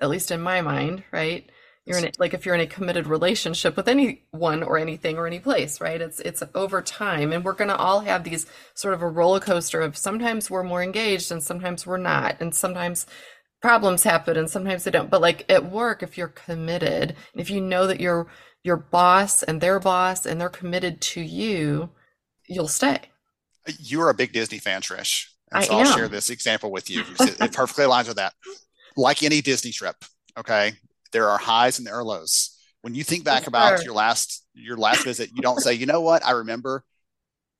at 0.00 0.10
least 0.10 0.30
in 0.30 0.40
my 0.40 0.60
mind, 0.60 1.04
right? 1.12 1.48
You're 1.88 1.98
in 1.98 2.04
a, 2.04 2.12
like 2.18 2.34
if 2.34 2.44
you're 2.44 2.54
in 2.54 2.60
a 2.60 2.66
committed 2.66 3.06
relationship 3.06 3.74
with 3.74 3.88
anyone 3.88 4.62
or 4.62 4.76
anything 4.76 5.16
or 5.16 5.26
any 5.26 5.40
place, 5.40 5.80
right? 5.80 6.00
It's 6.00 6.20
it's 6.20 6.42
over 6.54 6.82
time, 6.82 7.32
and 7.32 7.42
we're 7.42 7.54
gonna 7.54 7.74
all 7.74 8.00
have 8.00 8.24
these 8.24 8.44
sort 8.74 8.92
of 8.92 9.00
a 9.00 9.08
roller 9.08 9.40
coaster 9.40 9.80
of 9.80 9.96
sometimes 9.96 10.50
we're 10.50 10.62
more 10.62 10.82
engaged 10.82 11.32
and 11.32 11.42
sometimes 11.42 11.86
we're 11.86 11.96
not, 11.96 12.36
and 12.40 12.54
sometimes 12.54 13.06
problems 13.62 14.02
happen 14.02 14.36
and 14.36 14.50
sometimes 14.50 14.84
they 14.84 14.90
don't. 14.90 15.08
But 15.08 15.22
like 15.22 15.50
at 15.50 15.70
work, 15.70 16.02
if 16.02 16.18
you're 16.18 16.28
committed, 16.28 17.16
if 17.34 17.48
you 17.48 17.62
know 17.62 17.86
that 17.86 18.00
your 18.00 18.26
your 18.62 18.76
boss 18.76 19.42
and 19.42 19.62
their 19.62 19.80
boss 19.80 20.26
and 20.26 20.38
they're 20.38 20.50
committed 20.50 21.00
to 21.00 21.22
you, 21.22 21.88
you'll 22.46 22.68
stay. 22.68 23.00
Uh, 23.66 23.72
you're 23.78 24.10
a 24.10 24.14
big 24.14 24.34
Disney 24.34 24.58
fan, 24.58 24.82
Trish. 24.82 25.28
And 25.50 25.64
so 25.64 25.72
I 25.72 25.76
will 25.78 25.92
share 25.92 26.08
this 26.08 26.28
example 26.28 26.70
with 26.70 26.90
you. 26.90 27.02
It 27.18 27.52
perfectly 27.54 27.86
aligns 27.86 28.08
with 28.08 28.16
that 28.16 28.34
like 28.98 29.22
any 29.22 29.40
Disney 29.40 29.70
trip, 29.70 29.96
okay, 30.36 30.72
there 31.12 31.28
are 31.30 31.38
highs 31.38 31.78
and 31.78 31.86
there 31.86 31.94
are 31.94 32.04
lows. 32.04 32.56
When 32.82 32.94
you 32.94 33.04
think 33.04 33.24
back 33.24 33.46
about 33.46 33.84
your 33.84 33.94
last 33.94 34.44
your 34.54 34.76
last 34.76 35.04
visit, 35.04 35.30
you 35.34 35.42
don't 35.42 35.60
say, 35.60 35.74
you 35.74 35.86
know 35.86 36.00
what, 36.00 36.24
I 36.24 36.32
remember 36.32 36.84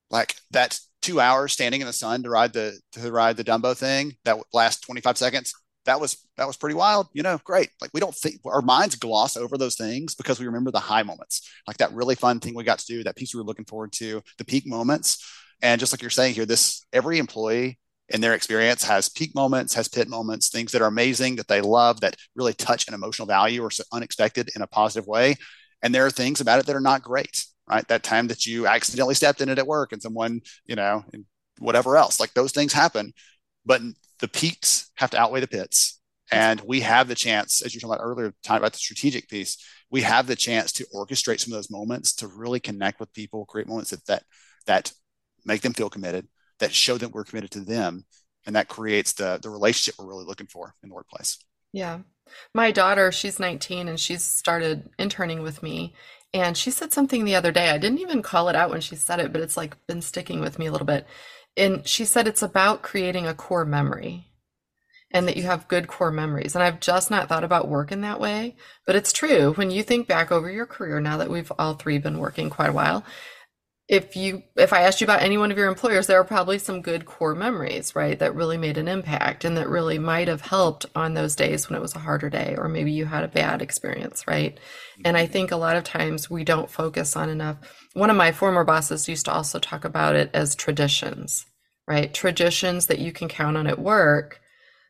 like 0.09 0.35
that 0.51 0.79
two 1.01 1.19
hours 1.19 1.53
standing 1.53 1.81
in 1.81 1.87
the 1.87 1.93
sun 1.93 2.23
to 2.23 2.29
ride 2.29 2.53
the 2.53 2.79
to 2.93 3.11
ride 3.11 3.37
the 3.37 3.43
Dumbo 3.43 3.75
thing 3.75 4.15
that 4.25 4.37
last 4.53 4.83
25 4.83 5.17
seconds. 5.17 5.53
That 5.85 5.99
was 5.99 6.17
that 6.37 6.45
was 6.45 6.57
pretty 6.57 6.75
wild, 6.75 7.07
you 7.13 7.23
know, 7.23 7.39
great. 7.43 7.69
Like 7.81 7.91
we 7.93 7.99
don't 7.99 8.15
think 8.15 8.41
our 8.45 8.61
minds 8.61 8.95
gloss 8.95 9.37
over 9.37 9.57
those 9.57 9.75
things 9.75 10.13
because 10.15 10.39
we 10.39 10.45
remember 10.45 10.71
the 10.71 10.79
high 10.79 11.03
moments, 11.03 11.49
like 11.67 11.77
that 11.77 11.93
really 11.93 12.15
fun 12.15 12.39
thing 12.39 12.53
we 12.53 12.63
got 12.63 12.79
to 12.79 12.85
do, 12.85 13.03
that 13.03 13.15
piece 13.15 13.33
we 13.33 13.39
were 13.39 13.45
looking 13.45 13.65
forward 13.65 13.91
to, 13.93 14.21
the 14.37 14.45
peak 14.45 14.67
moments. 14.67 15.25
And 15.61 15.79
just 15.79 15.91
like 15.91 16.01
you're 16.01 16.11
saying 16.11 16.35
here, 16.35 16.45
this 16.45 16.85
every 16.93 17.17
employee 17.17 17.79
in 18.09 18.21
their 18.21 18.33
experience 18.33 18.83
has 18.83 19.09
peak 19.09 19.35
moments, 19.35 19.73
has 19.75 19.87
pit 19.87 20.07
moments, 20.07 20.49
things 20.49 20.71
that 20.71 20.81
are 20.81 20.87
amazing 20.87 21.35
that 21.35 21.47
they 21.47 21.61
love 21.61 22.01
that 22.01 22.15
really 22.35 22.53
touch 22.53 22.87
an 22.87 22.93
emotional 22.93 23.27
value 23.27 23.63
or 23.63 23.69
unexpected 23.91 24.49
in 24.55 24.61
a 24.61 24.67
positive 24.67 25.07
way. 25.07 25.35
And 25.81 25.93
there 25.93 26.05
are 26.05 26.11
things 26.11 26.41
about 26.41 26.59
it 26.59 26.65
that 26.65 26.75
are 26.75 26.81
not 26.81 27.03
great, 27.03 27.45
right? 27.69 27.87
That 27.87 28.03
time 28.03 28.27
that 28.27 28.45
you 28.45 28.67
accidentally 28.67 29.15
stepped 29.15 29.41
in 29.41 29.49
it 29.49 29.59
at 29.59 29.67
work 29.67 29.91
and 29.91 30.01
someone, 30.01 30.41
you 30.65 30.75
know, 30.75 31.03
whatever 31.59 31.97
else, 31.97 32.19
like 32.19 32.33
those 32.33 32.51
things 32.51 32.73
happen. 32.73 33.13
But 33.65 33.81
the 34.19 34.27
peaks 34.27 34.91
have 34.95 35.11
to 35.11 35.19
outweigh 35.19 35.41
the 35.41 35.47
pits. 35.47 35.99
And 36.31 36.61
we 36.61 36.81
have 36.81 37.07
the 37.07 37.15
chance, 37.15 37.61
as 37.61 37.73
you 37.73 37.77
were 37.77 37.81
talking 37.81 38.01
about 38.01 38.07
earlier, 38.07 38.33
talking 38.43 38.61
about 38.61 38.73
the 38.73 38.79
strategic 38.79 39.29
piece, 39.29 39.57
we 39.89 40.01
have 40.01 40.27
the 40.27 40.35
chance 40.35 40.71
to 40.73 40.85
orchestrate 40.93 41.39
some 41.39 41.53
of 41.53 41.57
those 41.57 41.71
moments 41.71 42.13
to 42.15 42.27
really 42.27 42.59
connect 42.59 42.99
with 42.99 43.13
people, 43.13 43.45
create 43.45 43.67
moments 43.67 43.89
that 43.91 44.05
that, 44.05 44.23
that 44.67 44.91
make 45.45 45.61
them 45.61 45.73
feel 45.73 45.89
committed, 45.89 46.27
that 46.59 46.73
show 46.73 46.97
that 46.97 47.11
we're 47.11 47.23
committed 47.23 47.51
to 47.51 47.61
them 47.61 48.05
and 48.45 48.55
that 48.55 48.67
creates 48.67 49.13
the 49.13 49.39
the 49.41 49.49
relationship 49.49 49.95
we're 49.97 50.07
really 50.07 50.25
looking 50.25 50.47
for 50.47 50.73
in 50.83 50.89
the 50.89 50.95
workplace 50.95 51.37
yeah 51.73 51.99
my 52.53 52.71
daughter 52.71 53.11
she's 53.11 53.39
19 53.39 53.87
and 53.87 53.99
she's 53.99 54.23
started 54.23 54.89
interning 54.97 55.41
with 55.41 55.63
me 55.63 55.93
and 56.33 56.55
she 56.55 56.71
said 56.71 56.93
something 56.93 57.25
the 57.25 57.35
other 57.35 57.51
day 57.51 57.69
i 57.69 57.77
didn't 57.77 57.99
even 57.99 58.21
call 58.21 58.49
it 58.49 58.55
out 58.55 58.69
when 58.69 58.81
she 58.81 58.95
said 58.95 59.19
it 59.19 59.31
but 59.33 59.41
it's 59.41 59.57
like 59.57 59.75
been 59.87 60.01
sticking 60.01 60.39
with 60.39 60.59
me 60.59 60.67
a 60.67 60.71
little 60.71 60.87
bit 60.87 61.05
and 61.57 61.85
she 61.87 62.05
said 62.05 62.27
it's 62.27 62.41
about 62.41 62.81
creating 62.81 63.27
a 63.27 63.33
core 63.33 63.65
memory 63.65 64.29
and 65.11 65.27
that 65.27 65.37
you 65.37 65.43
have 65.43 65.67
good 65.67 65.87
core 65.87 66.11
memories. 66.11 66.55
And 66.55 66.63
I've 66.63 66.79
just 66.79 67.09
not 67.09 67.27
thought 67.27 67.43
about 67.43 67.67
work 67.67 67.91
in 67.91 68.01
that 68.01 68.19
way, 68.19 68.55
but 68.85 68.95
it's 68.95 69.11
true. 69.11 69.53
When 69.53 69.71
you 69.71 69.83
think 69.83 70.07
back 70.07 70.31
over 70.31 70.49
your 70.49 70.65
career, 70.65 70.99
now 70.99 71.17
that 71.17 71.29
we've 71.29 71.51
all 71.57 71.73
three 71.73 71.97
been 71.97 72.19
working 72.19 72.49
quite 72.49 72.69
a 72.69 72.73
while, 72.73 73.03
if 73.89 74.15
you 74.15 74.43
if 74.55 74.71
i 74.71 74.83
asked 74.83 75.01
you 75.01 75.05
about 75.05 75.21
any 75.21 75.37
one 75.37 75.51
of 75.51 75.57
your 75.57 75.67
employers 75.67 76.05
there 76.05 76.19
are 76.19 76.23
probably 76.23 76.59
some 76.59 76.81
good 76.81 77.05
core 77.05 77.33
memories 77.33 77.95
right 77.95 78.19
that 78.19 78.35
really 78.35 78.57
made 78.57 78.77
an 78.77 78.87
impact 78.87 79.43
and 79.43 79.57
that 79.57 79.67
really 79.67 79.97
might 79.97 80.27
have 80.27 80.41
helped 80.41 80.85
on 80.95 81.15
those 81.15 81.35
days 81.35 81.67
when 81.67 81.75
it 81.75 81.81
was 81.81 81.95
a 81.95 81.99
harder 81.99 82.29
day 82.29 82.55
or 82.57 82.69
maybe 82.69 82.91
you 82.91 83.05
had 83.05 83.23
a 83.23 83.27
bad 83.27 83.61
experience 83.61 84.25
right? 84.27 84.59
And 85.03 85.17
i 85.17 85.23
mm-hmm. 85.23 85.33
think 85.33 85.51
a 85.51 85.57
lot 85.57 85.75
of 85.75 85.83
times 85.83 86.29
we 86.29 86.43
don't 86.43 86.69
focus 86.69 87.15
on 87.15 87.29
enough. 87.29 87.57
One 87.93 88.11
of 88.11 88.15
my 88.15 88.31
former 88.31 88.63
bosses 88.63 89.09
used 89.09 89.25
to 89.25 89.33
also 89.33 89.57
talk 89.59 89.83
about 89.83 90.15
it 90.15 90.29
as 90.33 90.55
traditions 90.55 91.45
right? 91.87 92.13
Traditions 92.13 92.85
that 92.85 92.99
you 92.99 93.11
can 93.11 93.27
count 93.27 93.57
on 93.57 93.65
at 93.65 93.79
work 93.79 94.39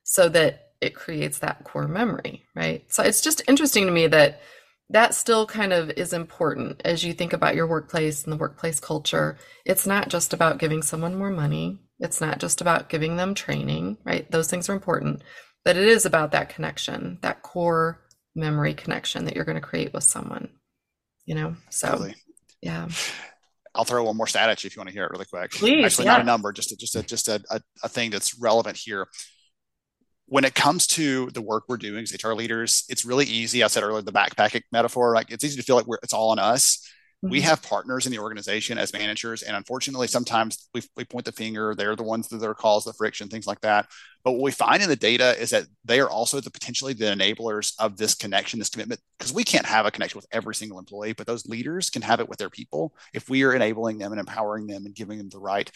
so 0.04 0.28
that 0.28 0.66
it 0.82 0.94
creates 0.94 1.40
that 1.40 1.64
core 1.64 1.88
memory 1.88 2.44
right? 2.54 2.84
So 2.92 3.02
it's 3.02 3.22
just 3.22 3.42
interesting 3.48 3.86
to 3.86 3.94
me 3.94 4.08
that 4.08 4.42
that 4.92 5.14
still 5.14 5.46
kind 5.46 5.72
of 5.72 5.92
is 5.92 6.14
important 6.14 6.82
as 6.84 7.04
you 7.04 7.14
think 7.14 7.34
about 7.34 7.56
your 7.56 7.68
workplace 7.68 8.24
and 8.24 8.34
the 8.34 8.38
workplace 8.38 8.80
culture. 8.80 9.38
It's 9.66 9.86
not 9.86 10.10
just 10.10 10.34
about 10.34 10.58
giving 10.58 10.82
someone 10.82 11.16
more 11.16 11.30
money. 11.30 11.80
It's 12.00 12.22
not 12.22 12.40
just 12.40 12.62
about 12.62 12.90
giving 12.90 13.16
them 13.16 13.36
training, 13.36 13.98
right? 14.04 14.30
Those 14.32 14.50
things 14.50 14.68
are 14.68 14.74
important, 14.74 15.22
but 15.64 15.78
it 15.78 15.88
is 15.88 16.06
about 16.06 16.32
that 16.32 16.50
connection, 16.50 17.20
that 17.22 17.44
core 17.44 18.02
memory 18.36 18.74
connection 18.74 19.26
that 19.26 19.36
you're 19.36 19.46
going 19.46 19.56
to 19.56 19.62
create 19.62 19.94
with 19.94 20.04
someone, 20.04 20.50
you 21.26 21.36
know? 21.36 21.56
So, 21.70 21.90
totally. 21.90 22.16
yeah. 22.62 22.88
I'll 23.76 23.86
throw 23.86 24.04
one 24.04 24.18
more 24.18 24.28
stat 24.28 24.50
at 24.50 24.64
you 24.64 24.68
if 24.68 24.76
you 24.76 24.80
want 24.80 24.90
to 24.90 24.94
hear 24.94 25.06
it 25.06 25.12
really 25.12 25.26
quick. 25.26 25.52
Please, 25.52 25.86
Actually, 25.86 26.06
yeah. 26.06 26.14
not 26.14 26.22
a 26.22 26.26
number, 26.26 26.52
just 26.52 26.72
a, 26.72 26.78
just 26.78 26.96
a, 26.96 27.04
just 27.04 27.28
a, 27.28 27.42
a, 27.52 27.62
a 27.84 27.90
thing 27.90 28.10
that's 28.10 28.40
relevant 28.40 28.78
here 28.78 29.08
when 30.30 30.46
it 30.46 30.54
comes 30.54 30.86
to 30.86 31.30
the 31.32 31.42
work 31.42 31.64
we're 31.68 31.78
doing 31.78 32.04
as 32.04 32.24
HR 32.24 32.34
leaders, 32.34 32.86
it's 32.88 33.04
really 33.04 33.26
easy. 33.26 33.64
I 33.64 33.68
said 33.68 33.84
earlier 33.84 34.02
the 34.02 34.12
backpacking 34.12 34.62
metaphor, 34.72 35.14
like 35.16 35.32
it's 35.32 35.44
easy 35.44 35.58
to 35.58 35.64
feel 35.64 35.76
like 35.76 35.88
we're, 35.88 35.98
it's 36.04 36.14
all 36.14 36.30
on 36.30 36.40
us. 36.40 36.88
Mm-hmm. 37.24 37.32
We 37.32 37.42
have 37.42 37.62
partners 37.64 38.06
in 38.06 38.12
the 38.12 38.20
organization 38.20 38.78
as 38.78 38.94
managers, 38.94 39.42
and 39.42 39.58
unfortunately, 39.58 40.08
sometimes 40.08 40.70
we, 40.74 40.84
we 40.96 41.04
point 41.04 41.26
the 41.26 41.32
finger. 41.34 41.76
They're 41.76 41.96
the 41.96 42.04
ones 42.04 42.30
that 42.30 42.44
are 42.44 42.54
cause 42.54 42.86
the 42.86 42.94
friction, 42.94 43.28
things 43.28 43.48
like 43.48 43.60
that. 43.62 43.88
But 44.24 44.34
what 44.34 44.42
we 44.42 44.52
find 44.52 44.82
in 44.82 44.88
the 44.88 44.96
data 44.96 45.36
is 45.38 45.50
that 45.50 45.66
they 45.84 46.00
are 46.00 46.10
also 46.10 46.40
the 46.40 46.52
potentially 46.52 46.94
the 46.94 47.06
enablers 47.06 47.74
of 47.80 47.98
this 47.98 48.16
connection, 48.16 48.60
this 48.60 48.70
commitment, 48.70 49.02
because 49.18 49.34
we 49.34 49.44
can't 49.44 49.66
have 49.66 49.86
a 49.86 49.92
connection 49.92 50.18
with 50.18 50.28
every 50.32 50.56
single 50.56 50.80
employee, 50.80 51.14
but 51.14 51.28
those 51.28 51.46
leaders 51.46 51.90
can 51.90 52.04
have 52.04 52.22
it 52.22 52.30
with 52.30 52.38
their 52.38 52.50
people 52.50 52.96
if 53.14 53.30
we 53.30 53.44
are 53.44 53.54
enabling 53.54 53.98
them 53.98 54.14
and 54.14 54.20
empowering 54.20 54.68
them 54.68 54.86
and 54.86 54.96
giving 54.96 55.18
them 55.18 55.30
the 55.30 55.40
right 55.40 55.70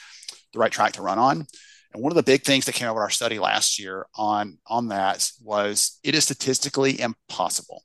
the 0.54 0.60
right 0.60 0.72
track 0.72 0.94
to 0.94 1.02
run 1.02 1.18
on. 1.20 1.48
And 1.94 2.02
one 2.02 2.12
of 2.12 2.16
the 2.16 2.24
big 2.24 2.44
things 2.44 2.66
that 2.66 2.76
came 2.76 2.88
out 2.88 2.92
of 2.92 2.98
our 2.98 3.10
study 3.10 3.40
last 3.40 3.80
year 3.80 4.08
on, 4.16 4.58
on 4.68 4.88
that 4.88 5.30
was 5.42 6.00
it 6.04 6.16
is 6.16 6.24
statistically 6.24 7.00
impossible 7.00 7.84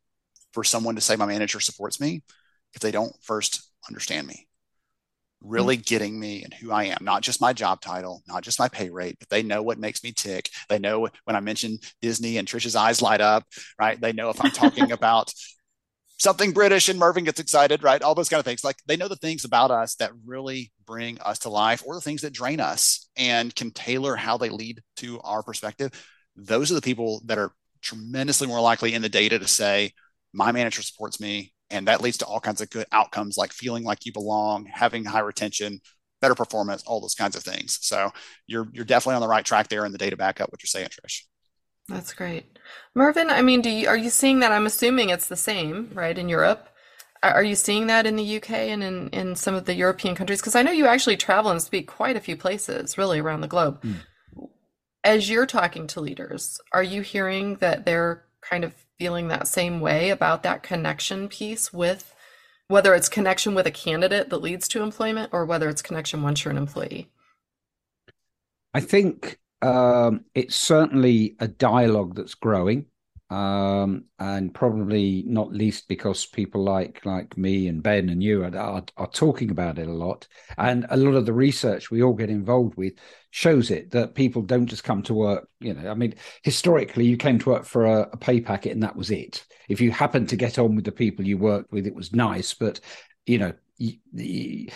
for 0.52 0.64
someone 0.64 0.94
to 0.94 1.00
say 1.00 1.16
my 1.16 1.26
manager 1.26 1.60
supports 1.60 2.00
me 2.00 2.22
if 2.74 2.80
they 2.80 2.90
don't 2.90 3.14
first 3.22 3.70
understand 3.86 4.26
me, 4.26 4.48
really 5.42 5.76
mm-hmm. 5.76 5.82
getting 5.82 6.18
me 6.18 6.42
and 6.42 6.54
who 6.54 6.72
I 6.72 6.84
am, 6.84 6.98
not 7.02 7.22
just 7.22 7.40
my 7.40 7.52
job 7.52 7.80
title, 7.80 8.22
not 8.26 8.42
just 8.42 8.58
my 8.58 8.68
pay 8.68 8.90
rate, 8.90 9.16
but 9.18 9.28
they 9.28 9.42
know 9.42 9.62
what 9.62 9.78
makes 9.78 10.02
me 10.02 10.12
tick. 10.12 10.50
They 10.68 10.78
know 10.78 11.08
when 11.24 11.36
I 11.36 11.40
mention 11.40 11.78
Disney 12.00 12.38
and 12.38 12.48
Trisha's 12.48 12.76
eyes 12.76 13.02
light 13.02 13.20
up, 13.20 13.44
right? 13.78 14.00
They 14.00 14.12
know 14.12 14.30
if 14.30 14.42
I'm 14.42 14.50
talking 14.50 14.92
about 14.92 15.32
something 16.18 16.52
British 16.52 16.88
and 16.88 16.98
Mervyn 16.98 17.24
gets 17.24 17.40
excited, 17.40 17.82
right? 17.82 18.02
All 18.02 18.14
those 18.14 18.28
kind 18.28 18.40
of 18.40 18.44
things. 18.44 18.64
Like 18.64 18.76
they 18.86 18.96
know 18.96 19.08
the 19.08 19.16
things 19.16 19.44
about 19.44 19.70
us 19.70 19.94
that 19.96 20.12
really 20.26 20.72
bring 20.84 21.20
us 21.20 21.40
to 21.40 21.48
life 21.48 21.82
or 21.86 21.94
the 21.94 22.00
things 22.00 22.22
that 22.22 22.32
drain 22.32 22.60
us 22.60 23.08
and 23.16 23.54
can 23.54 23.70
tailor 23.70 24.16
how 24.16 24.36
they 24.36 24.50
lead 24.50 24.82
to 24.96 25.20
our 25.20 25.42
perspective. 25.42 25.92
Those 26.36 26.70
are 26.70 26.74
the 26.74 26.82
people 26.82 27.22
that 27.26 27.38
are 27.38 27.52
tremendously 27.82 28.46
more 28.46 28.60
likely 28.60 28.94
in 28.94 29.02
the 29.02 29.08
data 29.08 29.38
to 29.38 29.48
say, 29.48 29.92
my 30.32 30.52
manager 30.52 30.82
supports 30.82 31.20
me. 31.20 31.52
And 31.70 31.86
that 31.86 32.00
leads 32.00 32.18
to 32.18 32.26
all 32.26 32.40
kinds 32.40 32.60
of 32.60 32.70
good 32.70 32.86
outcomes 32.92 33.36
like 33.36 33.52
feeling 33.52 33.84
like 33.84 34.06
you 34.06 34.12
belong, 34.12 34.66
having 34.66 35.04
high 35.04 35.20
retention, 35.20 35.80
better 36.20 36.34
performance, 36.34 36.82
all 36.86 37.00
those 37.00 37.14
kinds 37.14 37.36
of 37.36 37.42
things. 37.42 37.78
So 37.82 38.10
you're 38.46 38.66
you're 38.72 38.86
definitely 38.86 39.16
on 39.16 39.20
the 39.20 39.28
right 39.28 39.44
track 39.44 39.68
there 39.68 39.84
in 39.84 39.92
the 39.92 39.98
data 39.98 40.16
backup 40.16 40.50
what 40.50 40.62
you're 40.62 40.68
saying, 40.68 40.88
Trish. 40.88 41.24
That's 41.88 42.12
great. 42.12 42.58
Mervyn, 42.94 43.30
I 43.30 43.42
mean, 43.42 43.62
do 43.62 43.70
you, 43.70 43.88
are 43.88 43.96
you 43.96 44.10
seeing 44.10 44.40
that? 44.40 44.52
I'm 44.52 44.66
assuming 44.66 45.08
it's 45.08 45.28
the 45.28 45.36
same, 45.36 45.90
right, 45.94 46.16
in 46.16 46.28
Europe. 46.28 46.68
Are 47.22 47.42
you 47.42 47.56
seeing 47.56 47.88
that 47.88 48.06
in 48.06 48.16
the 48.16 48.36
UK 48.36 48.50
and 48.50 48.82
in, 48.84 49.08
in 49.08 49.34
some 49.34 49.54
of 49.54 49.64
the 49.64 49.74
European 49.74 50.14
countries? 50.14 50.40
Because 50.40 50.54
I 50.54 50.62
know 50.62 50.70
you 50.70 50.86
actually 50.86 51.16
travel 51.16 51.50
and 51.50 51.60
speak 51.60 51.88
quite 51.88 52.16
a 52.16 52.20
few 52.20 52.36
places, 52.36 52.96
really, 52.96 53.18
around 53.18 53.40
the 53.40 53.48
globe. 53.48 53.82
Mm. 53.82 53.96
As 55.02 55.30
you're 55.30 55.46
talking 55.46 55.86
to 55.88 56.00
leaders, 56.00 56.60
are 56.72 56.82
you 56.82 57.02
hearing 57.02 57.56
that 57.56 57.84
they're 57.84 58.24
kind 58.40 58.62
of 58.64 58.74
feeling 58.98 59.28
that 59.28 59.48
same 59.48 59.80
way 59.80 60.10
about 60.10 60.42
that 60.42 60.62
connection 60.62 61.28
piece 61.28 61.72
with 61.72 62.14
whether 62.68 62.94
it's 62.94 63.08
connection 63.08 63.54
with 63.54 63.66
a 63.66 63.70
candidate 63.70 64.28
that 64.28 64.42
leads 64.42 64.68
to 64.68 64.82
employment 64.82 65.30
or 65.32 65.46
whether 65.46 65.68
it's 65.68 65.82
connection 65.82 66.22
once 66.22 66.44
you're 66.44 66.52
an 66.52 66.58
employee? 66.58 67.08
I 68.74 68.80
think 68.80 69.38
um, 69.62 70.24
it's 70.34 70.56
certainly 70.56 71.36
a 71.40 71.48
dialogue 71.48 72.14
that's 72.14 72.34
growing, 72.34 72.86
um, 73.30 74.04
and 74.18 74.54
probably 74.54 75.24
not 75.26 75.52
least 75.52 75.88
because 75.88 76.24
people 76.24 76.62
like 76.62 77.04
like 77.04 77.36
me 77.36 77.68
and 77.68 77.82
Ben 77.82 78.08
and 78.08 78.22
you 78.22 78.42
are, 78.44 78.56
are, 78.56 78.84
are 78.96 79.10
talking 79.10 79.50
about 79.50 79.78
it 79.78 79.88
a 79.88 79.92
lot, 79.92 80.26
and 80.56 80.86
a 80.90 80.96
lot 80.96 81.14
of 81.14 81.26
the 81.26 81.32
research 81.32 81.90
we 81.90 82.02
all 82.02 82.14
get 82.14 82.30
involved 82.30 82.76
with 82.76 82.94
shows 83.30 83.70
it 83.70 83.90
that 83.90 84.14
people 84.14 84.42
don't 84.42 84.66
just 84.66 84.84
come 84.84 85.02
to 85.02 85.14
work. 85.14 85.48
You 85.60 85.74
know, 85.74 85.90
I 85.90 85.94
mean, 85.94 86.14
historically, 86.42 87.04
you 87.04 87.16
came 87.16 87.38
to 87.40 87.50
work 87.50 87.64
for 87.64 87.84
a, 87.84 88.02
a 88.12 88.16
pay 88.16 88.40
packet 88.40 88.72
and 88.72 88.82
that 88.82 88.96
was 88.96 89.10
it. 89.10 89.44
If 89.68 89.80
you 89.80 89.90
happened 89.90 90.28
to 90.30 90.36
get 90.36 90.58
on 90.58 90.76
with 90.76 90.84
the 90.84 90.92
people 90.92 91.26
you 91.26 91.36
worked 91.36 91.72
with, 91.72 91.86
it 91.86 91.94
was 91.94 92.12
nice, 92.14 92.54
but 92.54 92.80
you 93.26 93.38
know, 93.38 93.52
you, 93.76 93.98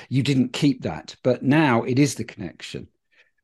you 0.08 0.22
didn't 0.22 0.52
keep 0.52 0.82
that. 0.82 1.16
But 1.22 1.42
now 1.42 1.82
it 1.84 1.98
is 1.98 2.14
the 2.16 2.24
connection 2.24 2.88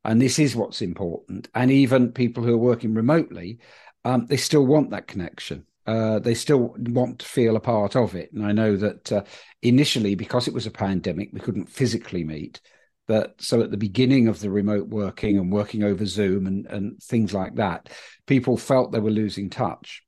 and 0.03 0.21
this 0.21 0.39
is 0.39 0.55
what's 0.55 0.81
important. 0.81 1.49
And 1.53 1.71
even 1.71 2.11
people 2.11 2.43
who 2.43 2.53
are 2.53 2.57
working 2.57 2.93
remotely, 2.93 3.59
um, 4.05 4.25
they 4.27 4.37
still 4.37 4.65
want 4.65 4.91
that 4.91 5.07
connection. 5.07 5.65
Uh, 5.85 6.19
they 6.19 6.35
still 6.35 6.75
want 6.77 7.19
to 7.19 7.25
feel 7.25 7.55
a 7.55 7.59
part 7.59 7.95
of 7.95 8.15
it. 8.15 8.31
And 8.31 8.45
I 8.45 8.51
know 8.51 8.77
that 8.77 9.11
uh, 9.11 9.23
initially, 9.61 10.15
because 10.15 10.47
it 10.47 10.53
was 10.53 10.67
a 10.67 10.71
pandemic, 10.71 11.29
we 11.33 11.39
couldn't 11.39 11.69
physically 11.69 12.23
meet. 12.23 12.61
But 13.07 13.41
so 13.41 13.61
at 13.61 13.71
the 13.71 13.77
beginning 13.77 14.27
of 14.27 14.39
the 14.39 14.51
remote 14.51 14.87
working 14.87 15.39
and 15.39 15.51
working 15.51 15.83
over 15.83 16.05
Zoom 16.05 16.45
and, 16.45 16.67
and 16.67 17.01
things 17.01 17.33
like 17.33 17.55
that, 17.55 17.89
people 18.27 18.55
felt 18.55 18.91
they 18.91 18.99
were 18.99 19.09
losing 19.09 19.49
touch. 19.49 20.03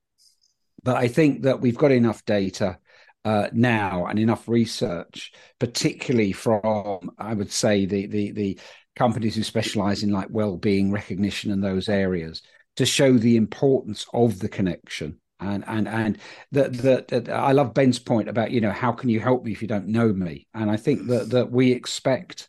But 0.84 0.98
I 0.98 1.08
think 1.08 1.44
that 1.44 1.62
we've 1.62 1.78
got 1.78 1.92
enough 1.92 2.24
data 2.26 2.78
uh, 3.26 3.48
now 3.54 4.06
and 4.06 4.20
enough 4.20 4.48
research, 4.48 5.32
particularly 5.60 6.32
from 6.32 7.12
I 7.18 7.34
would 7.34 7.52
say 7.52 7.86
the 7.86 8.08
the 8.08 8.32
the 8.32 8.60
companies 8.96 9.36
who 9.36 9.44
specialize 9.44 10.04
in 10.04 10.12
like 10.12 10.28
well-being 10.30 10.92
recognition 10.92 11.52
and 11.52 11.64
those 11.64 11.89
areas 11.89 12.42
to 12.76 12.86
show 12.86 13.18
the 13.18 13.36
importance 13.36 14.06
of 14.14 14.39
the 14.39 14.50
connection. 14.50 15.18
And 15.39 15.64
and 15.68 15.88
and 15.88 16.20
that 16.52 16.74
that 16.74 17.30
I 17.30 17.52
love 17.52 17.74
Ben's 17.74 17.98
point 17.98 18.30
about 18.30 18.52
you 18.52 18.62
know 18.62 18.72
how 18.72 18.92
can 18.92 19.10
you 19.10 19.20
help 19.20 19.44
me 19.44 19.52
if 19.52 19.62
you 19.62 19.68
don't 19.68 19.88
know 19.88 20.14
me? 20.14 20.48
And 20.54 20.70
I 20.70 20.78
think 20.78 21.08
that 21.08 21.32
that 21.32 21.52
we 21.52 21.72
expect 21.72 22.48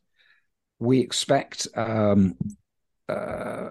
we 0.79 1.01
expect 1.01 1.69
um 1.75 2.37
uh 3.09 3.71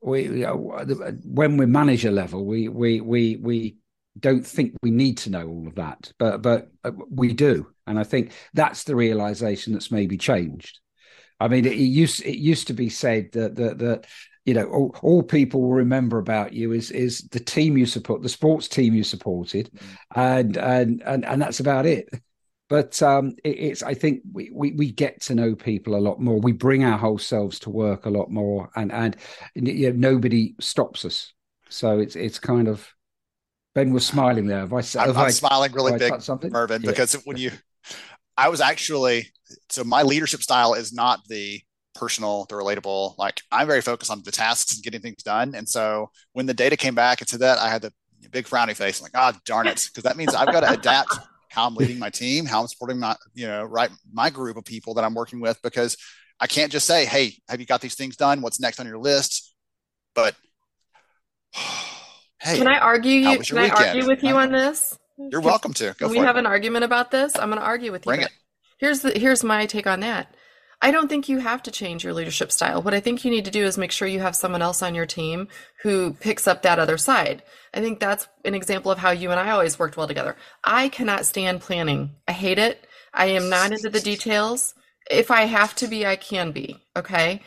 we 0.00 0.42
when 0.42 1.58
we're 1.58 1.66
manager 1.66 2.10
level 2.10 2.46
we 2.46 2.68
we 2.68 3.00
we 3.02 3.36
we 3.36 3.76
don't 4.18 4.46
think 4.46 4.72
we 4.82 4.90
need 4.90 5.18
to 5.18 5.30
know 5.30 5.46
all 5.46 5.68
of 5.68 5.74
that 5.74 6.10
but 6.18 6.40
but 6.40 6.70
uh, 6.82 6.92
we 7.10 7.34
do. 7.34 7.66
And 7.86 7.98
I 7.98 8.04
think 8.04 8.32
that's 8.54 8.84
the 8.84 8.96
realization 8.96 9.74
that's 9.74 9.90
maybe 9.90 10.16
changed 10.16 10.80
I 11.40 11.48
mean, 11.48 11.66
it, 11.66 11.74
used 11.74 12.24
it 12.24 12.38
used 12.38 12.66
to 12.68 12.72
be 12.72 12.88
said 12.88 13.32
that 13.32 13.56
that 13.56 13.78
that 13.78 14.06
you 14.44 14.54
know 14.54 14.66
all, 14.66 14.96
all, 15.02 15.22
people 15.22 15.60
will 15.60 15.74
remember 15.74 16.18
about 16.18 16.52
you 16.52 16.72
is 16.72 16.90
is 16.90 17.22
the 17.30 17.40
team 17.40 17.76
you 17.76 17.86
support, 17.86 18.22
the 18.22 18.28
sports 18.28 18.68
team 18.68 18.94
you 18.94 19.04
supported, 19.04 19.70
mm-hmm. 19.72 20.20
and 20.20 20.56
and 20.56 21.02
and 21.04 21.24
and 21.24 21.42
that's 21.42 21.60
about 21.60 21.86
it. 21.86 22.08
But 22.68 23.00
um, 23.02 23.34
it, 23.44 23.58
it's 23.58 23.82
I 23.82 23.94
think 23.94 24.22
we, 24.32 24.50
we 24.52 24.72
we 24.72 24.90
get 24.90 25.20
to 25.22 25.34
know 25.34 25.54
people 25.54 25.94
a 25.94 26.00
lot 26.00 26.20
more. 26.20 26.40
We 26.40 26.52
bring 26.52 26.84
our 26.84 26.98
whole 26.98 27.18
selves 27.18 27.58
to 27.60 27.70
work 27.70 28.06
a 28.06 28.10
lot 28.10 28.30
more, 28.30 28.70
and 28.74 28.90
and 28.90 29.16
you 29.54 29.92
know, 29.92 30.10
nobody 30.10 30.54
stops 30.60 31.04
us. 31.04 31.32
So 31.68 31.98
it's 31.98 32.16
it's 32.16 32.38
kind 32.38 32.68
of 32.68 32.88
Ben 33.74 33.92
was 33.92 34.06
smiling 34.06 34.46
there. 34.46 34.60
Have 34.60 34.72
I, 34.72 34.78
I'm 34.96 35.30
smiling 35.32 35.72
really 35.72 35.98
big, 35.98 36.22
something? 36.22 36.50
Mervyn, 36.50 36.82
yeah. 36.82 36.90
because 36.90 37.12
when 37.24 37.36
you 37.36 37.50
I 38.36 38.48
was 38.48 38.62
actually 38.62 39.30
so 39.68 39.84
my 39.84 40.02
leadership 40.02 40.42
style 40.42 40.74
is 40.74 40.92
not 40.92 41.20
the 41.28 41.60
personal, 41.94 42.46
the 42.48 42.54
relatable. 42.54 43.16
Like 43.18 43.40
I'm 43.50 43.66
very 43.66 43.80
focused 43.80 44.10
on 44.10 44.22
the 44.24 44.32
tasks 44.32 44.74
and 44.74 44.84
getting 44.84 45.00
things 45.00 45.22
done. 45.22 45.54
And 45.54 45.68
so 45.68 46.10
when 46.32 46.46
the 46.46 46.54
data 46.54 46.76
came 46.76 46.94
back 46.94 47.20
and 47.20 47.28
said 47.28 47.40
that, 47.40 47.58
I 47.58 47.68
had 47.68 47.82
the 47.82 47.92
big 48.30 48.46
frowny 48.46 48.76
face. 48.76 49.00
I'm 49.00 49.04
like, 49.04 49.12
ah, 49.14 49.32
oh, 49.34 49.40
darn 49.44 49.66
it, 49.66 49.88
because 49.88 50.04
that 50.04 50.16
means 50.16 50.34
I've 50.34 50.52
got 50.52 50.60
to 50.60 50.70
adapt 50.70 51.18
how 51.50 51.66
I'm 51.66 51.74
leading 51.74 51.98
my 51.98 52.10
team, 52.10 52.44
how 52.44 52.60
I'm 52.60 52.66
supporting 52.66 53.00
my, 53.00 53.16
you 53.34 53.46
know, 53.46 53.64
right, 53.64 53.90
my 54.12 54.30
group 54.30 54.56
of 54.56 54.64
people 54.64 54.94
that 54.94 55.04
I'm 55.04 55.14
working 55.14 55.40
with, 55.40 55.60
because 55.62 55.96
I 56.38 56.46
can't 56.46 56.70
just 56.70 56.86
say, 56.86 57.06
hey, 57.06 57.34
have 57.48 57.60
you 57.60 57.66
got 57.66 57.80
these 57.80 57.94
things 57.94 58.16
done? 58.16 58.42
What's 58.42 58.60
next 58.60 58.78
on 58.78 58.86
your 58.86 58.98
list? 58.98 59.54
But 60.14 60.34
hey, 62.40 62.58
can 62.58 62.68
I 62.68 62.78
argue? 62.78 63.12
You, 63.12 63.38
can 63.38 63.58
I 63.58 63.68
argue 63.70 64.06
with 64.06 64.22
you 64.22 64.36
on 64.36 64.52
this? 64.52 64.98
You're 65.18 65.40
welcome 65.40 65.72
to. 65.74 65.94
Go 65.98 66.08
we 66.08 66.18
have 66.18 66.36
an 66.36 66.44
argument 66.44 66.84
about 66.84 67.10
this? 67.10 67.36
I'm 67.36 67.48
going 67.48 67.60
to 67.60 67.66
argue 67.66 67.90
with 67.90 68.04
you. 68.04 68.10
Bring 68.10 68.20
it. 68.20 68.30
Here's 68.78 69.00
the 69.00 69.18
here's 69.18 69.44
my 69.44 69.66
take 69.66 69.86
on 69.86 70.00
that. 70.00 70.34
I 70.82 70.90
don't 70.90 71.08
think 71.08 71.28
you 71.28 71.38
have 71.38 71.62
to 71.64 71.70
change 71.70 72.04
your 72.04 72.12
leadership 72.12 72.52
style. 72.52 72.82
What 72.82 72.94
I 72.94 73.00
think 73.00 73.24
you 73.24 73.30
need 73.30 73.46
to 73.46 73.50
do 73.50 73.64
is 73.64 73.78
make 73.78 73.92
sure 73.92 74.06
you 74.06 74.20
have 74.20 74.36
someone 74.36 74.60
else 74.62 74.82
on 74.82 74.94
your 74.94 75.06
team 75.06 75.48
who 75.82 76.12
picks 76.14 76.46
up 76.46 76.62
that 76.62 76.78
other 76.78 76.98
side. 76.98 77.42
I 77.72 77.80
think 77.80 77.98
that's 77.98 78.28
an 78.44 78.54
example 78.54 78.90
of 78.92 78.98
how 78.98 79.10
you 79.10 79.30
and 79.30 79.40
I 79.40 79.50
always 79.50 79.78
worked 79.78 79.96
well 79.96 80.06
together. 80.06 80.36
I 80.64 80.90
cannot 80.90 81.24
stand 81.26 81.62
planning. 81.62 82.10
I 82.28 82.32
hate 82.32 82.58
it. 82.58 82.86
I 83.14 83.26
am 83.26 83.48
not 83.48 83.72
into 83.72 83.88
the 83.88 84.00
details. 84.00 84.74
If 85.10 85.30
I 85.30 85.42
have 85.44 85.74
to 85.76 85.88
be, 85.88 86.04
I 86.06 86.16
can 86.16 86.52
be. 86.52 86.84
Okay. 86.94 87.40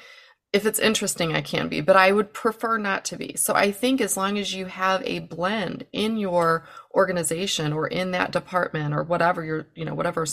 if 0.52 0.66
it's 0.66 0.80
interesting, 0.80 1.36
I 1.36 1.42
can 1.42 1.68
be, 1.68 1.80
but 1.82 1.96
I 1.96 2.12
would 2.12 2.34
prefer 2.34 2.78
not 2.78 3.06
to 3.06 3.18
be. 3.18 3.36
So 3.38 3.54
I 3.54 3.72
think 3.72 4.02
as 4.02 4.18
long 4.18 4.38
as 4.38 4.54
you 4.54 4.66
have 4.66 5.04
a 5.06 5.20
blend 5.20 5.86
in 5.94 6.18
your 6.18 6.66
organization 6.94 7.72
or 7.72 7.88
in 7.88 8.12
that 8.12 8.32
department 8.32 8.96
or 8.96 9.04
whatever 9.04 9.44
you're, 9.44 9.68
you 9.76 9.86
know, 9.86 9.94
whatever 9.94 10.26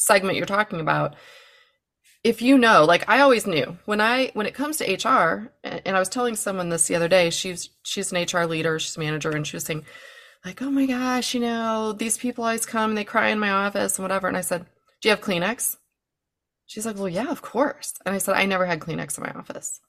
segment 0.00 0.36
you're 0.36 0.46
talking 0.46 0.80
about, 0.80 1.14
if 2.22 2.42
you 2.42 2.58
know, 2.58 2.84
like 2.84 3.08
I 3.08 3.20
always 3.20 3.46
knew 3.46 3.78
when 3.86 4.00
I 4.00 4.30
when 4.34 4.46
it 4.46 4.54
comes 4.54 4.78
to 4.78 4.84
HR, 4.84 5.52
and 5.64 5.96
I 5.96 5.98
was 5.98 6.08
telling 6.08 6.36
someone 6.36 6.68
this 6.68 6.86
the 6.86 6.96
other 6.96 7.08
day, 7.08 7.30
she's 7.30 7.70
she's 7.82 8.12
an 8.12 8.22
HR 8.22 8.44
leader, 8.44 8.78
she's 8.78 8.96
a 8.96 9.00
manager, 9.00 9.30
and 9.30 9.46
she 9.46 9.56
was 9.56 9.64
saying, 9.64 9.84
like, 10.44 10.62
oh 10.62 10.70
my 10.70 10.86
gosh, 10.86 11.34
you 11.34 11.40
know, 11.40 11.92
these 11.92 12.16
people 12.18 12.44
always 12.44 12.66
come 12.66 12.90
and 12.90 12.98
they 12.98 13.04
cry 13.04 13.28
in 13.28 13.38
my 13.38 13.50
office 13.50 13.98
and 13.98 14.04
whatever. 14.04 14.28
And 14.28 14.36
I 14.36 14.40
said, 14.42 14.66
Do 15.00 15.08
you 15.08 15.10
have 15.10 15.20
Kleenex? 15.20 15.76
She's 16.66 16.86
like, 16.86 16.96
Well, 16.96 17.08
yeah, 17.08 17.30
of 17.30 17.42
course. 17.42 17.94
And 18.06 18.14
I 18.14 18.18
said, 18.18 18.36
I 18.36 18.46
never 18.46 18.66
had 18.66 18.80
Kleenex 18.80 19.18
in 19.18 19.24
my 19.24 19.32
office. 19.32 19.80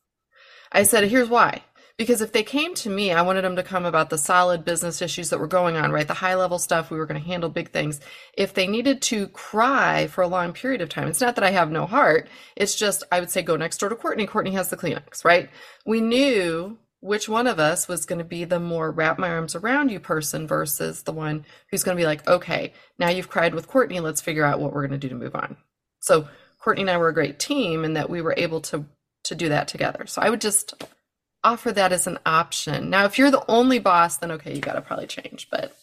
I 0.72 0.84
said, 0.84 1.06
Here's 1.06 1.30
why. 1.30 1.64
Because 1.98 2.22
if 2.22 2.32
they 2.32 2.44
came 2.44 2.74
to 2.76 2.90
me, 2.90 3.12
I 3.12 3.22
wanted 3.22 3.44
them 3.44 3.56
to 3.56 3.64
come 3.64 3.86
about 3.86 4.10
the 4.10 4.18
solid 4.18 4.66
business 4.66 5.02
issues 5.02 5.30
that 5.30 5.40
were 5.40 5.48
going 5.48 5.78
on, 5.78 5.92
right? 5.92 6.08
The 6.08 6.14
high 6.14 6.36
level 6.36 6.60
stuff, 6.60 6.90
we 6.90 6.98
were 6.98 7.06
going 7.06 7.22
to 7.22 7.28
handle 7.28 7.50
big 7.50 7.72
things. 7.72 8.00
If 8.38 8.54
they 8.54 8.68
needed 8.68 9.02
to 9.04 9.28
cry 9.28 10.08
for 10.08 10.22
a 10.22 10.28
long 10.28 10.54
period 10.54 10.82
of 10.82 10.90
time, 10.90 11.08
it's 11.08 11.22
not 11.22 11.36
that 11.36 11.44
I 11.44 11.52
have 11.52 11.72
no 11.72 11.86
heart. 11.86 12.28
It's 12.56 12.76
just, 12.76 13.04
I 13.12 13.20
would 13.20 13.30
say, 13.30 13.42
go 13.42 13.56
next 13.56 13.78
door 13.78 13.90
to 13.90 13.96
Courtney. 13.96 14.26
Courtney 14.26 14.52
has 14.52 14.70
the 14.70 14.78
Kleenex, 14.78 15.24
right? 15.26 15.50
We 15.86 16.02
knew 16.02 16.78
which 17.02 17.28
one 17.28 17.48
of 17.48 17.60
us 17.60 17.88
was 17.88 18.06
going 18.06 18.20
to 18.20 18.26
be 18.26 18.46
the 18.46 18.60
more 18.60 18.92
wrap 18.92 19.18
my 19.18 19.30
arms 19.30 19.56
around 19.56 19.90
you 19.90 20.00
person 20.00 20.48
versus 20.48 21.04
the 21.04 21.12
one 21.12 21.46
who's 21.70 21.84
going 21.84 21.98
to 21.98 22.02
be 22.02 22.06
like, 22.06 22.28
okay, 22.28 22.74
now 23.00 23.10
you've 23.10 23.30
cried 23.30 23.56
with 23.56 23.68
Courtney. 23.68 24.00
Let's 24.00 24.22
figure 24.22 24.46
out 24.46 24.60
what 24.60 24.72
we're 24.72 24.88
going 24.88 25.00
to 25.00 25.08
do 25.08 25.10
to 25.10 25.16
move 25.16 25.36
on. 25.36 25.58
So 26.00 26.28
Courtney 26.60 26.84
and 26.84 26.92
I 26.92 26.98
were 26.98 27.10
a 27.10 27.14
great 27.14 27.40
team 27.40 27.84
and 27.84 27.96
that 27.96 28.10
we 28.10 28.22
were 28.22 28.36
able 28.38 28.62
to 28.62 28.86
to 29.24 29.36
do 29.36 29.50
that 29.50 29.68
together. 29.68 30.08
So 30.08 30.22
I 30.22 30.30
would 30.30 30.42
just 30.42 30.74
offer 31.44 31.72
that 31.72 31.92
as 31.92 32.08
an 32.08 32.20
option. 32.26 32.90
Now, 32.90 33.06
if 33.06 33.18
you're 33.18 33.32
the 33.32 33.46
only 33.50 33.80
boss, 33.80 34.18
then 34.18 34.32
okay, 34.32 34.54
you 34.54 34.62
got 34.62 34.74
to 34.74 34.82
probably 34.82 35.08
change. 35.08 35.48
But 35.50 35.76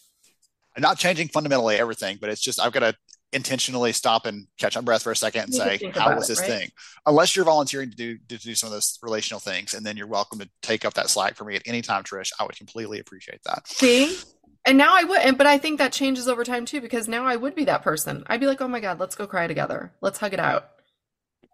I'm 0.75 0.81
not 0.81 0.97
changing 0.97 1.29
fundamentally 1.29 1.75
everything, 1.75 2.17
but 2.19 2.29
it's 2.29 2.41
just 2.41 2.59
I've 2.59 2.71
got 2.71 2.81
to 2.81 2.95
intentionally 3.31 3.93
stop 3.93 4.25
and 4.25 4.47
catch 4.57 4.75
my 4.75 4.81
breath 4.81 5.03
for 5.03 5.11
a 5.11 5.15
second 5.15 5.43
and 5.43 5.53
say, 5.53 5.91
how 5.93 6.15
was 6.15 6.27
this 6.27 6.39
right? 6.39 6.49
thing? 6.49 6.69
Unless 7.05 7.35
you're 7.35 7.45
volunteering 7.45 7.91
to 7.91 7.95
do 7.95 8.17
to 8.29 8.37
do 8.37 8.55
some 8.55 8.67
of 8.67 8.73
those 8.73 8.97
relational 9.01 9.39
things, 9.39 9.73
and 9.73 9.85
then 9.85 9.97
you're 9.97 10.07
welcome 10.07 10.39
to 10.39 10.49
take 10.61 10.85
up 10.85 10.95
that 10.95 11.09
slack 11.09 11.35
for 11.35 11.45
me 11.45 11.55
at 11.55 11.63
any 11.65 11.81
time, 11.81 12.03
Trish. 12.03 12.31
I 12.39 12.45
would 12.45 12.57
completely 12.57 12.99
appreciate 12.99 13.41
that. 13.45 13.67
See. 13.67 14.17
And 14.65 14.77
now 14.77 14.93
I 14.93 15.03
would, 15.05 15.37
but 15.37 15.47
I 15.47 15.57
think 15.57 15.79
that 15.79 15.93
changes 15.93 16.27
over 16.27 16.43
time 16.43 16.65
too, 16.65 16.81
because 16.81 17.07
now 17.07 17.25
I 17.25 17.37
would 17.37 17.55
be 17.55 17.63
that 17.65 17.81
person. 17.81 18.23
I'd 18.27 18.41
be 18.41 18.45
like, 18.45 18.59
oh 18.61 18.67
my 18.67 18.81
God, 18.81 18.99
let's 18.99 19.15
go 19.15 19.25
cry 19.25 19.47
together. 19.47 19.93
Let's 20.01 20.19
hug 20.19 20.33
it 20.33 20.39
out. 20.39 20.69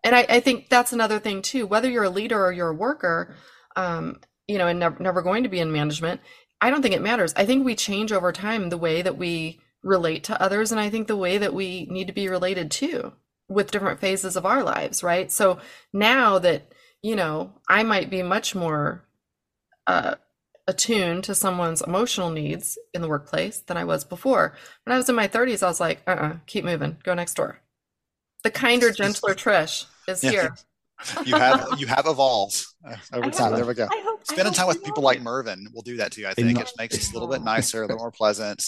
And 0.03 0.15
I, 0.15 0.25
I 0.27 0.39
think 0.39 0.69
that's 0.69 0.91
another 0.91 1.19
thing 1.19 1.41
too. 1.41 1.67
Whether 1.67 1.89
you're 1.89 2.03
a 2.03 2.09
leader 2.09 2.43
or 2.43 2.51
you're 2.51 2.69
a 2.69 2.75
worker, 2.75 3.35
um, 3.75 4.19
you 4.47 4.57
know, 4.57 4.67
and 4.67 4.79
never, 4.79 5.01
never 5.01 5.21
going 5.21 5.43
to 5.43 5.49
be 5.49 5.59
in 5.59 5.71
management, 5.71 6.21
I 6.61 6.69
don't 6.69 6.81
think 6.81 6.95
it 6.95 7.01
matters. 7.01 7.33
I 7.35 7.45
think 7.45 7.65
we 7.65 7.75
change 7.75 8.11
over 8.11 8.31
time 8.31 8.69
the 8.69 8.77
way 8.77 9.01
that 9.01 9.17
we 9.17 9.59
relate 9.83 10.23
to 10.25 10.41
others, 10.41 10.71
and 10.71 10.79
I 10.79 10.89
think 10.89 11.07
the 11.07 11.17
way 11.17 11.37
that 11.37 11.53
we 11.53 11.85
need 11.89 12.07
to 12.07 12.13
be 12.13 12.27
related 12.27 12.71
to 12.71 13.13
with 13.47 13.71
different 13.71 13.99
phases 13.99 14.35
of 14.35 14.45
our 14.45 14.63
lives, 14.63 15.03
right? 15.03 15.31
So 15.31 15.59
now 15.93 16.39
that, 16.39 16.73
you 17.03 17.15
know, 17.15 17.53
I 17.69 17.83
might 17.83 18.09
be 18.09 18.23
much 18.23 18.55
more 18.55 19.05
uh, 19.85 20.15
attuned 20.67 21.23
to 21.25 21.35
someone's 21.35 21.81
emotional 21.81 22.31
needs 22.31 22.77
in 22.93 23.01
the 23.01 23.07
workplace 23.07 23.59
than 23.59 23.77
I 23.77 23.83
was 23.83 24.03
before. 24.03 24.55
When 24.83 24.93
I 24.93 24.97
was 24.97 25.09
in 25.09 25.15
my 25.15 25.27
30s, 25.27 25.61
I 25.61 25.67
was 25.67 25.79
like, 25.79 26.01
uh 26.07 26.11
uh-uh, 26.11 26.27
uh 26.27 26.37
keep 26.47 26.65
moving, 26.65 26.97
go 27.03 27.13
next 27.13 27.35
door. 27.35 27.59
The 28.43 28.51
kinder, 28.51 28.91
gentler 28.97 29.35
Trish 29.35 29.85
is 30.07 30.23
yeah. 30.23 30.31
here 30.31 30.55
you 31.25 31.35
have 31.35 31.67
you 31.77 31.87
have 31.87 32.05
evolved 32.07 32.65
over 33.13 33.29
time. 33.31 33.53
There 33.53 33.65
we 33.65 33.73
go. 33.73 33.87
Hope, 33.91 34.25
Spending 34.25 34.53
time 34.53 34.67
with 34.67 34.83
people 34.83 35.03
like 35.03 35.21
Mervyn 35.21 35.67
will 35.73 35.81
do 35.81 35.97
that 35.97 36.11
too. 36.11 36.25
I 36.27 36.33
think 36.33 36.59
it 36.59 36.71
makes 36.77 36.97
us 36.97 37.11
a 37.11 37.13
little 37.13 37.27
bit 37.27 37.43
nicer, 37.43 37.83
a 37.83 37.85
little 37.85 37.97
more 37.97 38.11
pleasant. 38.11 38.63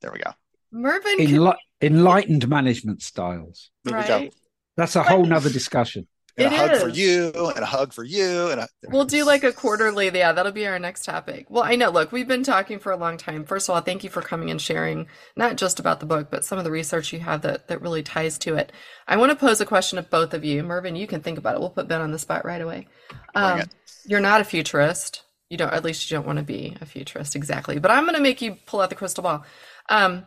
There 0.00 0.12
we 0.12 0.18
go. 0.18 0.32
Mervyn, 0.70 1.18
Enli- 1.18 1.56
enlightened 1.80 2.48
management 2.48 3.02
styles. 3.02 3.70
There 3.84 3.94
right? 3.94 4.34
That's 4.76 4.96
a 4.96 5.02
whole 5.02 5.24
nother 5.24 5.50
discussion 5.50 6.06
and 6.38 6.52
it 6.52 6.56
a 6.56 6.58
hug 6.58 6.70
is. 6.72 6.82
for 6.82 6.88
you 6.88 7.32
and 7.34 7.58
a 7.58 7.66
hug 7.66 7.92
for 7.92 8.04
you 8.04 8.48
and 8.50 8.60
a- 8.60 8.68
we'll 8.88 9.04
do 9.04 9.24
like 9.24 9.44
a 9.44 9.52
quarterly. 9.52 10.10
Yeah 10.10 10.32
that'll 10.32 10.52
be 10.52 10.66
our 10.66 10.78
next 10.78 11.04
topic. 11.04 11.46
Well 11.48 11.64
i 11.64 11.76
know. 11.76 11.90
Look 11.90 12.12
we've 12.12 12.28
been 12.28 12.42
talking 12.42 12.78
for 12.78 12.92
a 12.92 12.96
long 12.96 13.16
time. 13.16 13.44
First 13.44 13.68
of 13.68 13.74
all 13.74 13.80
thank 13.80 14.04
you 14.04 14.10
for 14.10 14.22
coming 14.22 14.50
and 14.50 14.60
sharing 14.60 15.06
not 15.36 15.56
just 15.56 15.80
about 15.80 16.00
the 16.00 16.06
book 16.06 16.30
but 16.30 16.44
some 16.44 16.58
of 16.58 16.64
the 16.64 16.70
research 16.70 17.12
you 17.12 17.20
have 17.20 17.42
that 17.42 17.68
that 17.68 17.82
really 17.82 18.02
ties 18.02 18.38
to 18.38 18.54
it. 18.54 18.72
I 19.06 19.16
want 19.16 19.30
to 19.30 19.36
pose 19.36 19.60
a 19.60 19.66
question 19.66 19.96
to 19.96 20.02
both 20.02 20.34
of 20.34 20.44
you. 20.44 20.62
Mervyn 20.62 20.96
you 20.96 21.06
can 21.06 21.20
think 21.20 21.38
about 21.38 21.54
it. 21.54 21.60
We'll 21.60 21.70
put 21.70 21.88
ben 21.88 22.00
on 22.00 22.12
the 22.12 22.18
spot 22.18 22.44
right 22.44 22.60
away. 22.60 22.88
Um, 23.34 23.62
you're 24.06 24.20
not 24.20 24.40
a 24.40 24.44
futurist. 24.44 25.22
You 25.50 25.56
don't 25.56 25.72
at 25.72 25.84
least 25.84 26.10
you 26.10 26.16
don't 26.16 26.26
want 26.26 26.38
to 26.38 26.44
be 26.44 26.76
a 26.80 26.86
futurist 26.86 27.34
exactly. 27.36 27.78
But 27.78 27.90
i'm 27.90 28.04
going 28.04 28.16
to 28.16 28.22
make 28.22 28.42
you 28.42 28.56
pull 28.66 28.80
out 28.80 28.90
the 28.90 28.96
crystal 28.96 29.22
ball. 29.22 29.44
Um, 29.88 30.26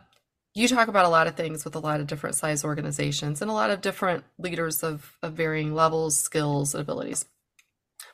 you 0.54 0.68
talk 0.68 0.88
about 0.88 1.06
a 1.06 1.10
lot 1.10 1.26
of 1.26 1.34
things 1.34 1.64
with 1.64 1.74
a 1.74 1.80
lot 1.80 2.00
of 2.00 2.06
different 2.06 2.36
size 2.36 2.64
organizations 2.64 3.40
and 3.40 3.50
a 3.50 3.54
lot 3.54 3.70
of 3.70 3.80
different 3.80 4.24
leaders 4.38 4.82
of, 4.82 5.16
of 5.22 5.32
varying 5.32 5.74
levels, 5.74 6.16
skills, 6.16 6.74
abilities. 6.74 7.24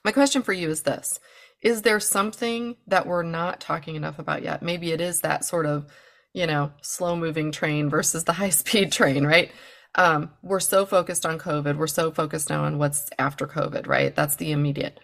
My 0.05 0.13
question 0.13 0.43
for 0.43 0.53
you 0.53 0.69
is 0.71 0.83
this 0.83 1.19
Is 1.63 1.83
there 1.83 2.01
something 2.01 2.77
that 2.87 3.07
we're 3.07 3.25
not 3.25 3.61
talking 3.61 3.97
enough 3.97 4.19
about 4.19 4.43
yet? 4.43 4.63
Maybe 4.63 4.93
it 4.93 5.01
is 5.01 5.21
that 5.21 5.45
sort 5.45 5.67
of, 5.67 5.87
you 6.33 6.47
know, 6.47 6.73
slow 6.81 7.17
moving 7.17 7.51
train 7.51 7.91
versus 7.91 8.25
the 8.25 8.33
high 8.35 8.51
speed 8.51 8.93
train, 8.93 9.27
right? 9.27 9.51
Um, 9.95 10.31
we're 10.43 10.61
so 10.61 10.87
focused 10.87 11.27
on 11.27 11.39
COVID. 11.39 11.77
We're 11.77 11.87
so 11.89 12.13
focused 12.13 12.51
now 12.51 12.65
on 12.65 12.79
what's 12.79 13.11
after 13.19 13.47
COVID, 13.47 13.89
right? 13.89 14.15
That's 14.15 14.37
the 14.37 14.53
immediate 14.53 15.01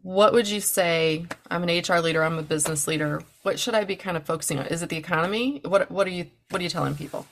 what 0.00 0.32
would 0.32 0.48
you 0.48 0.60
say 0.60 1.26
i'm 1.50 1.62
an 1.62 1.82
hr 1.86 1.98
leader 1.98 2.24
i'm 2.24 2.38
a 2.38 2.42
business 2.42 2.86
leader 2.86 3.22
what 3.42 3.58
should 3.58 3.74
i 3.74 3.84
be 3.84 3.96
kind 3.96 4.16
of 4.16 4.24
focusing 4.24 4.58
on? 4.58 4.66
Is 4.66 4.82
it 4.82 4.88
the 4.88 4.96
economy? 4.96 5.60
What 5.64 5.90
what 5.90 6.06
are 6.06 6.10
you 6.10 6.26
what 6.50 6.60
are 6.60 6.64
you 6.64 6.70
telling 6.70 6.94
people? 6.94 7.26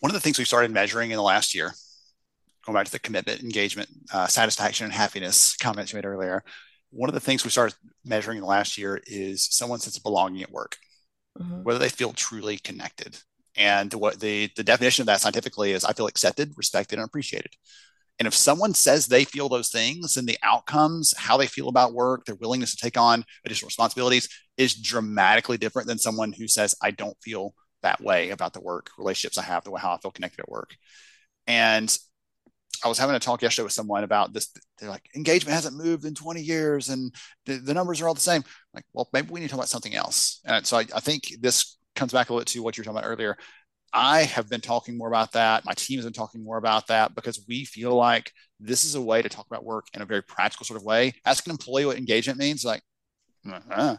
One 0.00 0.10
of 0.10 0.14
the 0.14 0.20
things 0.20 0.38
we 0.38 0.44
started 0.44 0.70
measuring 0.70 1.10
in 1.10 1.16
the 1.16 1.22
last 1.22 1.54
year 1.54 1.72
going 2.66 2.74
back 2.74 2.86
to 2.86 2.92
the 2.92 2.98
commitment 2.98 3.42
engagement 3.42 3.88
uh, 4.12 4.26
satisfaction 4.26 4.84
and 4.84 4.92
happiness 4.92 5.56
comments 5.56 5.92
you 5.92 5.96
made 5.96 6.04
earlier 6.04 6.42
one 6.90 7.08
of 7.08 7.14
the 7.14 7.20
things 7.20 7.44
we 7.44 7.50
started 7.50 7.76
measuring 8.04 8.38
in 8.38 8.42
the 8.42 8.48
last 8.48 8.76
year 8.76 9.00
is 9.06 9.46
someone's 9.50 9.84
sense 9.84 9.96
of 9.96 10.02
belonging 10.02 10.42
at 10.42 10.50
work. 10.50 10.76
Mm-hmm. 11.38 11.62
whether 11.62 11.78
they 11.78 11.88
feel 11.88 12.12
truly 12.12 12.58
connected. 12.58 13.16
And 13.56 13.94
what 13.94 14.18
the 14.18 14.50
the 14.56 14.64
definition 14.64 15.02
of 15.02 15.06
that 15.06 15.20
scientifically 15.20 15.72
is 15.72 15.84
i 15.84 15.92
feel 15.92 16.06
accepted 16.06 16.52
respected 16.56 16.98
and 16.98 17.06
appreciated 17.06 17.52
and 18.20 18.26
if 18.26 18.34
someone 18.34 18.74
says 18.74 19.06
they 19.06 19.24
feel 19.24 19.48
those 19.48 19.70
things, 19.70 20.14
then 20.14 20.26
the 20.26 20.38
outcomes, 20.42 21.14
how 21.16 21.38
they 21.38 21.46
feel 21.46 21.70
about 21.70 21.94
work, 21.94 22.26
their 22.26 22.34
willingness 22.34 22.76
to 22.76 22.82
take 22.82 22.98
on 22.98 23.24
additional 23.46 23.68
responsibilities 23.68 24.28
is 24.58 24.74
dramatically 24.74 25.56
different 25.56 25.88
than 25.88 25.96
someone 25.96 26.34
who 26.34 26.46
says, 26.46 26.74
I 26.82 26.90
don't 26.90 27.16
feel 27.22 27.54
that 27.82 27.98
way 28.02 28.28
about 28.28 28.52
the 28.52 28.60
work 28.60 28.90
relationships 28.98 29.38
I 29.38 29.42
have, 29.44 29.64
the 29.64 29.70
way 29.70 29.80
how 29.80 29.94
I 29.94 29.98
feel 29.98 30.10
connected 30.10 30.40
at 30.40 30.50
work. 30.50 30.76
And 31.46 31.96
I 32.84 32.88
was 32.88 32.98
having 32.98 33.16
a 33.16 33.20
talk 33.20 33.40
yesterday 33.40 33.64
with 33.64 33.72
someone 33.72 34.04
about 34.04 34.34
this. 34.34 34.52
They're 34.78 34.90
like, 34.90 35.08
engagement 35.16 35.54
hasn't 35.54 35.82
moved 35.82 36.04
in 36.04 36.14
20 36.14 36.42
years 36.42 36.90
and 36.90 37.14
the, 37.46 37.54
the 37.56 37.72
numbers 37.72 38.02
are 38.02 38.08
all 38.08 38.14
the 38.14 38.20
same. 38.20 38.42
I'm 38.42 38.74
like, 38.74 38.84
well, 38.92 39.08
maybe 39.14 39.30
we 39.30 39.40
need 39.40 39.46
to 39.46 39.52
talk 39.52 39.60
about 39.60 39.70
something 39.70 39.94
else. 39.94 40.40
And 40.44 40.66
so 40.66 40.76
I, 40.76 40.84
I 40.94 41.00
think 41.00 41.36
this 41.40 41.78
comes 41.96 42.12
back 42.12 42.28
a 42.28 42.34
little 42.34 42.42
bit 42.42 42.48
to 42.48 42.62
what 42.62 42.76
you 42.76 42.82
were 42.82 42.84
talking 42.84 42.98
about 42.98 43.08
earlier. 43.08 43.38
I 43.92 44.22
have 44.22 44.48
been 44.48 44.60
talking 44.60 44.96
more 44.96 45.08
about 45.08 45.32
that. 45.32 45.64
My 45.64 45.72
team 45.72 45.98
has 45.98 46.04
been 46.04 46.12
talking 46.12 46.44
more 46.44 46.58
about 46.58 46.86
that 46.88 47.14
because 47.14 47.44
we 47.48 47.64
feel 47.64 47.94
like 47.94 48.32
this 48.60 48.84
is 48.84 48.94
a 48.94 49.00
way 49.00 49.22
to 49.22 49.28
talk 49.28 49.46
about 49.46 49.64
work 49.64 49.86
in 49.94 50.02
a 50.02 50.06
very 50.06 50.22
practical 50.22 50.64
sort 50.64 50.78
of 50.78 50.84
way. 50.84 51.14
Ask 51.24 51.46
an 51.46 51.50
employee 51.50 51.86
what 51.86 51.98
engagement 51.98 52.38
means. 52.38 52.64
Like, 52.64 52.82
uh-huh. 53.50 53.96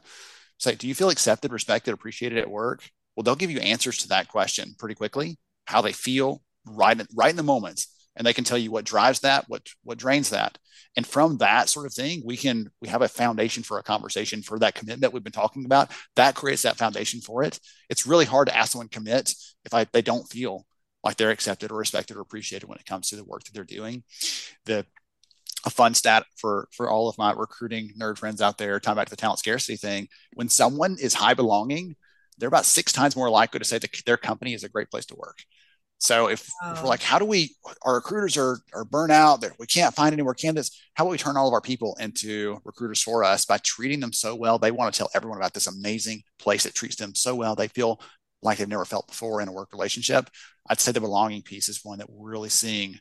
say, 0.57 0.75
do 0.75 0.87
you 0.87 0.95
feel 0.95 1.09
accepted, 1.09 1.51
respected, 1.51 1.93
appreciated 1.93 2.37
at 2.37 2.49
work? 2.49 2.89
Well, 3.15 3.23
they'll 3.23 3.35
give 3.35 3.51
you 3.51 3.59
answers 3.59 3.97
to 3.99 4.09
that 4.09 4.29
question 4.29 4.75
pretty 4.79 4.95
quickly, 4.95 5.37
how 5.65 5.81
they 5.81 5.91
feel 5.91 6.41
right, 6.65 7.01
right 7.13 7.29
in 7.29 7.35
the 7.35 7.43
moment 7.43 7.85
and 8.15 8.25
they 8.25 8.33
can 8.33 8.43
tell 8.43 8.57
you 8.57 8.71
what 8.71 8.85
drives 8.85 9.21
that 9.21 9.45
what 9.47 9.67
what 9.83 9.97
drains 9.97 10.29
that. 10.29 10.57
And 10.97 11.07
from 11.07 11.37
that 11.37 11.69
sort 11.69 11.85
of 11.85 11.93
thing 11.93 12.21
we 12.25 12.37
can 12.37 12.69
we 12.81 12.89
have 12.89 13.01
a 13.01 13.07
foundation 13.07 13.63
for 13.63 13.79
a 13.79 13.83
conversation 13.83 14.41
for 14.41 14.59
that 14.59 14.75
commitment 14.75 15.13
we've 15.13 15.23
been 15.23 15.31
talking 15.31 15.65
about. 15.65 15.91
That 16.15 16.35
creates 16.35 16.63
that 16.63 16.77
foundation 16.77 17.21
for 17.21 17.43
it. 17.43 17.59
It's 17.89 18.07
really 18.07 18.25
hard 18.25 18.47
to 18.47 18.57
ask 18.57 18.71
someone 18.71 18.89
commit 18.89 19.33
if 19.65 19.73
I, 19.73 19.85
they 19.91 20.01
don't 20.01 20.29
feel 20.29 20.65
like 21.03 21.17
they're 21.17 21.31
accepted 21.31 21.71
or 21.71 21.77
respected 21.77 22.17
or 22.17 22.21
appreciated 22.21 22.67
when 22.67 22.77
it 22.77 22.85
comes 22.85 23.09
to 23.09 23.15
the 23.15 23.23
work 23.23 23.43
that 23.43 23.53
they're 23.53 23.63
doing. 23.63 24.03
The 24.65 24.85
a 25.65 25.69
fun 25.69 25.93
stat 25.93 26.25
for 26.37 26.67
for 26.71 26.89
all 26.89 27.07
of 27.07 27.17
my 27.17 27.31
recruiting 27.31 27.91
nerd 27.99 28.17
friends 28.17 28.41
out 28.41 28.57
there 28.57 28.79
talking 28.79 28.97
back 28.97 29.07
to 29.07 29.11
the 29.11 29.15
talent 29.15 29.39
scarcity 29.39 29.77
thing. 29.77 30.07
When 30.33 30.49
someone 30.49 30.97
is 30.99 31.13
high 31.13 31.35
belonging 31.35 31.95
they're 32.37 32.47
about 32.47 32.65
six 32.65 32.91
times 32.91 33.15
more 33.15 33.29
likely 33.29 33.59
to 33.59 33.65
say 33.65 33.77
that 33.77 33.91
their 34.05 34.17
company 34.17 34.55
is 34.55 34.63
a 34.63 34.69
great 34.69 34.89
place 34.89 35.05
to 35.05 35.15
work 35.15 35.43
so 36.01 36.29
if, 36.29 36.49
wow. 36.63 36.73
if, 36.73 36.79
we're 36.79 36.87
oh. 36.87 36.89
like, 36.89 37.03
how 37.03 37.19
do 37.19 37.25
we, 37.25 37.55
our 37.83 37.95
recruiters 37.95 38.35
are, 38.35 38.57
are 38.73 38.83
burnt 38.83 39.11
out 39.11 39.41
that 39.41 39.53
we 39.59 39.67
can't 39.67 39.93
find 39.93 40.11
any 40.11 40.23
more 40.23 40.33
candidates. 40.33 40.81
How 40.95 41.03
about 41.03 41.11
we 41.11 41.17
turn 41.19 41.37
all 41.37 41.47
of 41.47 41.53
our 41.53 41.61
people 41.61 41.95
into 41.99 42.59
recruiters 42.65 43.03
for 43.03 43.23
us 43.23 43.45
by 43.45 43.59
treating 43.59 43.99
them 43.99 44.11
so 44.11 44.35
well? 44.35 44.57
They 44.57 44.71
want 44.71 44.91
to 44.91 44.97
tell 44.97 45.11
everyone 45.13 45.37
about 45.37 45.53
this 45.53 45.67
amazing 45.67 46.23
place 46.39 46.63
that 46.63 46.73
treats 46.73 46.95
them 46.95 47.13
so 47.13 47.35
well. 47.35 47.55
They 47.55 47.67
feel 47.67 48.01
like 48.41 48.57
they've 48.57 48.67
never 48.67 48.83
felt 48.83 49.07
before 49.07 49.41
in 49.41 49.47
a 49.47 49.51
work 49.51 49.71
relationship. 49.73 50.27
I'd 50.67 50.79
say 50.79 50.91
the 50.91 51.01
belonging 51.01 51.43
piece 51.43 51.69
is 51.69 51.85
one 51.85 51.99
that 51.99 52.09
we're 52.09 52.31
really 52.31 52.49
seeing 52.49 52.97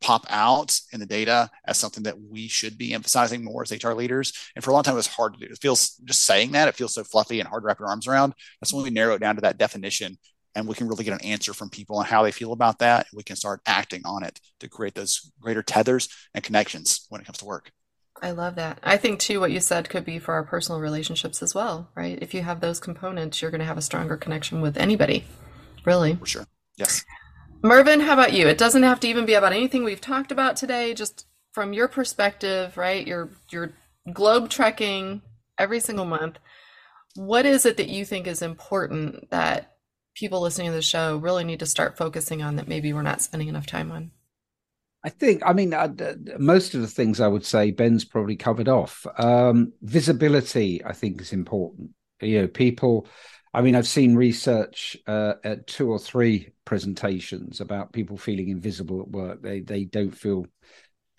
pop 0.00 0.26
out 0.28 0.76
in 0.92 0.98
the 0.98 1.06
data 1.06 1.48
as 1.64 1.78
something 1.78 2.02
that 2.02 2.20
we 2.20 2.48
should 2.48 2.76
be 2.76 2.92
emphasizing 2.92 3.44
more 3.44 3.62
as 3.62 3.70
HR 3.70 3.92
leaders. 3.92 4.32
And 4.56 4.64
for 4.64 4.72
a 4.72 4.74
long 4.74 4.82
time, 4.82 4.94
it 4.94 4.96
was 4.96 5.06
hard 5.06 5.34
to 5.34 5.46
do. 5.46 5.52
It 5.52 5.60
feels 5.62 5.90
just 6.04 6.24
saying 6.24 6.50
that, 6.52 6.66
it 6.66 6.74
feels 6.74 6.94
so 6.94 7.04
fluffy 7.04 7.38
and 7.38 7.48
hard 7.48 7.62
to 7.62 7.68
wrap 7.68 7.78
your 7.78 7.88
arms 7.88 8.08
around. 8.08 8.34
That's 8.60 8.72
when 8.72 8.82
we 8.82 8.90
narrow 8.90 9.14
it 9.14 9.20
down 9.20 9.36
to 9.36 9.42
that 9.42 9.58
definition 9.58 10.18
and 10.54 10.66
we 10.66 10.74
can 10.74 10.88
really 10.88 11.04
get 11.04 11.14
an 11.14 11.26
answer 11.26 11.54
from 11.54 11.70
people 11.70 11.96
on 11.98 12.04
how 12.04 12.22
they 12.22 12.32
feel 12.32 12.52
about 12.52 12.78
that. 12.80 13.06
And 13.10 13.16
we 13.16 13.22
can 13.22 13.36
start 13.36 13.60
acting 13.66 14.02
on 14.04 14.22
it 14.22 14.40
to 14.60 14.68
create 14.68 14.94
those 14.94 15.32
greater 15.40 15.62
tethers 15.62 16.08
and 16.34 16.44
connections 16.44 17.06
when 17.08 17.20
it 17.20 17.24
comes 17.24 17.38
to 17.38 17.44
work. 17.44 17.72
I 18.22 18.30
love 18.30 18.54
that. 18.54 18.78
I 18.82 18.98
think 18.98 19.18
too 19.18 19.40
what 19.40 19.50
you 19.50 19.58
said 19.58 19.88
could 19.88 20.04
be 20.04 20.18
for 20.18 20.34
our 20.34 20.44
personal 20.44 20.80
relationships 20.80 21.42
as 21.42 21.54
well, 21.54 21.90
right? 21.96 22.18
If 22.22 22.34
you 22.34 22.42
have 22.42 22.60
those 22.60 22.78
components, 22.78 23.42
you're 23.42 23.50
going 23.50 23.60
to 23.60 23.66
have 23.66 23.78
a 23.78 23.82
stronger 23.82 24.16
connection 24.16 24.60
with 24.60 24.76
anybody. 24.76 25.24
Really. 25.84 26.14
For 26.14 26.26
sure. 26.26 26.46
Yes. 26.76 27.04
Mervyn, 27.64 28.00
how 28.00 28.12
about 28.12 28.32
you? 28.32 28.46
It 28.46 28.58
doesn't 28.58 28.82
have 28.84 29.00
to 29.00 29.08
even 29.08 29.26
be 29.26 29.34
about 29.34 29.52
anything 29.52 29.82
we've 29.82 30.00
talked 30.00 30.30
about 30.30 30.56
today, 30.56 30.94
just 30.94 31.26
from 31.52 31.72
your 31.72 31.88
perspective, 31.88 32.76
right? 32.76 33.06
You're 33.06 33.30
you're 33.50 33.72
globe 34.12 34.48
trekking 34.48 35.22
every 35.58 35.80
single 35.80 36.04
month. 36.04 36.38
What 37.14 37.46
is 37.46 37.66
it 37.66 37.76
that 37.76 37.88
you 37.88 38.04
think 38.04 38.26
is 38.26 38.42
important 38.42 39.30
that 39.30 39.71
people 40.14 40.40
listening 40.40 40.68
to 40.68 40.74
the 40.74 40.82
show 40.82 41.16
really 41.16 41.44
need 41.44 41.60
to 41.60 41.66
start 41.66 41.96
focusing 41.96 42.42
on 42.42 42.56
that 42.56 42.68
maybe 42.68 42.92
we're 42.92 43.02
not 43.02 43.22
spending 43.22 43.48
enough 43.48 43.66
time 43.66 43.90
on? 43.92 44.10
I 45.04 45.08
think, 45.08 45.42
I 45.44 45.52
mean, 45.52 45.74
uh, 45.74 45.92
most 46.38 46.74
of 46.74 46.80
the 46.80 46.86
things 46.86 47.20
I 47.20 47.26
would 47.26 47.44
say 47.44 47.72
Ben's 47.72 48.04
probably 48.04 48.36
covered 48.36 48.68
off. 48.68 49.04
Um, 49.18 49.72
visibility, 49.82 50.84
I 50.84 50.92
think, 50.92 51.20
is 51.20 51.32
important. 51.32 51.90
You 52.20 52.42
know, 52.42 52.46
people, 52.46 53.08
I 53.52 53.62
mean, 53.62 53.74
I've 53.74 53.88
seen 53.88 54.14
research 54.14 54.96
uh, 55.08 55.34
at 55.42 55.66
two 55.66 55.90
or 55.90 55.98
three 55.98 56.50
presentations 56.64 57.60
about 57.60 57.92
people 57.92 58.16
feeling 58.16 58.48
invisible 58.48 59.00
at 59.00 59.08
work. 59.08 59.42
They 59.42 59.60
they 59.60 59.84
don't 59.84 60.16
feel 60.16 60.46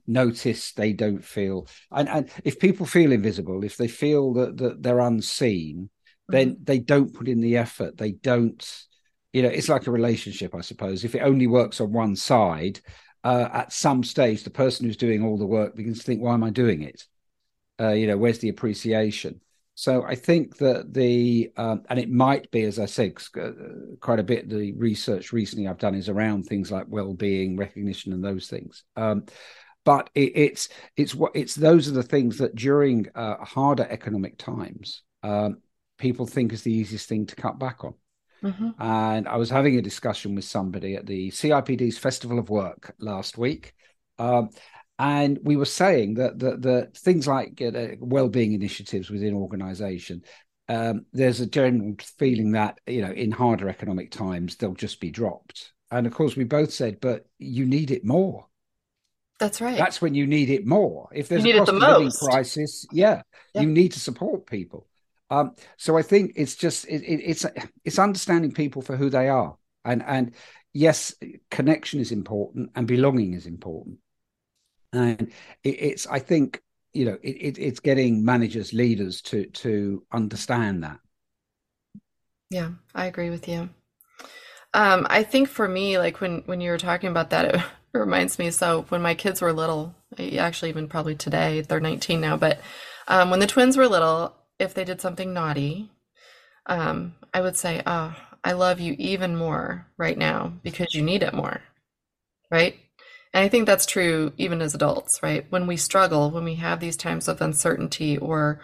noticed. 0.07 0.77
They 0.77 0.93
don't 0.93 1.23
feel, 1.23 1.67
and, 1.91 2.07
and 2.07 2.29
if 2.45 2.59
people 2.59 2.85
feel 2.85 3.11
invisible, 3.11 3.65
if 3.65 3.75
they 3.75 3.89
feel 3.89 4.33
that, 4.35 4.57
that 4.57 4.81
they're 4.81 4.99
unseen, 4.99 5.89
then 6.27 6.51
mm-hmm. 6.51 6.63
they 6.63 6.79
don't 6.79 7.13
put 7.13 7.27
in 7.27 7.41
the 7.41 7.57
effort. 7.57 7.97
They 7.97 8.11
don't, 8.11 8.85
you 9.31 9.43
know, 9.43 9.49
it's 9.49 9.69
like 9.69 9.87
a 9.87 9.91
relationship, 9.91 10.55
I 10.55 10.61
suppose. 10.61 11.03
If 11.03 11.15
it 11.15 11.21
only 11.21 11.47
works 11.47 11.81
on 11.81 11.91
one 11.91 12.15
side, 12.15 12.79
uh, 13.23 13.49
at 13.51 13.73
some 13.73 14.03
stage, 14.03 14.43
the 14.43 14.49
person 14.49 14.85
who's 14.85 14.97
doing 14.97 15.23
all 15.23 15.37
the 15.37 15.45
work 15.45 15.75
begins 15.75 15.99
to 15.99 16.03
think, 16.03 16.21
why 16.21 16.33
am 16.33 16.43
I 16.43 16.49
doing 16.49 16.81
it? 16.81 17.05
Uh, 17.79 17.91
you 17.91 18.07
know, 18.07 18.17
where's 18.17 18.39
the 18.39 18.49
appreciation? 18.49 19.41
So 19.75 20.03
I 20.03 20.15
think 20.15 20.57
that 20.57 20.93
the, 20.93 21.51
um, 21.57 21.83
and 21.89 21.97
it 21.97 22.11
might 22.11 22.51
be, 22.51 22.63
as 22.63 22.77
I 22.77 22.85
said, 22.85 23.13
uh, 23.39 23.51
quite 23.99 24.19
a 24.19 24.23
bit, 24.23 24.47
the 24.47 24.73
research 24.73 25.33
recently 25.33 25.67
I've 25.67 25.79
done 25.79 25.95
is 25.95 26.09
around 26.09 26.43
things 26.43 26.71
like 26.71 26.85
well-being, 26.87 27.57
recognition, 27.57 28.13
and 28.13 28.23
those 28.23 28.47
things. 28.47 28.83
Um, 28.95 29.25
but 29.83 30.09
it, 30.15 30.31
it's 30.35 30.69
it's 30.95 31.13
what 31.13 31.31
it's 31.35 31.55
those 31.55 31.87
are 31.87 31.93
the 31.93 32.03
things 32.03 32.37
that 32.37 32.55
during 32.55 33.07
uh, 33.15 33.43
harder 33.43 33.85
economic 33.89 34.37
times 34.37 35.01
um, 35.23 35.57
people 35.97 36.25
think 36.25 36.53
is 36.53 36.63
the 36.63 36.73
easiest 36.73 37.07
thing 37.07 37.25
to 37.27 37.35
cut 37.35 37.59
back 37.59 37.83
on. 37.83 37.93
Mm-hmm. 38.43 38.81
And 38.81 39.27
I 39.27 39.37
was 39.37 39.49
having 39.49 39.77
a 39.77 39.81
discussion 39.81 40.35
with 40.35 40.43
somebody 40.43 40.95
at 40.95 41.05
the 41.05 41.31
CIPD's 41.31 41.97
Festival 41.97 42.39
of 42.39 42.49
Work 42.49 42.93
last 42.99 43.37
week. 43.37 43.73
Um, 44.19 44.49
and 44.99 45.39
we 45.43 45.55
were 45.55 45.65
saying 45.65 46.15
that 46.15 46.37
the, 46.37 46.57
the 46.57 46.91
things 46.95 47.27
like 47.27 47.61
uh, 47.61 47.95
well-being 47.99 48.53
initiatives 48.53 49.09
within 49.09 49.33
organization 49.33 50.23
um, 50.69 51.05
there's 51.11 51.41
a 51.41 51.45
general 51.45 51.95
feeling 52.17 52.51
that 52.53 52.79
you 52.87 53.01
know 53.01 53.11
in 53.11 53.31
harder 53.31 53.67
economic 53.69 54.11
times 54.11 54.55
they'll 54.55 54.73
just 54.73 54.99
be 54.99 55.11
dropped. 55.11 55.73
And 55.91 56.07
of 56.07 56.13
course 56.13 56.35
we 56.35 56.45
both 56.45 56.71
said 56.71 56.99
but 57.01 57.25
you 57.37 57.65
need 57.65 57.91
it 57.91 58.05
more. 58.05 58.47
That's 59.39 59.59
right. 59.59 59.77
That's 59.77 60.01
when 60.01 60.15
you 60.15 60.25
need 60.25 60.49
it 60.49 60.65
more. 60.65 61.09
If 61.13 61.27
there's 61.27 61.43
a 61.43 61.57
cost 61.57 61.69
of 61.69 61.75
living 61.75 62.11
crisis 62.11 62.85
yeah, 62.91 63.23
yeah, 63.53 63.61
you 63.61 63.67
need 63.67 63.91
to 63.93 63.99
support 63.99 64.45
people 64.45 64.87
um, 65.33 65.55
so 65.77 65.97
I 65.97 66.03
think 66.03 66.33
it's 66.35 66.55
just 66.55 66.85
it, 66.85 67.01
it, 67.01 67.21
it's 67.23 67.45
it's 67.83 67.97
understanding 67.97 68.51
people 68.51 68.83
for 68.83 68.95
who 68.95 69.09
they 69.09 69.29
are, 69.29 69.57
and 69.83 70.03
and 70.03 70.35
yes, 70.73 71.15
connection 71.49 71.99
is 71.99 72.11
important 72.11 72.69
and 72.75 72.87
belonging 72.87 73.33
is 73.33 73.47
important, 73.47 73.97
and 74.91 75.31
it, 75.63 75.69
it's 75.69 76.05
I 76.05 76.19
think 76.19 76.61
you 76.93 77.05
know 77.05 77.17
it, 77.23 77.57
it's 77.57 77.79
getting 77.79 78.23
managers, 78.23 78.73
leaders 78.73 79.23
to 79.23 79.47
to 79.47 80.05
understand 80.11 80.83
that. 80.83 80.99
Yeah, 82.51 82.69
I 82.93 83.07
agree 83.07 83.31
with 83.31 83.47
you. 83.47 83.69
Um, 84.75 85.07
I 85.09 85.23
think 85.23 85.49
for 85.49 85.67
me, 85.67 85.97
like 85.97 86.21
when 86.21 86.43
when 86.45 86.61
you 86.61 86.69
were 86.69 86.77
talking 86.77 87.09
about 87.09 87.31
that, 87.31 87.55
it, 87.55 87.61
reminds 87.93 88.37
me. 88.37 88.51
So 88.51 88.85
when 88.89 89.01
my 89.01 89.15
kids 89.15 89.41
were 89.41 89.51
little, 89.51 89.95
actually 90.19 90.69
even 90.69 90.87
probably 90.87 91.15
today, 91.15 91.61
they're 91.61 91.79
19 91.79 92.21
now, 92.21 92.37
but 92.37 92.59
um, 93.07 93.31
when 93.31 93.39
the 93.39 93.47
twins 93.47 93.77
were 93.77 93.87
little, 93.87 94.35
if 94.63 94.73
they 94.73 94.83
did 94.83 95.01
something 95.01 95.33
naughty, 95.33 95.91
um, 96.65 97.15
I 97.33 97.41
would 97.41 97.55
say, 97.55 97.81
oh, 97.85 98.15
I 98.43 98.53
love 98.53 98.79
you 98.79 98.95
even 98.97 99.35
more 99.35 99.87
right 99.97 100.17
now 100.17 100.53
because 100.63 100.93
you 100.93 101.01
need 101.01 101.23
it 101.23 101.33
more. 101.33 101.61
Right. 102.51 102.75
And 103.33 103.43
I 103.43 103.49
think 103.49 103.65
that's 103.65 103.85
true 103.85 104.33
even 104.37 104.61
as 104.61 104.75
adults, 104.75 105.23
right? 105.23 105.45
When 105.49 105.65
we 105.65 105.77
struggle, 105.77 106.29
when 106.29 106.43
we 106.43 106.55
have 106.55 106.79
these 106.79 106.97
times 106.97 107.27
of 107.27 107.41
uncertainty, 107.41 108.17
or 108.17 108.61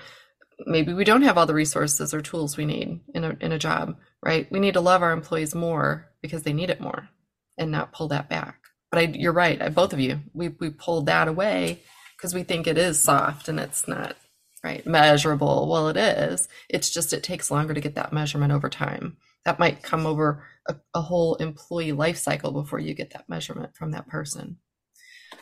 maybe 0.65 0.93
we 0.93 1.03
don't 1.03 1.23
have 1.23 1.37
all 1.37 1.45
the 1.45 1.53
resources 1.53 2.13
or 2.13 2.21
tools 2.21 2.57
we 2.57 2.65
need 2.65 2.99
in 3.15 3.23
a, 3.23 3.37
in 3.41 3.51
a 3.51 3.59
job, 3.59 3.95
right? 4.23 4.51
We 4.51 4.59
need 4.59 4.75
to 4.75 4.81
love 4.81 5.01
our 5.01 5.11
employees 5.11 5.55
more 5.55 6.07
because 6.21 6.43
they 6.43 6.53
need 6.53 6.69
it 6.69 6.81
more 6.81 7.09
and 7.57 7.71
not 7.71 7.93
pull 7.93 8.09
that 8.09 8.29
back. 8.29 8.59
But 8.91 8.99
I, 8.99 9.01
you're 9.03 9.33
right, 9.33 9.61
I, 9.61 9.69
both 9.69 9.93
of 9.93 9.99
you, 9.99 10.19
we, 10.33 10.49
we 10.49 10.69
pulled 10.69 11.07
that 11.07 11.27
away 11.27 11.81
because 12.17 12.33
we 12.33 12.43
think 12.43 12.67
it 12.67 12.77
is 12.77 13.01
soft 13.01 13.47
and 13.47 13.59
it's 13.59 13.87
not 13.87 14.15
right. 14.63 14.85
Measurable. 14.85 15.67
Well 15.69 15.89
it 15.89 15.97
is. 15.97 16.47
It's 16.69 16.89
just 16.89 17.13
it 17.13 17.23
takes 17.23 17.51
longer 17.51 17.73
to 17.73 17.81
get 17.81 17.95
that 17.95 18.13
measurement 18.13 18.51
over 18.51 18.69
time. 18.69 19.17
That 19.45 19.59
might 19.59 19.83
come 19.83 20.05
over 20.05 20.43
a, 20.67 20.75
a 20.93 21.01
whole 21.01 21.35
employee 21.35 21.93
life 21.93 22.17
cycle 22.17 22.51
before 22.51 22.79
you 22.79 22.93
get 22.93 23.11
that 23.11 23.29
measurement 23.29 23.75
from 23.75 23.91
that 23.91 24.07
person. 24.07 24.57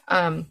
Um, 0.07 0.47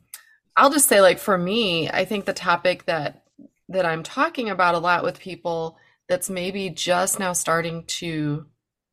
i'll 0.57 0.71
just 0.71 0.89
say 0.89 1.01
like 1.01 1.19
for 1.19 1.37
me 1.37 1.89
i 1.91 2.05
think 2.05 2.25
the 2.25 2.33
topic 2.33 2.87
that 2.87 3.25
that 3.69 3.87
i'm 3.87 4.03
talking 4.03 4.49
about 4.49 4.75
a 4.75 4.79
lot 4.79 5.05
with 5.05 5.21
people 5.21 5.79
that's 6.09 6.31
maybe 6.31 6.71
just 6.71 7.19
now 7.19 7.33
starting 7.33 7.85
to 7.85 8.47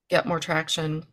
get 0.09 0.25
more 0.25 0.39
traction 0.39 1.05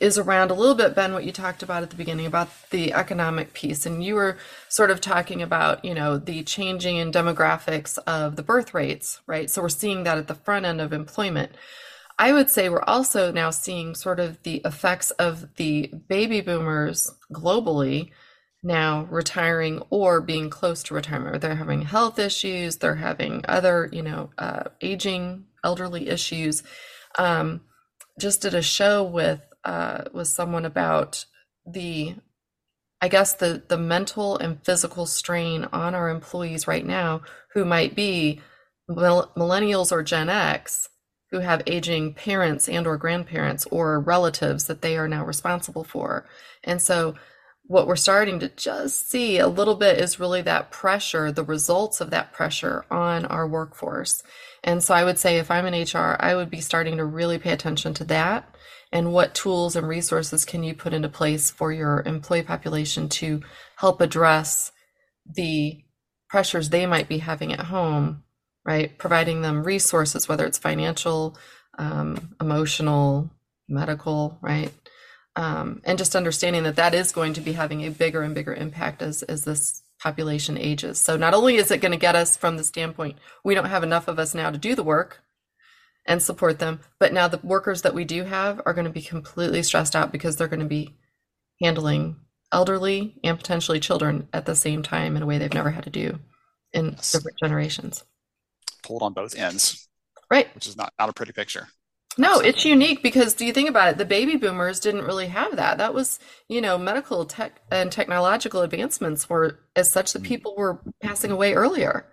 is 0.00 0.18
around 0.18 0.50
a 0.50 0.54
little 0.54 0.74
bit, 0.74 0.94
Ben, 0.94 1.12
what 1.12 1.24
you 1.24 1.32
talked 1.32 1.62
about 1.62 1.82
at 1.82 1.90
the 1.90 1.96
beginning 1.96 2.26
about 2.26 2.48
the 2.70 2.92
economic 2.92 3.52
piece. 3.52 3.86
And 3.86 4.02
you 4.02 4.16
were 4.16 4.36
sort 4.68 4.90
of 4.90 5.00
talking 5.00 5.40
about, 5.40 5.84
you 5.84 5.94
know, 5.94 6.18
the 6.18 6.42
changing 6.42 6.96
in 6.96 7.12
demographics 7.12 7.96
of 8.06 8.36
the 8.36 8.42
birth 8.42 8.74
rates, 8.74 9.20
right? 9.26 9.48
So 9.48 9.62
we're 9.62 9.68
seeing 9.68 10.02
that 10.04 10.18
at 10.18 10.26
the 10.26 10.34
front 10.34 10.66
end 10.66 10.80
of 10.80 10.92
employment. 10.92 11.52
I 12.18 12.32
would 12.32 12.50
say 12.50 12.68
we're 12.68 12.82
also 12.82 13.32
now 13.32 13.50
seeing 13.50 13.94
sort 13.94 14.20
of 14.20 14.42
the 14.42 14.62
effects 14.64 15.10
of 15.12 15.54
the 15.56 15.92
baby 16.08 16.40
boomers 16.40 17.10
globally 17.32 18.10
now 18.64 19.06
retiring 19.10 19.82
or 19.90 20.20
being 20.20 20.48
close 20.48 20.82
to 20.84 20.94
retirement. 20.94 21.42
They're 21.42 21.54
having 21.54 21.82
health 21.82 22.18
issues, 22.18 22.78
they're 22.78 22.94
having 22.94 23.44
other, 23.46 23.90
you 23.92 24.02
know, 24.02 24.30
uh, 24.38 24.64
aging, 24.80 25.44
elderly 25.62 26.08
issues. 26.08 26.62
Um, 27.18 27.60
just 28.18 28.42
did 28.42 28.54
a 28.54 28.62
show 28.62 29.04
with 29.04 29.40
uh, 29.64 30.04
was 30.12 30.32
someone 30.32 30.64
about 30.64 31.24
the 31.66 32.14
I 33.00 33.08
guess 33.08 33.34
the 33.34 33.62
the 33.68 33.78
mental 33.78 34.38
and 34.38 34.64
physical 34.64 35.06
strain 35.06 35.66
on 35.72 35.94
our 35.94 36.08
employees 36.08 36.66
right 36.66 36.86
now 36.86 37.22
who 37.52 37.64
might 37.64 37.94
be 37.94 38.40
millennials 38.88 39.92
or 39.92 40.02
Gen 40.02 40.28
X 40.28 40.88
who 41.30 41.40
have 41.40 41.62
aging 41.66 42.14
parents 42.14 42.68
and 42.68 42.86
or 42.86 42.96
grandparents 42.96 43.66
or 43.70 43.98
relatives 43.98 44.66
that 44.66 44.82
they 44.82 44.96
are 44.96 45.08
now 45.08 45.24
responsible 45.24 45.82
for. 45.82 46.24
And 46.62 46.80
so 46.80 47.16
what 47.66 47.86
we're 47.86 47.96
starting 47.96 48.38
to 48.38 48.48
just 48.50 49.10
see 49.10 49.38
a 49.38 49.48
little 49.48 49.74
bit 49.74 49.98
is 49.98 50.20
really 50.20 50.42
that 50.42 50.70
pressure, 50.70 51.32
the 51.32 51.42
results 51.42 52.00
of 52.00 52.10
that 52.10 52.32
pressure 52.32 52.84
on 52.90 53.24
our 53.24 53.48
workforce. 53.48 54.22
And 54.62 54.82
so 54.82 54.94
I 54.94 55.02
would 55.02 55.18
say 55.18 55.38
if 55.38 55.50
I'm 55.50 55.66
in 55.66 55.82
HR, 55.82 56.16
I 56.20 56.34
would 56.36 56.50
be 56.50 56.60
starting 56.60 56.98
to 56.98 57.04
really 57.04 57.38
pay 57.38 57.52
attention 57.52 57.94
to 57.94 58.04
that 58.04 58.53
and 58.94 59.12
what 59.12 59.34
tools 59.34 59.74
and 59.74 59.86
resources 59.86 60.44
can 60.44 60.62
you 60.62 60.72
put 60.72 60.94
into 60.94 61.08
place 61.08 61.50
for 61.50 61.72
your 61.72 62.02
employee 62.06 62.44
population 62.44 63.08
to 63.08 63.42
help 63.76 64.00
address 64.00 64.70
the 65.26 65.82
pressures 66.28 66.70
they 66.70 66.86
might 66.86 67.08
be 67.08 67.18
having 67.18 67.52
at 67.52 67.60
home 67.60 68.22
right? 68.66 68.96
Providing 68.96 69.42
them 69.42 69.62
resources 69.64 70.28
whether 70.28 70.46
it's 70.46 70.56
financial 70.56 71.36
um, 71.76 72.34
emotional 72.40 73.28
medical 73.68 74.38
right? 74.40 74.72
Um, 75.36 75.82
and 75.84 75.98
just 75.98 76.14
understanding 76.14 76.62
that 76.62 76.76
that 76.76 76.94
is 76.94 77.10
going 77.10 77.34
to 77.34 77.40
be 77.40 77.52
having 77.52 77.82
a 77.82 77.90
bigger 77.90 78.22
and 78.22 78.34
bigger 78.34 78.54
impact 78.54 79.02
as 79.02 79.24
as 79.24 79.44
this 79.44 79.82
population 80.00 80.56
ages. 80.56 81.00
So 81.00 81.16
not 81.16 81.34
only 81.34 81.56
is 81.56 81.70
it 81.70 81.80
going 81.80 81.92
to 81.92 81.98
get 81.98 82.14
us 82.14 82.36
from 82.36 82.56
the 82.56 82.64
standpoint 82.64 83.16
we 83.42 83.54
don't 83.54 83.64
have 83.66 83.82
enough 83.82 84.06
of 84.06 84.20
us 84.20 84.34
now 84.34 84.50
to 84.50 84.58
do 84.58 84.76
the 84.76 84.84
work 84.84 85.23
and 86.06 86.22
support 86.22 86.58
them. 86.58 86.80
But 86.98 87.12
now 87.12 87.28
the 87.28 87.40
workers 87.42 87.82
that 87.82 87.94
we 87.94 88.04
do 88.04 88.24
have 88.24 88.60
are 88.66 88.74
going 88.74 88.86
to 88.86 88.90
be 88.90 89.02
completely 89.02 89.62
stressed 89.62 89.96
out 89.96 90.12
because 90.12 90.36
they're 90.36 90.48
going 90.48 90.60
to 90.60 90.66
be 90.66 90.96
handling 91.60 92.16
elderly 92.52 93.18
and 93.24 93.36
potentially 93.38 93.80
children 93.80 94.28
at 94.32 94.46
the 94.46 94.54
same 94.54 94.82
time 94.82 95.16
in 95.16 95.22
a 95.22 95.26
way 95.26 95.38
they've 95.38 95.52
never 95.52 95.70
had 95.70 95.84
to 95.84 95.90
do 95.90 96.18
in 96.72 96.92
Yes. 96.92 97.12
different 97.12 97.38
generations. 97.42 98.04
Pulled 98.82 99.02
on 99.02 99.12
both 99.12 99.34
ends, 99.34 99.88
Right. 100.30 100.54
which 100.54 100.66
is 100.66 100.76
not, 100.76 100.92
not 100.98 101.08
a 101.08 101.12
pretty 101.12 101.32
picture. 101.32 101.68
No, 102.16 102.38
it's 102.38 102.64
unique 102.64 103.02
because 103.02 103.34
do 103.34 103.44
you 103.44 103.52
think 103.52 103.68
about 103.68 103.88
it? 103.88 103.98
The 103.98 104.04
baby 104.04 104.36
boomers 104.36 104.78
didn't 104.78 105.04
really 105.04 105.26
have 105.26 105.56
that. 105.56 105.78
That 105.78 105.94
was, 105.94 106.20
you 106.48 106.60
know, 106.60 106.78
medical 106.78 107.24
tech 107.24 107.60
and 107.72 107.90
technological 107.90 108.62
advancements 108.62 109.28
were 109.28 109.58
as 109.74 109.90
such 109.90 110.12
that 110.12 110.22
mm. 110.22 110.26
people 110.26 110.54
were 110.56 110.80
passing 111.02 111.32
away 111.32 111.54
earlier, 111.54 112.06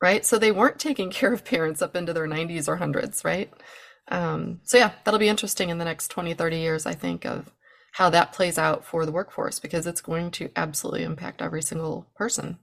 right? 0.00 0.24
So 0.24 0.38
they 0.38 0.52
weren't 0.52 0.78
taking 0.78 1.10
care 1.10 1.32
of 1.32 1.44
parents 1.44 1.82
up 1.82 1.96
into 1.96 2.12
their 2.12 2.28
90s 2.28 2.68
or 2.68 2.76
hundreds, 2.76 3.24
right? 3.24 3.52
Um, 4.08 4.60
so 4.62 4.78
yeah, 4.78 4.92
that'll 5.04 5.20
be 5.20 5.28
interesting 5.28 5.68
in 5.68 5.78
the 5.78 5.84
next 5.84 6.08
20, 6.08 6.34
30 6.34 6.58
years, 6.58 6.86
I 6.86 6.94
think, 6.94 7.24
of 7.24 7.50
how 7.92 8.10
that 8.10 8.32
plays 8.32 8.58
out 8.58 8.84
for 8.84 9.06
the 9.06 9.12
workforce 9.12 9.58
because 9.58 9.86
it's 9.86 10.00
going 10.00 10.30
to 10.30 10.50
absolutely 10.54 11.02
impact 11.02 11.40
every 11.40 11.62
single 11.62 12.06
person 12.14 12.58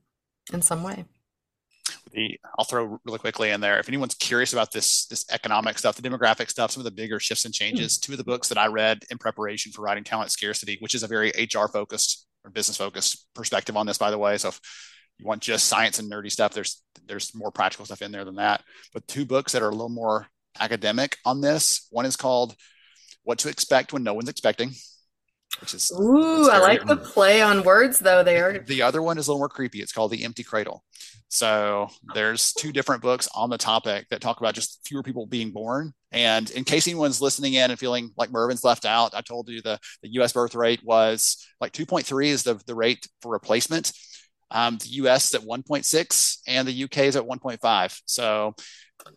in 0.53 0.61
some 0.61 0.83
way. 0.83 1.05
the 2.11 2.39
I'll 2.57 2.65
throw 2.65 2.99
really 3.03 3.19
quickly 3.19 3.49
in 3.49 3.59
there. 3.59 3.79
If 3.79 3.87
anyone's 3.89 4.13
curious 4.13 4.53
about 4.53 4.71
this 4.71 5.05
this 5.07 5.25
economic 5.31 5.79
stuff, 5.79 5.95
the 5.95 6.07
demographic 6.07 6.49
stuff, 6.49 6.71
some 6.71 6.81
of 6.81 6.85
the 6.85 6.91
bigger 6.91 7.19
shifts 7.19 7.45
and 7.45 7.53
changes, 7.53 7.97
two 7.97 8.13
of 8.13 8.19
the 8.19 8.23
books 8.23 8.47
that 8.49 8.57
I 8.57 8.67
read 8.67 9.03
in 9.09 9.17
preparation 9.17 9.71
for 9.71 9.81
writing 9.81 10.03
Talent 10.03 10.31
Scarcity, 10.31 10.77
which 10.81 10.95
is 10.95 11.03
a 11.03 11.07
very 11.07 11.31
HR 11.31 11.67
focused 11.67 12.27
or 12.45 12.51
business 12.51 12.77
focused 12.77 13.33
perspective 13.33 13.75
on 13.75 13.87
this, 13.87 13.97
by 13.97 14.11
the 14.11 14.17
way. 14.17 14.37
So 14.37 14.49
if 14.49 14.61
you 15.17 15.25
want 15.25 15.41
just 15.41 15.67
science 15.67 15.99
and 15.99 16.11
nerdy 16.11 16.31
stuff, 16.31 16.53
there's 16.53 16.81
there's 17.07 17.35
more 17.35 17.51
practical 17.51 17.85
stuff 17.85 18.01
in 18.01 18.11
there 18.11 18.25
than 18.25 18.35
that. 18.35 18.63
But 18.93 19.07
two 19.07 19.25
books 19.25 19.51
that 19.51 19.61
are 19.61 19.69
a 19.69 19.71
little 19.71 19.89
more 19.89 20.27
academic 20.59 21.17
on 21.25 21.41
this. 21.41 21.87
One 21.91 22.05
is 22.05 22.15
called 22.15 22.55
What 23.23 23.39
to 23.39 23.49
Expect 23.49 23.93
When 23.93 24.03
No 24.03 24.13
One's 24.13 24.29
Expecting, 24.29 24.71
which 25.59 25.73
is 25.73 25.91
Ooh, 25.99 26.49
I 26.49 26.59
like 26.59 26.85
the 26.85 26.97
play 27.13 27.41
on 27.41 27.63
words 27.63 27.99
though 27.99 28.23
there. 28.23 28.59
the 28.59 28.81
other 28.81 29.01
one 29.01 29.17
is 29.17 29.27
a 29.27 29.31
little 29.31 29.39
more 29.39 29.49
creepy. 29.49 29.81
It's 29.81 29.91
called 29.91 30.11
The 30.11 30.23
Empty 30.23 30.43
Cradle. 30.43 30.83
So 31.29 31.89
there's 32.13 32.53
two 32.53 32.71
different 32.71 33.01
books 33.01 33.27
on 33.33 33.49
the 33.49 33.57
topic 33.57 34.05
that 34.09 34.21
talk 34.21 34.39
about 34.39 34.53
just 34.53 34.81
fewer 34.85 35.01
people 35.01 35.25
being 35.25 35.49
born. 35.51 35.93
And 36.11 36.47
in 36.51 36.63
case 36.63 36.87
anyone's 36.87 37.21
listening 37.21 37.55
in 37.55 37.71
and 37.71 37.79
feeling 37.79 38.11
like 38.15 38.31
Mervyn's 38.31 38.63
left 38.63 38.85
out, 38.85 39.15
I 39.15 39.21
told 39.21 39.49
you 39.49 39.59
the, 39.59 39.79
the 40.03 40.09
US 40.21 40.31
birth 40.31 40.53
rate 40.53 40.81
was 40.83 41.43
like 41.59 41.71
2.3 41.71 42.27
is 42.27 42.43
the, 42.43 42.61
the 42.67 42.75
rate 42.75 43.07
for 43.21 43.31
replacement. 43.31 43.91
Um, 44.53 44.77
the 44.77 44.89
US 45.03 45.27
is 45.29 45.35
at 45.35 45.41
1.6 45.41 46.37
and 46.47 46.67
the 46.67 46.83
UK 46.85 46.97
is 46.99 47.15
at 47.15 47.23
1.5. 47.23 48.01
So 48.05 48.55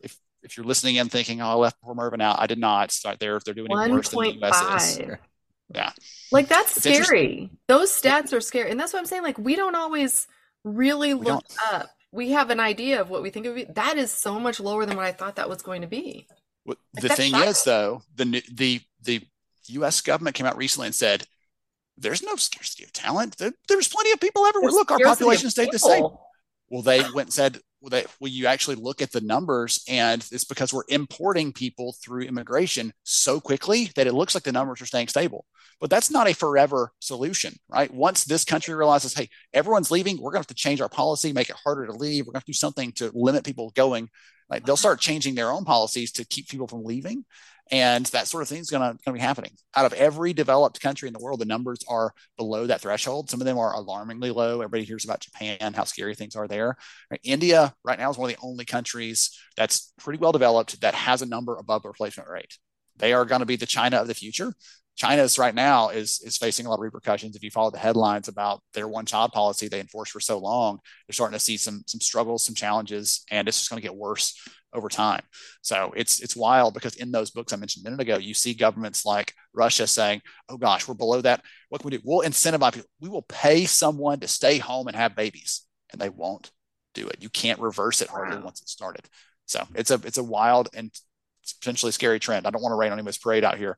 if 0.00 0.16
if 0.42 0.56
you're 0.56 0.66
listening 0.66 0.96
in 0.96 1.08
thinking, 1.08 1.40
oh, 1.42 1.46
I 1.48 1.54
left 1.54 1.80
poor 1.80 1.94
Mervyn 1.94 2.20
out, 2.20 2.40
I 2.40 2.46
did 2.46 2.58
not. 2.58 2.90
Start 2.90 3.18
there 3.18 3.36
if 3.36 3.44
they're 3.44 3.54
doing 3.54 3.70
it 3.70 3.90
worse 3.90 4.08
than 4.10 4.20
the 4.20 4.46
US 4.46 4.98
is. 4.98 5.00
Yeah. 5.74 5.90
Like 6.32 6.48
that's 6.48 6.76
It's 6.84 7.06
scary. 7.06 7.50
Those 7.68 7.90
stats 7.90 8.32
are 8.32 8.40
scary. 8.40 8.70
And 8.70 8.78
that's 8.80 8.92
what 8.92 9.00
I'm 9.00 9.06
saying. 9.06 9.22
Like 9.22 9.38
we 9.38 9.56
don't 9.56 9.74
always 9.74 10.26
really 10.64 11.14
We 11.14 11.26
look 11.26 11.44
up. 11.72 11.90
We 12.12 12.30
have 12.30 12.50
an 12.50 12.60
idea 12.60 13.00
of 13.00 13.10
what 13.10 13.22
we 13.22 13.30
think 13.30 13.46
of 13.46 13.56
it. 13.56 13.74
That 13.74 13.98
is 13.98 14.10
so 14.12 14.40
much 14.40 14.58
lower 14.60 14.86
than 14.86 14.96
what 14.96 15.04
I 15.04 15.12
thought 15.12 15.36
that 15.36 15.48
was 15.48 15.60
going 15.62 15.82
to 15.82 15.88
be. 15.88 16.26
Well, 16.64 16.76
Like, 16.94 17.02
the 17.02 17.08
thing 17.10 17.32
shocking. 17.32 17.48
is, 17.48 17.62
though, 17.64 18.02
the 18.14 18.24
new- 18.24 18.42
the 18.50 18.80
the 19.02 19.22
U.S. 19.68 20.00
government 20.00 20.36
came 20.36 20.46
out 20.46 20.56
recently 20.56 20.86
and 20.86 20.94
said 20.94 21.26
there's 21.98 22.22
no 22.22 22.36
scarcity 22.36 22.84
of 22.84 22.92
talent. 22.92 23.36
There, 23.38 23.52
there's 23.68 23.88
plenty 23.88 24.12
of 24.12 24.20
people 24.20 24.44
everywhere. 24.46 24.70
There's 24.70 24.74
Look, 24.74 24.90
our 24.90 24.98
population 24.98 25.50
stayed 25.50 25.72
the 25.72 25.78
same. 25.78 26.06
Well, 26.68 26.82
they 26.82 27.00
went 27.00 27.28
and 27.28 27.32
said, 27.32 27.58
well, 27.80 27.90
they, 27.90 28.04
well, 28.20 28.30
you 28.32 28.46
actually 28.46 28.76
look 28.76 29.00
at 29.00 29.12
the 29.12 29.20
numbers, 29.20 29.84
and 29.88 30.26
it's 30.32 30.44
because 30.44 30.72
we're 30.72 30.82
importing 30.88 31.52
people 31.52 31.94
through 32.02 32.22
immigration 32.22 32.92
so 33.04 33.40
quickly 33.40 33.90
that 33.94 34.06
it 34.06 34.14
looks 34.14 34.34
like 34.34 34.44
the 34.44 34.52
numbers 34.52 34.80
are 34.82 34.86
staying 34.86 35.08
stable. 35.08 35.44
But 35.80 35.90
that's 35.90 36.10
not 36.10 36.28
a 36.28 36.34
forever 36.34 36.90
solution, 37.00 37.54
right? 37.68 37.92
Once 37.92 38.24
this 38.24 38.44
country 38.44 38.74
realizes, 38.74 39.14
hey, 39.14 39.28
everyone's 39.52 39.90
leaving, 39.90 40.16
we're 40.16 40.32
going 40.32 40.38
to 40.38 40.40
have 40.40 40.46
to 40.48 40.54
change 40.54 40.80
our 40.80 40.88
policy, 40.88 41.32
make 41.32 41.50
it 41.50 41.56
harder 41.62 41.86
to 41.86 41.92
leave. 41.92 42.26
We're 42.26 42.32
going 42.32 42.40
to 42.40 42.46
do 42.46 42.52
something 42.54 42.92
to 42.92 43.12
limit 43.14 43.44
people 43.44 43.70
going. 43.70 44.08
Like 44.48 44.64
they'll 44.64 44.76
start 44.76 45.00
changing 45.00 45.34
their 45.34 45.50
own 45.50 45.64
policies 45.64 46.12
to 46.12 46.24
keep 46.24 46.48
people 46.48 46.66
from 46.66 46.84
leaving, 46.84 47.24
and 47.72 48.06
that 48.06 48.28
sort 48.28 48.42
of 48.42 48.48
thing 48.48 48.60
is 48.60 48.70
going 48.70 48.96
to, 49.04 49.12
be 49.12 49.18
happening. 49.18 49.50
Out 49.74 49.86
of 49.86 49.92
every 49.94 50.32
developed 50.32 50.80
country 50.80 51.08
in 51.08 51.12
the 51.12 51.18
world, 51.18 51.40
the 51.40 51.46
numbers 51.46 51.80
are 51.88 52.12
below 52.36 52.66
that 52.66 52.80
threshold. 52.80 53.28
Some 53.28 53.40
of 53.40 53.44
them 53.44 53.58
are 53.58 53.74
alarmingly 53.74 54.30
low. 54.30 54.60
Everybody 54.60 54.84
hears 54.84 55.04
about 55.04 55.20
Japan, 55.20 55.72
how 55.74 55.84
scary 55.84 56.14
things 56.14 56.36
are 56.36 56.46
there. 56.46 56.76
Right? 57.10 57.20
India 57.24 57.74
right 57.84 57.98
now 57.98 58.10
is 58.10 58.18
one 58.18 58.30
of 58.30 58.36
the 58.36 58.46
only 58.46 58.64
countries 58.64 59.36
that's 59.56 59.92
pretty 59.98 60.18
well 60.18 60.32
developed 60.32 60.80
that 60.80 60.94
has 60.94 61.22
a 61.22 61.26
number 61.26 61.56
above 61.56 61.84
replacement 61.84 62.28
rate. 62.28 62.58
They 62.98 63.12
are 63.12 63.24
going 63.24 63.40
to 63.40 63.46
be 63.46 63.56
the 63.56 63.66
China 63.66 63.96
of 63.96 64.06
the 64.06 64.14
future. 64.14 64.52
China's 64.94 65.38
right 65.38 65.54
now 65.54 65.90
is 65.90 66.20
is 66.24 66.38
facing 66.38 66.64
a 66.64 66.70
lot 66.70 66.76
of 66.76 66.80
repercussions. 66.80 67.36
If 67.36 67.42
you 67.42 67.50
follow 67.50 67.70
the 67.70 67.78
headlines 67.78 68.28
about 68.28 68.62
their 68.72 68.88
one 68.88 69.04
child 69.04 69.32
policy 69.32 69.68
they 69.68 69.80
enforced 69.80 70.12
for 70.12 70.20
so 70.20 70.38
long, 70.38 70.78
they're 71.06 71.12
starting 71.12 71.36
to 71.38 71.44
see 71.44 71.58
some 71.58 71.82
some 71.86 72.00
struggles, 72.00 72.44
some 72.44 72.54
challenges, 72.54 73.24
and 73.30 73.46
it's 73.46 73.58
just 73.58 73.70
going 73.70 73.80
to 73.80 73.86
get 73.86 73.94
worse 73.94 74.40
over 74.76 74.88
time. 74.88 75.22
So 75.62 75.92
it's 75.96 76.20
it's 76.20 76.36
wild 76.36 76.74
because 76.74 76.94
in 76.96 77.10
those 77.10 77.30
books 77.30 77.52
I 77.52 77.56
mentioned 77.56 77.86
a 77.86 77.90
minute 77.90 78.02
ago, 78.02 78.18
you 78.18 78.34
see 78.34 78.54
governments 78.54 79.04
like 79.04 79.32
Russia 79.54 79.86
saying, 79.86 80.22
"Oh 80.48 80.58
gosh, 80.58 80.86
we're 80.86 80.94
below 80.94 81.20
that. 81.22 81.42
What 81.70 81.80
can 81.80 81.90
we 81.90 81.96
do? 81.96 82.02
We'll 82.04 82.28
incentivize 82.28 82.74
people. 82.74 82.90
We 83.00 83.08
will 83.08 83.22
pay 83.22 83.64
someone 83.64 84.20
to 84.20 84.28
stay 84.28 84.58
home 84.58 84.86
and 84.86 84.96
have 84.96 85.16
babies, 85.16 85.62
and 85.90 86.00
they 86.00 86.08
won't 86.10 86.50
do 86.94 87.08
it. 87.08 87.16
You 87.20 87.28
can't 87.30 87.60
reverse 87.60 88.02
it 88.02 88.08
hardly 88.08 88.36
Wow. 88.38 88.44
once 88.44 88.62
it 88.62 88.68
started. 88.68 89.08
So 89.46 89.66
it's 89.74 89.90
a 89.90 90.00
it's 90.04 90.18
a 90.18 90.24
wild 90.24 90.68
and 90.74 90.90
potentially 91.60 91.92
scary 91.92 92.18
trend. 92.18 92.46
I 92.46 92.50
don't 92.50 92.62
want 92.62 92.72
to 92.72 92.76
rain 92.76 92.92
on 92.92 92.98
anybody's 92.98 93.18
parade 93.18 93.44
out 93.44 93.58
here. 93.58 93.76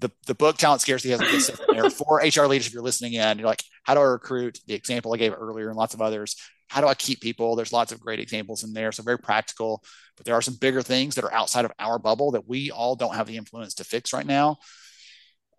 The 0.00 0.10
the 0.26 0.34
book 0.34 0.56
Talent 0.56 0.80
Scarcity 0.80 1.10
has 1.10 1.20
a 1.20 1.24
good 1.24 1.42
system 1.42 1.66
there 1.72 1.90
for 1.90 2.16
HR 2.24 2.46
leaders. 2.46 2.66
If 2.66 2.72
you're 2.74 2.82
listening 2.82 3.14
in, 3.14 3.38
you're 3.38 3.46
like, 3.46 3.62
how 3.84 3.94
do 3.94 4.00
I 4.00 4.04
recruit? 4.04 4.58
The 4.66 4.74
example 4.74 5.12
I 5.14 5.18
gave 5.18 5.34
earlier 5.34 5.68
and 5.68 5.76
lots 5.76 5.94
of 5.94 6.00
others. 6.02 6.36
How 6.68 6.80
do 6.80 6.86
I 6.86 6.94
keep 6.94 7.20
people? 7.20 7.56
There's 7.56 7.72
lots 7.72 7.90
of 7.92 8.00
great 8.00 8.20
examples 8.20 8.62
in 8.64 8.72
there. 8.72 8.92
So 8.92 9.02
very 9.02 9.18
practical, 9.18 9.82
but 10.16 10.24
there 10.24 10.34
are 10.36 10.42
some 10.42 10.54
bigger 10.54 10.82
things 10.82 11.16
that 11.16 11.24
are 11.24 11.32
outside 11.32 11.64
of 11.64 11.72
our 11.78 11.98
bubble 11.98 12.30
that 12.32 12.48
we 12.48 12.70
all 12.70 12.94
don't 12.94 13.14
have 13.16 13.26
the 13.26 13.36
influence 13.36 13.74
to 13.74 13.84
fix 13.84 14.12
right 14.12 14.24
now, 14.26 14.58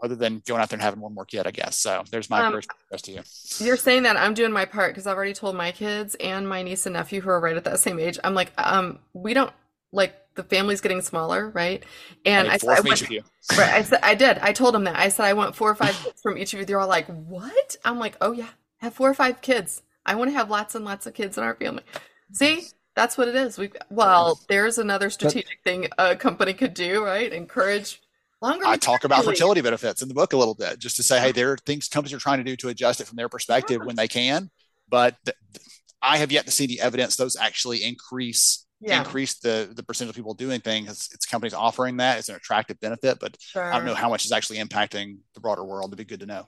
other 0.01 0.15
than 0.15 0.41
going 0.47 0.61
out 0.61 0.69
there 0.69 0.77
and 0.77 0.81
having 0.83 1.01
one 1.01 1.13
more 1.13 1.25
kid, 1.25 1.45
I 1.45 1.51
guess. 1.51 1.77
So 1.77 2.03
there's 2.11 2.29
my 2.29 2.39
Um, 2.39 2.45
encouragement 2.45 2.79
to 2.79 2.85
the 2.89 2.93
rest 2.93 3.07
of 3.09 3.13
you. 3.59 3.65
You're 3.65 3.77
saying 3.77 4.03
that 4.03 4.15
I'm 4.15 4.33
doing 4.33 4.53
my 4.53 4.63
part 4.65 4.91
because 4.93 5.05
I've 5.05 5.17
already 5.17 5.33
told 5.33 5.55
my 5.55 5.71
kids 5.73 6.15
and 6.15 6.47
my 6.47 6.63
niece 6.63 6.85
and 6.85 6.93
nephew 6.93 7.19
who 7.21 7.29
are 7.29 7.39
right 7.41 7.57
at 7.57 7.65
that 7.65 7.79
same 7.79 7.99
age. 7.99 8.17
I'm 8.23 8.33
like, 8.33 8.53
um, 8.57 8.99
we 9.13 9.33
don't 9.33 9.51
like 9.91 10.15
the 10.35 10.43
family's 10.43 10.81
getting 10.81 11.01
smaller, 11.01 11.49
right? 11.49 11.83
And 12.25 12.47
I, 12.47 12.53
I 12.53 12.57
said, 12.57 12.69
I 12.69 12.81
went, 12.81 12.87
each 12.87 13.01
of 13.01 13.11
you. 13.11 13.23
right, 13.57 13.73
I 13.73 13.81
said 13.83 13.99
I 14.03 14.15
did. 14.15 14.37
I 14.39 14.53
told 14.53 14.73
them 14.73 14.85
that. 14.85 14.95
I 14.95 15.09
said 15.09 15.25
I 15.25 15.33
want 15.33 15.55
four 15.55 15.69
or 15.69 15.75
five 15.75 15.95
kids 16.03 16.21
from 16.21 16.37
each 16.37 16.53
of 16.53 16.59
you. 16.59 16.65
They're 16.65 16.79
all 16.79 16.87
like, 16.87 17.07
"What?" 17.07 17.75
I'm 17.83 17.99
like, 17.99 18.17
"Oh 18.21 18.31
yeah, 18.31 18.49
have 18.77 18.93
four 18.93 19.09
or 19.09 19.13
five 19.13 19.41
kids. 19.41 19.81
I 20.05 20.15
want 20.15 20.29
to 20.29 20.33
have 20.33 20.49
lots 20.49 20.75
and 20.75 20.85
lots 20.85 21.05
of 21.05 21.13
kids 21.13 21.37
in 21.37 21.43
our 21.43 21.55
family." 21.55 21.83
See, 22.31 22.63
that's 22.95 23.17
what 23.17 23.27
it 23.27 23.35
is. 23.35 23.57
We 23.57 23.71
well, 23.89 24.39
there's 24.47 24.77
another 24.77 25.09
strategic 25.09 25.59
thing 25.63 25.87
a 25.97 26.15
company 26.15 26.53
could 26.53 26.73
do, 26.73 27.03
right? 27.03 27.31
Encourage 27.31 28.01
longer. 28.41 28.65
I 28.65 28.77
talk 28.77 29.03
about 29.03 29.25
fertility 29.25 29.61
benefits 29.61 30.01
in 30.01 30.07
the 30.07 30.13
book 30.13 30.33
a 30.33 30.37
little 30.37 30.55
bit, 30.55 30.79
just 30.79 30.95
to 30.97 31.03
say, 31.03 31.19
hey, 31.19 31.31
there 31.31 31.51
are 31.53 31.57
things 31.57 31.87
companies 31.87 32.13
are 32.13 32.19
trying 32.19 32.39
to 32.39 32.43
do 32.43 32.55
to 32.57 32.69
adjust 32.69 33.01
it 33.01 33.07
from 33.07 33.17
their 33.17 33.29
perspective 33.29 33.81
when 33.83 33.95
they 33.95 34.07
can. 34.07 34.49
But 34.89 35.15
th- 35.25 35.37
th- 35.53 35.67
I 36.01 36.17
have 36.17 36.31
yet 36.31 36.45
to 36.45 36.51
see 36.51 36.65
the 36.65 36.81
evidence 36.81 37.15
those 37.15 37.35
actually 37.35 37.83
increase 37.83 38.65
Yeah, 38.81 38.99
increase 38.99 39.35
the 39.35 39.71
the 39.73 39.83
percentage 39.83 40.09
of 40.09 40.15
people 40.15 40.33
doing 40.33 40.59
things. 40.59 40.89
It's, 40.89 41.13
it's 41.13 41.25
companies 41.25 41.53
offering 41.53 41.97
that. 41.97 42.17
It's 42.17 42.29
an 42.29 42.35
attractive 42.35 42.79
benefit, 42.79 43.19
but 43.19 43.37
sure. 43.39 43.71
I 43.71 43.77
don't 43.77 43.85
know 43.85 43.93
how 43.93 44.09
much 44.09 44.25
is 44.25 44.31
actually 44.31 44.57
impacting 44.57 45.19
the 45.35 45.39
broader 45.39 45.63
world. 45.63 45.89
It'd 45.89 45.97
be 45.97 46.03
good 46.03 46.21
to 46.21 46.25
know. 46.25 46.47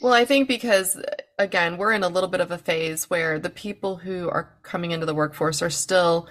Well, 0.00 0.12
I 0.12 0.24
think 0.24 0.48
because, 0.48 1.00
again, 1.38 1.76
we're 1.76 1.92
in 1.92 2.02
a 2.02 2.08
little 2.08 2.28
bit 2.28 2.40
of 2.40 2.50
a 2.50 2.58
phase 2.58 3.10
where 3.10 3.38
the 3.38 3.50
people 3.50 3.96
who 3.96 4.28
are 4.28 4.52
coming 4.62 4.92
into 4.92 5.06
the 5.06 5.14
workforce 5.14 5.60
are 5.62 5.70
still 5.70 6.28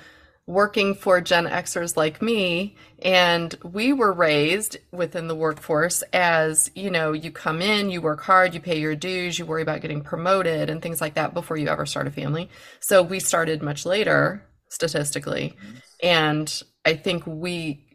working 0.47 0.95
for 0.95 1.21
Gen 1.21 1.45
Xers 1.45 1.95
like 1.95 2.21
me. 2.21 2.75
And 3.01 3.55
we 3.63 3.93
were 3.93 4.11
raised 4.11 4.77
within 4.91 5.27
the 5.27 5.35
workforce 5.35 6.01
as, 6.13 6.71
you 6.75 6.89
know, 6.89 7.13
you 7.13 7.31
come 7.31 7.61
in, 7.61 7.89
you 7.89 8.01
work 8.01 8.21
hard, 8.21 8.53
you 8.53 8.59
pay 8.59 8.79
your 8.79 8.95
dues, 8.95 9.39
you 9.39 9.45
worry 9.45 9.61
about 9.61 9.81
getting 9.81 10.01
promoted 10.01 10.69
and 10.69 10.81
things 10.81 10.99
like 10.99 11.13
that 11.13 11.33
before 11.33 11.57
you 11.57 11.67
ever 11.67 11.85
start 11.85 12.07
a 12.07 12.11
family. 12.11 12.49
So 12.79 13.01
we 13.01 13.19
started 13.19 13.61
much 13.61 13.85
later, 13.85 14.45
statistically. 14.71 15.55
Mm-hmm. 15.63 15.75
And 16.01 16.63
I 16.85 16.95
think 16.95 17.23
we, 17.27 17.85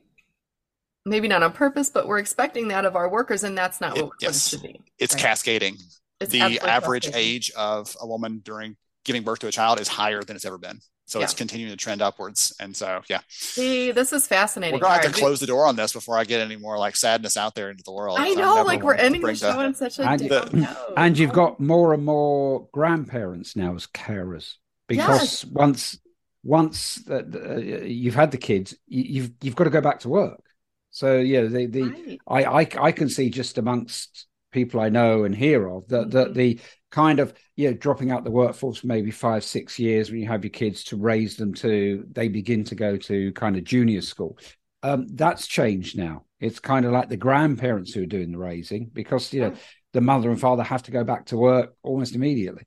maybe 1.05 1.27
not 1.27 1.43
on 1.43 1.53
purpose, 1.53 1.91
but 1.91 2.07
we're 2.07 2.18
expecting 2.18 2.68
that 2.68 2.85
of 2.85 2.95
our 2.95 3.09
workers, 3.09 3.43
and 3.43 3.57
that's 3.59 3.81
not 3.81 3.97
It- 3.97 4.03
what, 4.03 4.11
what 4.11 4.22
it 4.22 4.27
yes. 4.27 4.49
should 4.49 4.62
be. 4.62 4.81
It's 4.99 5.14
Right. 5.14 5.22
cascading. 5.22 5.77
It's 6.20 6.31
the 6.31 6.41
average 6.61 7.05
frustrating. 7.07 7.14
age 7.35 7.51
of 7.57 7.95
a 8.01 8.07
woman 8.07 8.41
during 8.45 8.77
giving 9.05 9.22
birth 9.22 9.41
to 9.41 9.49
a 9.49 9.53
child 9.53 9.81
is 9.81 9.89
higher 9.89 10.22
than 10.22 10.35
it's 10.37 10.45
ever 10.45 10.59
been. 10.59 10.81
So 11.09 11.20
it's 11.20 11.35
continuing 11.35 11.70
to 11.70 11.77
trend 11.77 12.03
upwards. 12.03 12.53
And 12.59 12.74
so, 12.74 13.01
yeah, 13.09 13.20
See, 13.29 13.93
this 13.93 14.12
is 14.12 14.27
fascinating. 14.27 14.74
we're 14.74 14.81
going 14.81 14.91
to 14.91 14.95
have 14.97 15.05
All 15.05 15.11
to 15.12 15.14
right, 15.14 15.20
close 15.20 15.39
the 15.39 15.47
door 15.47 15.66
on 15.66 15.77
this 15.77 15.93
before 15.93 16.18
I 16.18 16.24
get 16.24 16.41
any 16.41 16.57
more 16.57 16.77
like 16.79 16.97
sadness 16.97 17.37
out 17.37 17.55
there 17.55 17.70
into 17.70 17.85
the 17.85 17.93
world. 17.93 18.18
I 18.18 18.31
know, 18.31 18.62
like 18.64 18.83
we're 18.83 18.95
ending 18.95 19.20
the 19.20 19.27
bring 19.27 19.37
show 19.37 19.51
on 19.61 19.72
such 19.74 20.01
a 20.01 20.09
And- 20.11 20.29
down 20.29 20.49
note. 20.53 20.77
And 20.97 21.16
you've 21.16 21.33
got 21.33 21.61
more 21.61 21.95
and 21.95 22.05
more 22.05 22.68
grandparents 22.72 23.55
now 23.55 23.77
as 23.77 23.87
carers 23.87 24.55
because 24.89 25.45
once 25.45 25.97
once 26.47 27.03
uh, 27.11 27.22
uh, 27.34 27.57
you've 27.59 28.14
had 28.14 28.30
the 28.30 28.38
kids, 28.38 28.74
you, 28.86 29.03
you've 29.03 29.30
you've 29.42 29.57
got 29.57 29.64
to 29.64 29.70
go 29.70 29.80
back 29.80 30.01
to 30.01 30.09
work. 30.09 30.40
So 30.90 31.16
yeah, 31.18 31.42
the 31.42 31.66
the 31.66 31.97
Right. 31.97 32.20
I, 32.26 32.44
I 32.44 32.68
I 32.80 32.92
can 32.92 33.09
see 33.09 33.30
just 33.30 33.59
amongst 33.59 34.26
people 34.53 34.80
I 34.80 34.88
know 34.88 35.24
and 35.24 35.34
hear 35.34 35.68
of 35.68 35.88
that 35.88 36.11
that 36.12 36.34
Mhm. 36.34 36.34
the 36.34 36.61
kind 36.90 37.18
of 37.20 37.34
you 37.57 37.70
know 37.70 37.76
dropping 37.76 38.11
out 38.11 38.24
the 38.24 38.30
workforce 38.30 38.78
for 38.78 38.86
maybe 38.86 39.11
five 39.11 39.44
six 39.44 39.78
years 39.78 40.11
when 40.11 40.20
you 40.20 40.28
have 40.28 40.44
your 40.44 40.51
kids 40.51 40.84
to 40.84 40.97
raise 40.97 41.36
them 41.36 41.53
to 41.55 42.07
they 42.12 42.28
begin 42.28 42.64
to 42.64 42.74
go 42.74 42.97
to 42.97 43.32
kind 43.32 43.57
of 43.57 43.64
junior 43.64 44.01
school 44.01 44.38
um, 44.82 45.07
that's 45.14 45.47
changed 45.47 45.99
now 45.99 46.24
it's 46.40 46.61
kind 46.61 46.86
of 46.86 46.92
like 46.92 47.09
the 47.09 47.16
grandparents 47.16 47.92
who 47.92 48.03
are 48.03 48.07
doing 48.07 48.30
the 48.30 48.38
raising 48.38 48.86
because 48.86 49.32
you 49.32 49.40
know 49.40 49.53
the 49.92 50.01
mother 50.01 50.30
and 50.30 50.40
father 50.40 50.62
have 50.62 50.82
to 50.84 50.90
go 50.92 51.05
back 51.05 51.26
to 51.26 51.36
work 51.36 51.74
almost 51.82 52.14
immediately 52.14 52.62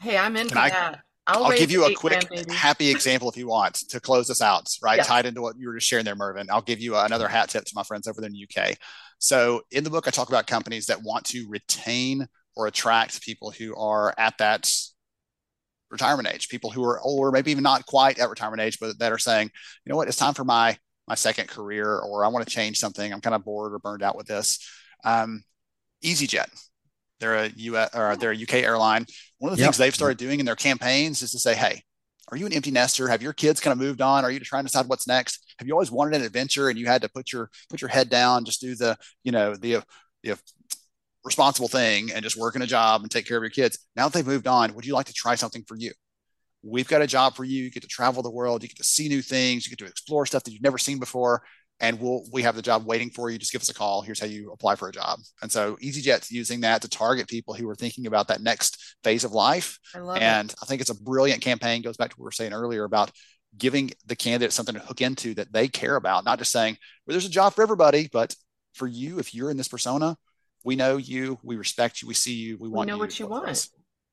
hey 0.00 0.16
i'm 0.18 0.36
into 0.36 0.58
I, 0.58 0.70
that 0.70 1.00
I'll, 1.30 1.44
I'll 1.44 1.56
give 1.56 1.70
you 1.70 1.84
a 1.84 1.94
quick 1.94 2.26
happy 2.50 2.90
example 2.90 3.30
if 3.30 3.36
you 3.36 3.46
want 3.46 3.74
to 3.88 4.00
close 4.00 4.28
this 4.28 4.42
out, 4.42 4.68
right? 4.82 5.02
Tied 5.02 5.26
into 5.26 5.42
what 5.42 5.56
you 5.58 5.68
were 5.68 5.74
just 5.74 5.86
sharing 5.86 6.04
there, 6.04 6.16
Mervyn. 6.16 6.48
I'll 6.50 6.62
give 6.62 6.80
you 6.80 6.96
another 6.96 7.28
hat 7.28 7.48
tip 7.50 7.64
to 7.64 7.72
my 7.74 7.82
friends 7.82 8.06
over 8.06 8.20
there 8.20 8.28
in 8.28 8.34
the 8.34 8.46
UK. 8.48 8.76
So 9.18 9.62
in 9.70 9.84
the 9.84 9.90
book, 9.90 10.08
I 10.08 10.10
talk 10.10 10.28
about 10.28 10.46
companies 10.46 10.86
that 10.86 11.02
want 11.02 11.26
to 11.26 11.46
retain 11.48 12.26
or 12.56 12.66
attract 12.66 13.22
people 13.22 13.50
who 13.50 13.76
are 13.76 14.14
at 14.18 14.36
that 14.38 14.70
retirement 15.90 16.28
age, 16.32 16.48
people 16.48 16.70
who 16.70 16.84
are 16.84 17.00
older, 17.00 17.30
maybe 17.30 17.50
even 17.50 17.62
not 17.62 17.86
quite 17.86 18.18
at 18.18 18.30
retirement 18.30 18.60
age, 18.60 18.78
but 18.80 18.98
that 18.98 19.12
are 19.12 19.18
saying, 19.18 19.50
you 19.84 19.90
know 19.90 19.96
what, 19.96 20.08
it's 20.08 20.16
time 20.16 20.34
for 20.34 20.44
my 20.44 20.76
my 21.08 21.14
second 21.16 21.48
career, 21.48 21.98
or 21.98 22.24
I 22.24 22.28
want 22.28 22.46
to 22.46 22.54
change 22.54 22.78
something. 22.78 23.12
I'm 23.12 23.20
kind 23.20 23.34
of 23.34 23.44
bored 23.44 23.72
or 23.72 23.80
burned 23.80 24.02
out 24.02 24.16
with 24.16 24.26
this. 24.26 24.64
Um, 25.02 25.42
EasyJet, 26.04 26.48
they're 27.20 27.44
a 27.44 27.50
US 27.54 27.90
or 27.94 28.16
they're 28.16 28.32
a 28.32 28.42
UK 28.42 28.54
airline. 28.54 29.06
One 29.38 29.52
of 29.52 29.58
the 29.58 29.62
yep. 29.62 29.68
things 29.68 29.78
they've 29.78 29.94
started 29.94 30.18
doing 30.18 30.40
in 30.40 30.46
their 30.46 30.56
campaigns 30.56 31.22
is 31.22 31.30
to 31.32 31.38
say, 31.38 31.54
hey, 31.54 31.82
are 32.30 32.36
you 32.36 32.46
an 32.46 32.52
empty 32.52 32.70
nester? 32.70 33.08
Have 33.08 33.22
your 33.22 33.32
kids 33.32 33.60
kind 33.60 33.72
of 33.72 33.78
moved 33.78 34.00
on? 34.00 34.24
Are 34.24 34.30
you 34.30 34.40
trying 34.40 34.62
to 34.62 34.68
decide 34.68 34.86
what's 34.86 35.06
next? 35.06 35.54
Have 35.58 35.66
you 35.66 35.74
always 35.74 35.90
wanted 35.90 36.16
an 36.16 36.26
adventure 36.26 36.68
and 36.68 36.78
you 36.78 36.86
had 36.86 37.02
to 37.02 37.08
put 37.08 37.32
your 37.32 37.50
put 37.68 37.80
your 37.80 37.88
head 37.88 38.08
down, 38.08 38.44
just 38.44 38.60
do 38.60 38.74
the 38.74 38.96
you 39.24 39.32
know 39.32 39.54
the 39.54 39.82
the 40.22 40.38
responsible 41.24 41.68
thing 41.68 42.10
and 42.12 42.22
just 42.22 42.36
work 42.36 42.56
in 42.56 42.62
a 42.62 42.66
job 42.66 43.02
and 43.02 43.10
take 43.10 43.26
care 43.26 43.36
of 43.36 43.42
your 43.42 43.50
kids. 43.50 43.78
Now 43.96 44.08
that 44.08 44.14
they've 44.14 44.26
moved 44.26 44.46
on, 44.46 44.74
would 44.74 44.86
you 44.86 44.94
like 44.94 45.06
to 45.06 45.12
try 45.12 45.34
something 45.34 45.64
for 45.66 45.76
you? 45.76 45.92
We've 46.62 46.88
got 46.88 47.02
a 47.02 47.06
job 47.06 47.36
for 47.36 47.44
you. 47.44 47.64
You 47.64 47.70
get 47.70 47.82
to 47.82 47.88
travel 47.88 48.22
the 48.22 48.30
world. 48.30 48.62
You 48.62 48.68
get 48.68 48.78
to 48.78 48.84
see 48.84 49.08
new 49.08 49.22
things. 49.22 49.66
You 49.66 49.70
get 49.70 49.84
to 49.84 49.90
explore 49.90 50.26
stuff 50.26 50.44
that 50.44 50.52
you've 50.52 50.62
never 50.62 50.78
seen 50.78 50.98
before. 50.98 51.42
And 51.80 51.98
we'll 51.98 52.24
we 52.32 52.42
have 52.42 52.56
the 52.56 52.62
job 52.62 52.84
waiting 52.84 53.10
for 53.10 53.30
you. 53.30 53.38
Just 53.38 53.52
give 53.52 53.62
us 53.62 53.70
a 53.70 53.74
call. 53.74 54.02
Here's 54.02 54.20
how 54.20 54.26
you 54.26 54.52
apply 54.52 54.76
for 54.76 54.88
a 54.88 54.92
job. 54.92 55.18
And 55.42 55.50
so 55.50 55.76
EasyJet's 55.76 56.30
using 56.30 56.60
that 56.60 56.82
to 56.82 56.88
target 56.88 57.26
people 57.26 57.54
who 57.54 57.68
are 57.68 57.74
thinking 57.74 58.06
about 58.06 58.28
that 58.28 58.42
next 58.42 58.96
phase 59.02 59.24
of 59.24 59.32
life. 59.32 59.78
I 59.94 60.00
love 60.00 60.18
and 60.18 60.50
it. 60.50 60.56
I 60.62 60.66
think 60.66 60.80
it's 60.80 60.90
a 60.90 61.02
brilliant 61.02 61.42
campaign. 61.42 61.82
Goes 61.82 61.96
back 61.96 62.10
to 62.10 62.16
what 62.16 62.24
we 62.24 62.26
were 62.26 62.32
saying 62.32 62.52
earlier 62.52 62.84
about 62.84 63.10
giving 63.56 63.90
the 64.06 64.16
candidate 64.16 64.52
something 64.52 64.74
to 64.74 64.80
hook 64.80 65.00
into 65.00 65.34
that 65.34 65.52
they 65.52 65.68
care 65.68 65.96
about, 65.96 66.24
not 66.24 66.38
just 66.38 66.52
saying, 66.52 66.76
well, 67.06 67.14
there's 67.14 67.26
a 67.26 67.30
job 67.30 67.54
for 67.54 67.62
everybody, 67.62 68.08
but 68.12 68.34
for 68.74 68.86
you, 68.86 69.18
if 69.18 69.34
you're 69.34 69.50
in 69.50 69.56
this 69.56 69.68
persona, 69.68 70.16
we 70.64 70.76
know 70.76 70.96
you, 70.98 71.38
we 71.42 71.56
respect 71.56 72.02
you, 72.02 72.08
we 72.08 72.14
see 72.14 72.34
you, 72.34 72.58
we 72.58 72.68
want. 72.68 72.88
You. 72.88 72.94
We 72.94 72.96
know 72.96 72.96
you 72.96 73.00
what 73.00 73.20
you 73.20 73.26
want. 73.26 73.68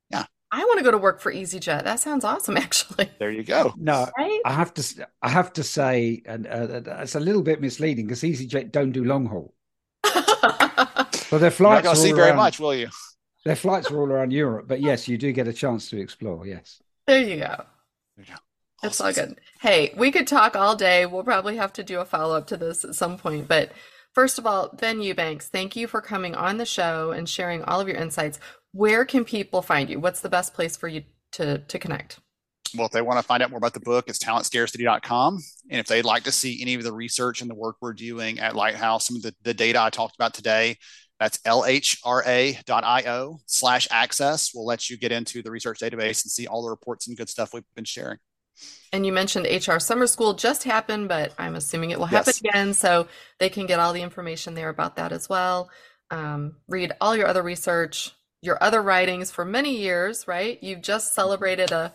Yeah. 0.09 0.25
I 0.51 0.63
want 0.63 0.77
to 0.77 0.83
go 0.83 0.91
to 0.91 0.97
work 0.97 1.19
for 1.19 1.31
EasyJet. 1.31 1.83
That 1.83 1.99
sounds 1.99 2.23
awesome, 2.23 2.57
actually. 2.65 3.09
There 3.19 3.31
you 3.31 3.43
go. 3.43 3.73
No, 3.77 4.09
right? 4.17 4.41
I 4.45 4.53
have 4.53 4.73
to. 4.75 5.07
I 5.21 5.29
have 5.29 5.53
to 5.53 5.63
say, 5.63 6.21
and 6.25 6.47
uh, 6.47 6.81
it's 7.01 7.15
a 7.15 7.19
little 7.19 7.41
bit 7.41 7.61
misleading 7.61 8.07
because 8.07 8.21
EasyJet 8.21 8.71
don't 8.71 8.91
do 8.91 9.03
long 9.03 9.25
haul. 9.25 9.53
but 10.03 11.39
their 11.39 11.51
flights. 11.51 11.83
You're 11.83 11.93
not 11.93 11.97
see 11.97 12.11
very 12.13 12.35
much, 12.35 12.59
will 12.59 12.75
you? 12.75 12.89
Their 13.45 13.55
flights 13.55 13.91
are 13.91 13.97
all 13.97 14.07
around 14.07 14.31
Europe, 14.31 14.67
but 14.67 14.81
yes, 14.81 15.07
you 15.07 15.17
do 15.17 15.31
get 15.31 15.47
a 15.47 15.53
chance 15.53 15.89
to 15.89 15.99
explore. 15.99 16.45
Yes. 16.45 16.81
There 17.05 17.21
you 17.21 17.37
go. 17.37 17.63
There 18.15 18.25
you 18.25 18.25
go. 18.25 18.39
It's 18.83 18.99
all 19.01 19.13
good. 19.13 19.39
Hey, 19.61 19.93
we 19.97 20.11
could 20.11 20.27
talk 20.27 20.55
all 20.55 20.75
day. 20.75 21.05
We'll 21.05 21.23
probably 21.23 21.57
have 21.57 21.73
to 21.73 21.83
do 21.83 21.99
a 21.99 22.05
follow 22.05 22.35
up 22.35 22.47
to 22.47 22.57
this 22.57 22.83
at 22.83 22.95
some 22.95 23.17
point, 23.17 23.47
but 23.47 23.71
First 24.17 24.39
of 24.39 24.47
all, 24.47 24.69
Ben 24.69 24.99
Eubanks, 24.99 25.47
thank 25.47 25.75
you 25.75 25.85
for 25.85 26.01
coming 26.01 26.33
on 26.33 26.57
the 26.57 26.65
show 26.65 27.11
and 27.11 27.29
sharing 27.29 27.63
all 27.63 27.79
of 27.79 27.87
your 27.87 27.97
insights. 27.97 28.39
Where 28.71 29.05
can 29.05 29.25
people 29.25 29.61
find 29.61 29.89
you? 29.89 29.99
What's 29.99 30.21
the 30.21 30.29
best 30.29 30.53
place 30.53 30.77
for 30.77 30.87
you 30.87 31.03
to, 31.33 31.59
to 31.59 31.79
connect? 31.79 32.19
Well, 32.75 32.87
if 32.87 32.91
they 32.91 33.01
want 33.01 33.19
to 33.19 33.23
find 33.23 33.41
out 33.41 33.49
more 33.49 33.57
about 33.57 33.73
the 33.73 33.79
book, 33.79 34.05
it's 34.07 34.19
talentscarcity.com. 34.19 35.39
And 35.69 35.79
if 35.79 35.87
they'd 35.87 36.05
like 36.05 36.23
to 36.23 36.31
see 36.31 36.61
any 36.61 36.73
of 36.73 36.83
the 36.83 36.91
research 36.91 37.41
and 37.41 37.49
the 37.49 37.55
work 37.55 37.77
we're 37.81 37.93
doing 37.93 38.39
at 38.39 38.55
Lighthouse, 38.55 39.07
some 39.07 39.15
of 39.15 39.21
the, 39.21 39.33
the 39.43 39.53
data 39.53 39.81
I 39.81 39.89
talked 39.89 40.15
about 40.15 40.33
today, 40.33 40.77
that's 41.19 41.37
lhra.io 41.39 43.39
slash 43.45 43.87
access. 43.89 44.51
We'll 44.53 44.65
let 44.65 44.89
you 44.89 44.97
get 44.97 45.11
into 45.11 45.41
the 45.41 45.49
research 45.49 45.79
database 45.79 46.23
and 46.23 46.31
see 46.31 46.47
all 46.47 46.63
the 46.63 46.69
reports 46.69 47.07
and 47.07 47.17
good 47.17 47.29
stuff 47.29 47.53
we've 47.53 47.63
been 47.75 47.85
sharing. 47.85 48.17
And 48.91 49.05
you 49.05 49.11
mentioned 49.11 49.45
HR 49.45 49.79
Summer 49.79 50.07
School 50.07 50.33
just 50.33 50.63
happened, 50.63 51.09
but 51.09 51.33
I'm 51.37 51.55
assuming 51.55 51.91
it 51.91 51.99
will 51.99 52.05
happen 52.05 52.27
yes. 52.27 52.39
again. 52.39 52.73
So 52.73 53.07
they 53.39 53.49
can 53.49 53.65
get 53.65 53.79
all 53.79 53.93
the 53.93 54.01
information 54.01 54.53
there 54.53 54.69
about 54.69 54.95
that 54.95 55.11
as 55.11 55.29
well. 55.29 55.69
Um, 56.09 56.55
read 56.67 56.93
all 57.01 57.15
your 57.15 57.27
other 57.27 57.43
research, 57.43 58.11
your 58.41 58.61
other 58.61 58.81
writings 58.81 59.31
for 59.31 59.45
many 59.45 59.77
years, 59.77 60.27
right? 60.27 60.61
You've 60.61 60.81
just 60.81 61.13
celebrated 61.13 61.71
a, 61.71 61.93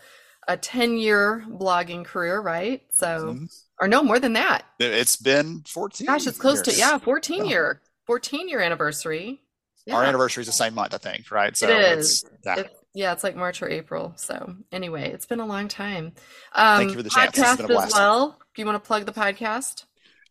a 0.49 0.57
10 0.57 0.97
year 0.97 1.45
blogging 1.49 2.05
career, 2.05 2.41
right? 2.41 2.83
So, 2.91 3.07
mm-hmm. 3.07 3.45
or 3.81 3.89
no, 3.89 4.03
more 4.03 4.19
than 4.19 4.35
that. 4.35 4.65
It's 4.79 5.17
been 5.17 5.63
14. 5.67 6.07
Gosh, 6.07 6.27
it's 6.27 6.39
close 6.39 6.67
years. 6.67 6.77
to, 6.77 6.79
yeah, 6.79 6.99
14 6.99 7.45
yeah. 7.45 7.51
year, 7.51 7.83
14 8.07 8.49
year 8.49 8.61
anniversary. 8.61 9.41
Yeah. 9.87 9.97
Our 9.97 10.05
anniversary 10.05 10.43
is 10.43 10.47
the 10.47 10.53
same 10.53 10.75
month, 10.75 10.95
I 10.95 10.99
think, 10.99 11.31
right? 11.31 11.57
So 11.57 11.69
it 11.69 11.99
is. 11.99 12.25
Yeah. 12.45 12.61
It's, 12.61 12.75
yeah, 12.95 13.13
it's 13.13 13.25
like 13.25 13.35
March 13.35 13.63
or 13.63 13.69
April. 13.69 14.13
So 14.17 14.57
anyway, 14.71 15.11
it's 15.11 15.27
been 15.27 15.41
a 15.41 15.47
long 15.47 15.69
time. 15.69 16.13
Um, 16.53 16.79
Thank 16.79 16.91
you 16.91 16.97
for 16.97 17.03
the 17.03 17.11
chance. 17.11 17.37
Podcast 17.37 17.71
as 17.71 17.93
well. 17.93 18.39
Do 18.55 18.63
you 18.63 18.67
want 18.67 18.83
to 18.83 18.87
plug 18.87 19.07
the 19.07 19.13
podcast? 19.13 19.85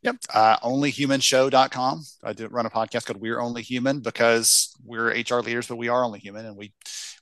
Yep. 0.03 0.15
Uh, 0.33 0.57
onlyhumanshow.com. 0.59 2.03
I 2.23 2.33
do 2.33 2.47
run 2.47 2.65
a 2.65 2.69
podcast 2.69 3.05
called 3.05 3.21
We're 3.21 3.39
Only 3.39 3.61
Human 3.61 3.99
because 3.99 4.75
we're 4.83 5.09
HR 5.09 5.41
leaders, 5.41 5.67
but 5.67 5.75
we 5.77 5.89
are 5.89 6.03
only 6.03 6.19
human 6.19 6.45
and 6.45 6.57
we 6.57 6.73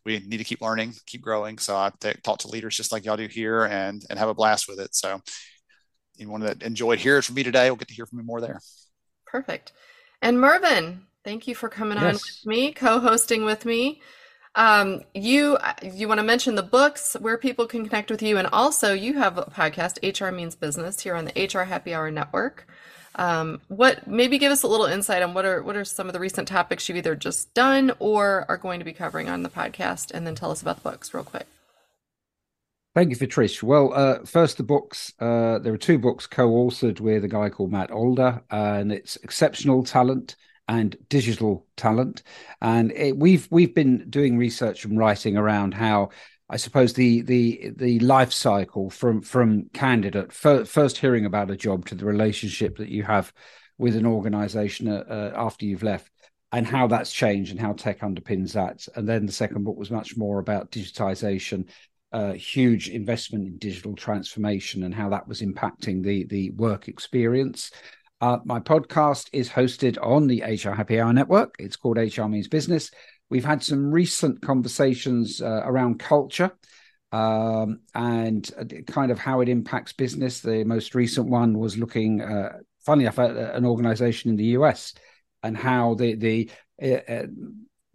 we 0.05 0.19
need 0.19 0.37
to 0.37 0.45
keep 0.45 0.61
learning, 0.61 0.93
keep 1.05 1.21
growing. 1.21 1.57
So 1.57 1.75
I 1.75 1.91
talk 2.23 2.39
to 2.39 2.47
leaders 2.47 2.77
just 2.77 2.91
like 2.91 3.03
y'all 3.03 3.17
do 3.17 3.27
here 3.27 3.65
and 3.65 4.03
and 4.09 4.17
have 4.17 4.29
a 4.29 4.33
blast 4.33 4.69
with 4.69 4.79
it. 4.79 4.95
So 4.95 5.21
anyone 6.17 6.41
that 6.41 6.63
enjoyed 6.63 6.99
hearing 6.99 7.21
from 7.21 7.35
me 7.35 7.43
today 7.43 7.69
will 7.69 7.77
get 7.77 7.89
to 7.89 7.93
hear 7.93 8.05
from 8.05 8.19
me 8.19 8.23
more 8.23 8.39
there. 8.39 8.61
Perfect. 9.25 9.73
And 10.21 10.39
Mervyn, 10.39 11.05
thank 11.23 11.47
you 11.47 11.55
for 11.55 11.69
coming 11.69 11.97
yes. 11.97 12.05
on 12.05 12.13
with 12.13 12.45
me, 12.45 12.71
co-hosting 12.71 13.45
with 13.45 13.65
me. 13.65 14.01
Um, 14.55 15.01
you 15.13 15.57
you 15.83 16.07
want 16.07 16.19
to 16.19 16.23
mention 16.23 16.55
the 16.55 16.63
books 16.63 17.15
where 17.19 17.37
people 17.37 17.65
can 17.65 17.85
connect 17.85 18.09
with 18.09 18.21
you, 18.21 18.37
and 18.37 18.47
also 18.47 18.93
you 18.93 19.13
have 19.13 19.37
a 19.37 19.43
podcast, 19.43 19.99
HR 20.03 20.33
Means 20.33 20.55
Business, 20.55 20.99
here 21.01 21.15
on 21.15 21.25
the 21.25 21.49
HR 21.53 21.65
Happy 21.65 21.93
Hour 21.93 22.11
Network. 22.11 22.67
Um, 23.15 23.61
what 23.67 24.07
maybe 24.07 24.37
give 24.37 24.51
us 24.51 24.63
a 24.63 24.67
little 24.67 24.85
insight 24.85 25.21
on 25.21 25.33
what 25.33 25.45
are 25.45 25.61
what 25.61 25.75
are 25.75 25.85
some 25.85 26.07
of 26.07 26.13
the 26.13 26.19
recent 26.19 26.47
topics 26.47 26.87
you've 26.87 26.97
either 26.97 27.15
just 27.15 27.53
done 27.53 27.91
or 27.99 28.45
are 28.47 28.57
going 28.57 28.79
to 28.79 28.85
be 28.85 28.93
covering 28.93 29.29
on 29.29 29.43
the 29.43 29.49
podcast, 29.49 30.11
and 30.11 30.25
then 30.25 30.35
tell 30.35 30.51
us 30.51 30.61
about 30.61 30.77
the 30.77 30.89
books 30.89 31.13
real 31.13 31.23
quick. 31.23 31.45
Thank 32.95 33.11
you 33.11 33.15
for 33.15 33.27
Trish. 33.27 33.61
Well, 33.61 33.93
uh, 33.93 34.25
first 34.25 34.57
the 34.57 34.63
books. 34.63 35.13
Uh, 35.19 35.59
there 35.59 35.73
are 35.73 35.77
two 35.77 35.99
books 35.99 36.25
co-authored 36.25 36.99
with 36.99 37.23
a 37.23 37.27
guy 37.27 37.49
called 37.49 37.71
Matt 37.71 37.91
Alder, 37.91 38.41
and 38.49 38.91
it's 38.91 39.15
Exceptional 39.17 39.83
Talent 39.83 40.35
and 40.69 40.95
digital 41.09 41.65
talent. 41.75 42.21
And 42.61 42.91
it, 42.91 43.17
we've 43.17 43.47
we've 43.51 43.73
been 43.73 44.07
doing 44.09 44.37
research 44.37 44.85
and 44.85 44.97
writing 44.97 45.35
around 45.35 45.73
how 45.73 46.09
I 46.47 46.57
suppose 46.57 46.93
the 46.93 47.21
the 47.23 47.71
the 47.75 47.99
life 47.99 48.31
cycle 48.31 48.91
from 48.91 49.21
from 49.21 49.69
candidate 49.73 50.31
first 50.31 50.97
hearing 50.97 51.25
about 51.25 51.51
a 51.51 51.57
job 51.57 51.87
to 51.87 51.95
the 51.95 52.05
relationship 52.05 52.77
that 52.77 52.89
you 52.89 53.03
have 53.03 53.33
with 53.79 53.95
an 53.95 54.05
organization 54.05 54.87
uh, 54.87 55.03
uh, 55.09 55.33
after 55.35 55.65
you've 55.65 55.83
left 55.83 56.11
and 56.51 56.67
how 56.67 56.87
that's 56.87 57.11
changed 57.11 57.51
and 57.51 57.59
how 57.59 57.73
tech 57.73 57.99
underpins 58.01 58.53
that 58.53 58.87
and 58.95 59.07
then 59.07 59.25
the 59.25 59.31
second 59.31 59.63
book 59.63 59.77
was 59.77 59.91
much 59.91 60.17
more 60.17 60.39
about 60.39 60.71
digitization 60.71 61.67
uh, 62.11 62.33
huge 62.33 62.89
investment 62.89 63.45
in 63.45 63.57
digital 63.57 63.95
transformation 63.95 64.83
and 64.83 64.95
how 64.95 65.09
that 65.09 65.27
was 65.27 65.41
impacting 65.41 66.03
the 66.03 66.25
the 66.25 66.49
work 66.51 66.87
experience 66.87 67.71
uh, 68.21 68.37
my 68.43 68.59
podcast 68.59 69.29
is 69.31 69.49
hosted 69.49 69.97
on 70.01 70.27
the 70.27 70.41
HR 70.41 70.71
Happy 70.71 70.99
Hour 70.99 71.13
Network. 71.13 71.55
It's 71.57 71.75
called 71.75 71.97
HR 71.97 72.25
Means 72.25 72.47
Business. 72.47 72.91
We've 73.29 73.45
had 73.45 73.63
some 73.63 73.91
recent 73.91 74.41
conversations 74.41 75.41
uh, 75.41 75.61
around 75.63 75.99
culture 75.99 76.51
um, 77.11 77.79
and 77.95 78.49
uh, 78.59 78.65
kind 78.87 79.11
of 79.11 79.19
how 79.19 79.39
it 79.41 79.49
impacts 79.49 79.93
business. 79.93 80.41
The 80.41 80.63
most 80.65 80.95
recent 80.95 81.29
one 81.29 81.57
was 81.57 81.77
looking, 81.77 82.21
uh, 82.21 82.57
funny 82.85 83.03
enough, 83.03 83.19
at 83.19 83.35
an 83.55 83.65
organization 83.65 84.31
in 84.31 84.35
the 84.35 84.45
US 84.45 84.93
and 85.41 85.55
how 85.55 85.93
the 85.95 86.15
the 86.15 86.51
uh, 86.81 87.11
uh 87.11 87.25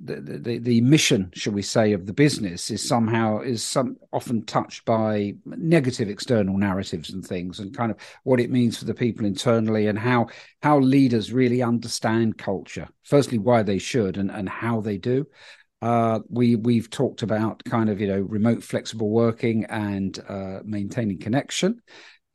the, 0.05 0.39
the 0.39 0.59
the 0.59 0.81
mission, 0.83 1.31
shall 1.35 1.53
we 1.53 1.63
say, 1.63 1.93
of 1.93 2.07
the 2.07 2.13
business 2.13 2.71
is 2.71 2.87
somehow 2.87 3.41
is 3.41 3.63
some 3.63 3.97
often 4.13 4.45
touched 4.45 4.85
by 4.85 5.35
negative 5.47 6.09
external 6.09 6.57
narratives 6.57 7.11
and 7.11 7.25
things, 7.25 7.59
and 7.59 7.77
kind 7.77 7.91
of 7.91 7.97
what 8.25 8.41
it 8.41 8.51
means 8.51 8.79
for 8.79 8.85
the 8.85 8.95
people 8.95 9.25
internally, 9.25 9.87
and 9.87 9.99
how 9.99 10.27
how 10.63 10.79
leaders 10.79 11.33
really 11.33 11.63
understand 11.63 12.37
culture. 12.37 12.89
Firstly, 13.03 13.39
why 13.39 13.63
they 13.63 13.79
should, 13.79 14.17
and 14.17 14.31
and 14.31 14.49
how 14.49 14.81
they 14.81 14.99
do. 14.99 15.27
Uh, 15.81 16.21
we 16.29 16.57
we've 16.57 16.91
talked 16.91 17.23
about 17.23 17.63
kind 17.65 17.89
of 17.89 18.01
you 18.01 18.07
know 18.07 18.21
remote 18.21 18.63
flexible 18.63 19.11
working 19.11 19.65
and 19.67 20.19
uh, 20.29 20.61
maintaining 20.65 21.19
connection. 21.19 21.81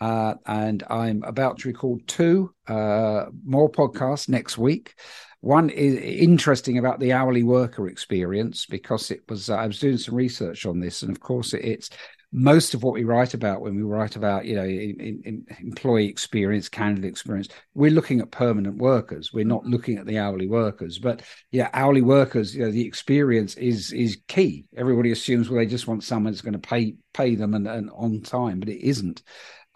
Uh, 0.01 0.35
and 0.45 0.83
I'm 0.89 1.23
about 1.23 1.59
to 1.59 1.67
record 1.67 2.07
two 2.07 2.53
uh, 2.67 3.25
more 3.43 3.69
podcasts 3.69 4.29
next 4.29 4.57
week 4.57 4.95
One 5.41 5.69
is 5.69 5.95
interesting 5.95 6.77
about 6.77 6.99
the 6.99 7.13
hourly 7.13 7.43
worker 7.43 7.87
experience 7.87 8.65
because 8.65 9.09
it 9.09 9.21
was 9.29 9.49
uh, 9.49 9.55
I 9.55 9.67
was 9.67 9.79
doing 9.79 9.97
some 9.97 10.15
research 10.15 10.65
on 10.65 10.79
this, 10.79 11.01
and 11.01 11.11
of 11.11 11.21
course 11.21 11.53
it, 11.53 11.63
it's 11.63 11.89
most 12.31 12.73
of 12.73 12.83
what 12.83 12.93
we 12.93 13.03
write 13.03 13.33
about 13.33 13.61
when 13.61 13.75
we 13.75 13.81
write 13.81 14.15
about 14.15 14.45
you 14.45 14.55
know 14.55 14.63
in, 14.63 15.21
in 15.25 15.45
employee 15.61 16.07
experience 16.07 16.69
candidate 16.69 17.09
experience 17.09 17.47
we're 17.73 17.89
looking 17.89 18.19
at 18.19 18.31
permanent 18.31 18.77
workers. 18.77 19.31
We're 19.33 19.45
not 19.45 19.65
looking 19.65 19.97
at 19.97 20.05
the 20.05 20.19
hourly 20.19 20.47
workers. 20.47 20.99
But 20.99 21.21
yeah 21.51 21.69
hourly 21.73 22.01
workers 22.01 22.53
you 22.53 22.63
know 22.63 22.71
the 22.71 22.85
experience 22.85 23.55
is 23.55 23.93
is 23.93 24.17
key. 24.27 24.65
Everybody 24.75 25.11
assumes 25.11 25.49
well 25.49 25.59
they 25.59 25.65
just 25.65 25.87
want 25.87 26.03
someone 26.03 26.33
that's 26.33 26.41
going 26.41 26.53
to 26.53 26.59
pay 26.59 26.95
pay 27.13 27.35
them 27.35 27.53
and, 27.53 27.67
and 27.67 27.89
on 27.95 28.21
time 28.21 28.59
but 28.59 28.69
it 28.69 28.85
isn't 28.85 29.23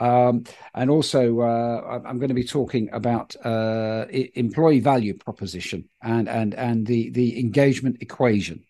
um, 0.03 0.43
and 0.73 0.89
also, 0.89 1.39
uh, 1.39 2.01
I'm 2.05 2.17
going 2.17 2.27
to 2.27 2.35
be 2.35 2.43
talking 2.43 2.89
about 2.91 3.37
uh, 3.45 4.05
employee 4.09 4.81
value 4.81 5.13
proposition 5.13 5.87
and 6.01 6.27
and 6.27 6.53
and 6.55 6.85
the 6.85 7.09
the 7.11 7.39
engagement 7.39 8.01
equation, 8.01 8.65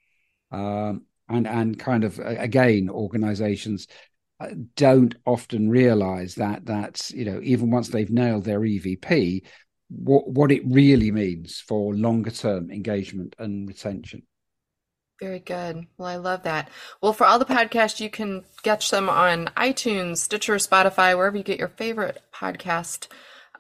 um, 0.51 1.05
and 1.27 1.47
and 1.47 1.79
kind 1.79 2.03
of 2.03 2.19
again, 2.19 2.87
organisations 2.87 3.87
uh, 4.39 4.49
don't 4.75 5.15
often 5.25 5.71
realise 5.71 6.35
that 6.35 6.67
that 6.67 7.09
you 7.09 7.25
know 7.25 7.39
even 7.41 7.71
once 7.71 7.87
they've 7.89 8.11
nailed 8.11 8.43
their 8.43 8.59
EVP, 8.59 9.41
what 9.89 10.29
what 10.29 10.51
it 10.51 10.61
really 10.67 11.09
means 11.09 11.59
for 11.59 11.95
longer 11.95 12.29
term 12.29 12.69
engagement 12.69 13.35
and 13.39 13.67
retention. 13.67 14.21
Very 15.23 15.39
good. 15.39 15.87
Well, 15.97 16.09
I 16.09 16.17
love 16.17 16.43
that. 16.43 16.67
Well, 16.99 17.13
for 17.13 17.25
all 17.25 17.39
the 17.39 17.45
podcasts, 17.45 18.01
you 18.01 18.09
can 18.09 18.43
get 18.61 18.81
them 18.81 19.07
on 19.07 19.45
iTunes, 19.55 20.17
Stitcher, 20.17 20.55
Spotify, 20.55 21.15
wherever 21.15 21.37
you 21.37 21.43
get 21.43 21.57
your 21.57 21.69
favorite 21.69 22.21
podcast. 22.35 23.07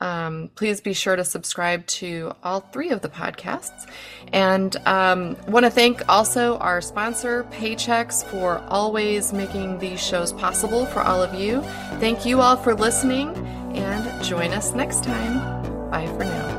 Um, 0.01 0.49
please 0.55 0.81
be 0.81 0.91
sure 0.91 1.15
to 1.15 1.23
subscribe 1.23 1.87
to 1.87 2.33
all 2.43 2.59
three 2.59 2.89
of 2.89 2.99
the 2.99 3.07
podcasts. 3.07 3.89
And 4.33 4.75
um, 4.85 5.37
want 5.47 5.65
to 5.65 5.69
thank 5.69 6.01
also 6.09 6.57
our 6.57 6.81
sponsor, 6.81 7.45
Paychex, 7.45 8.25
for 8.25 8.57
always 8.67 9.31
making 9.31 9.79
these 9.79 10.05
shows 10.05 10.33
possible 10.33 10.85
for 10.87 10.99
all 10.99 11.23
of 11.23 11.33
you. 11.33 11.61
Thank 12.01 12.25
you 12.25 12.41
all 12.41 12.57
for 12.57 12.75
listening 12.75 13.29
and 13.73 14.21
join 14.21 14.51
us 14.51 14.73
next 14.73 15.05
time. 15.05 15.89
Bye 15.89 16.07
for 16.07 16.25
now. 16.25 16.52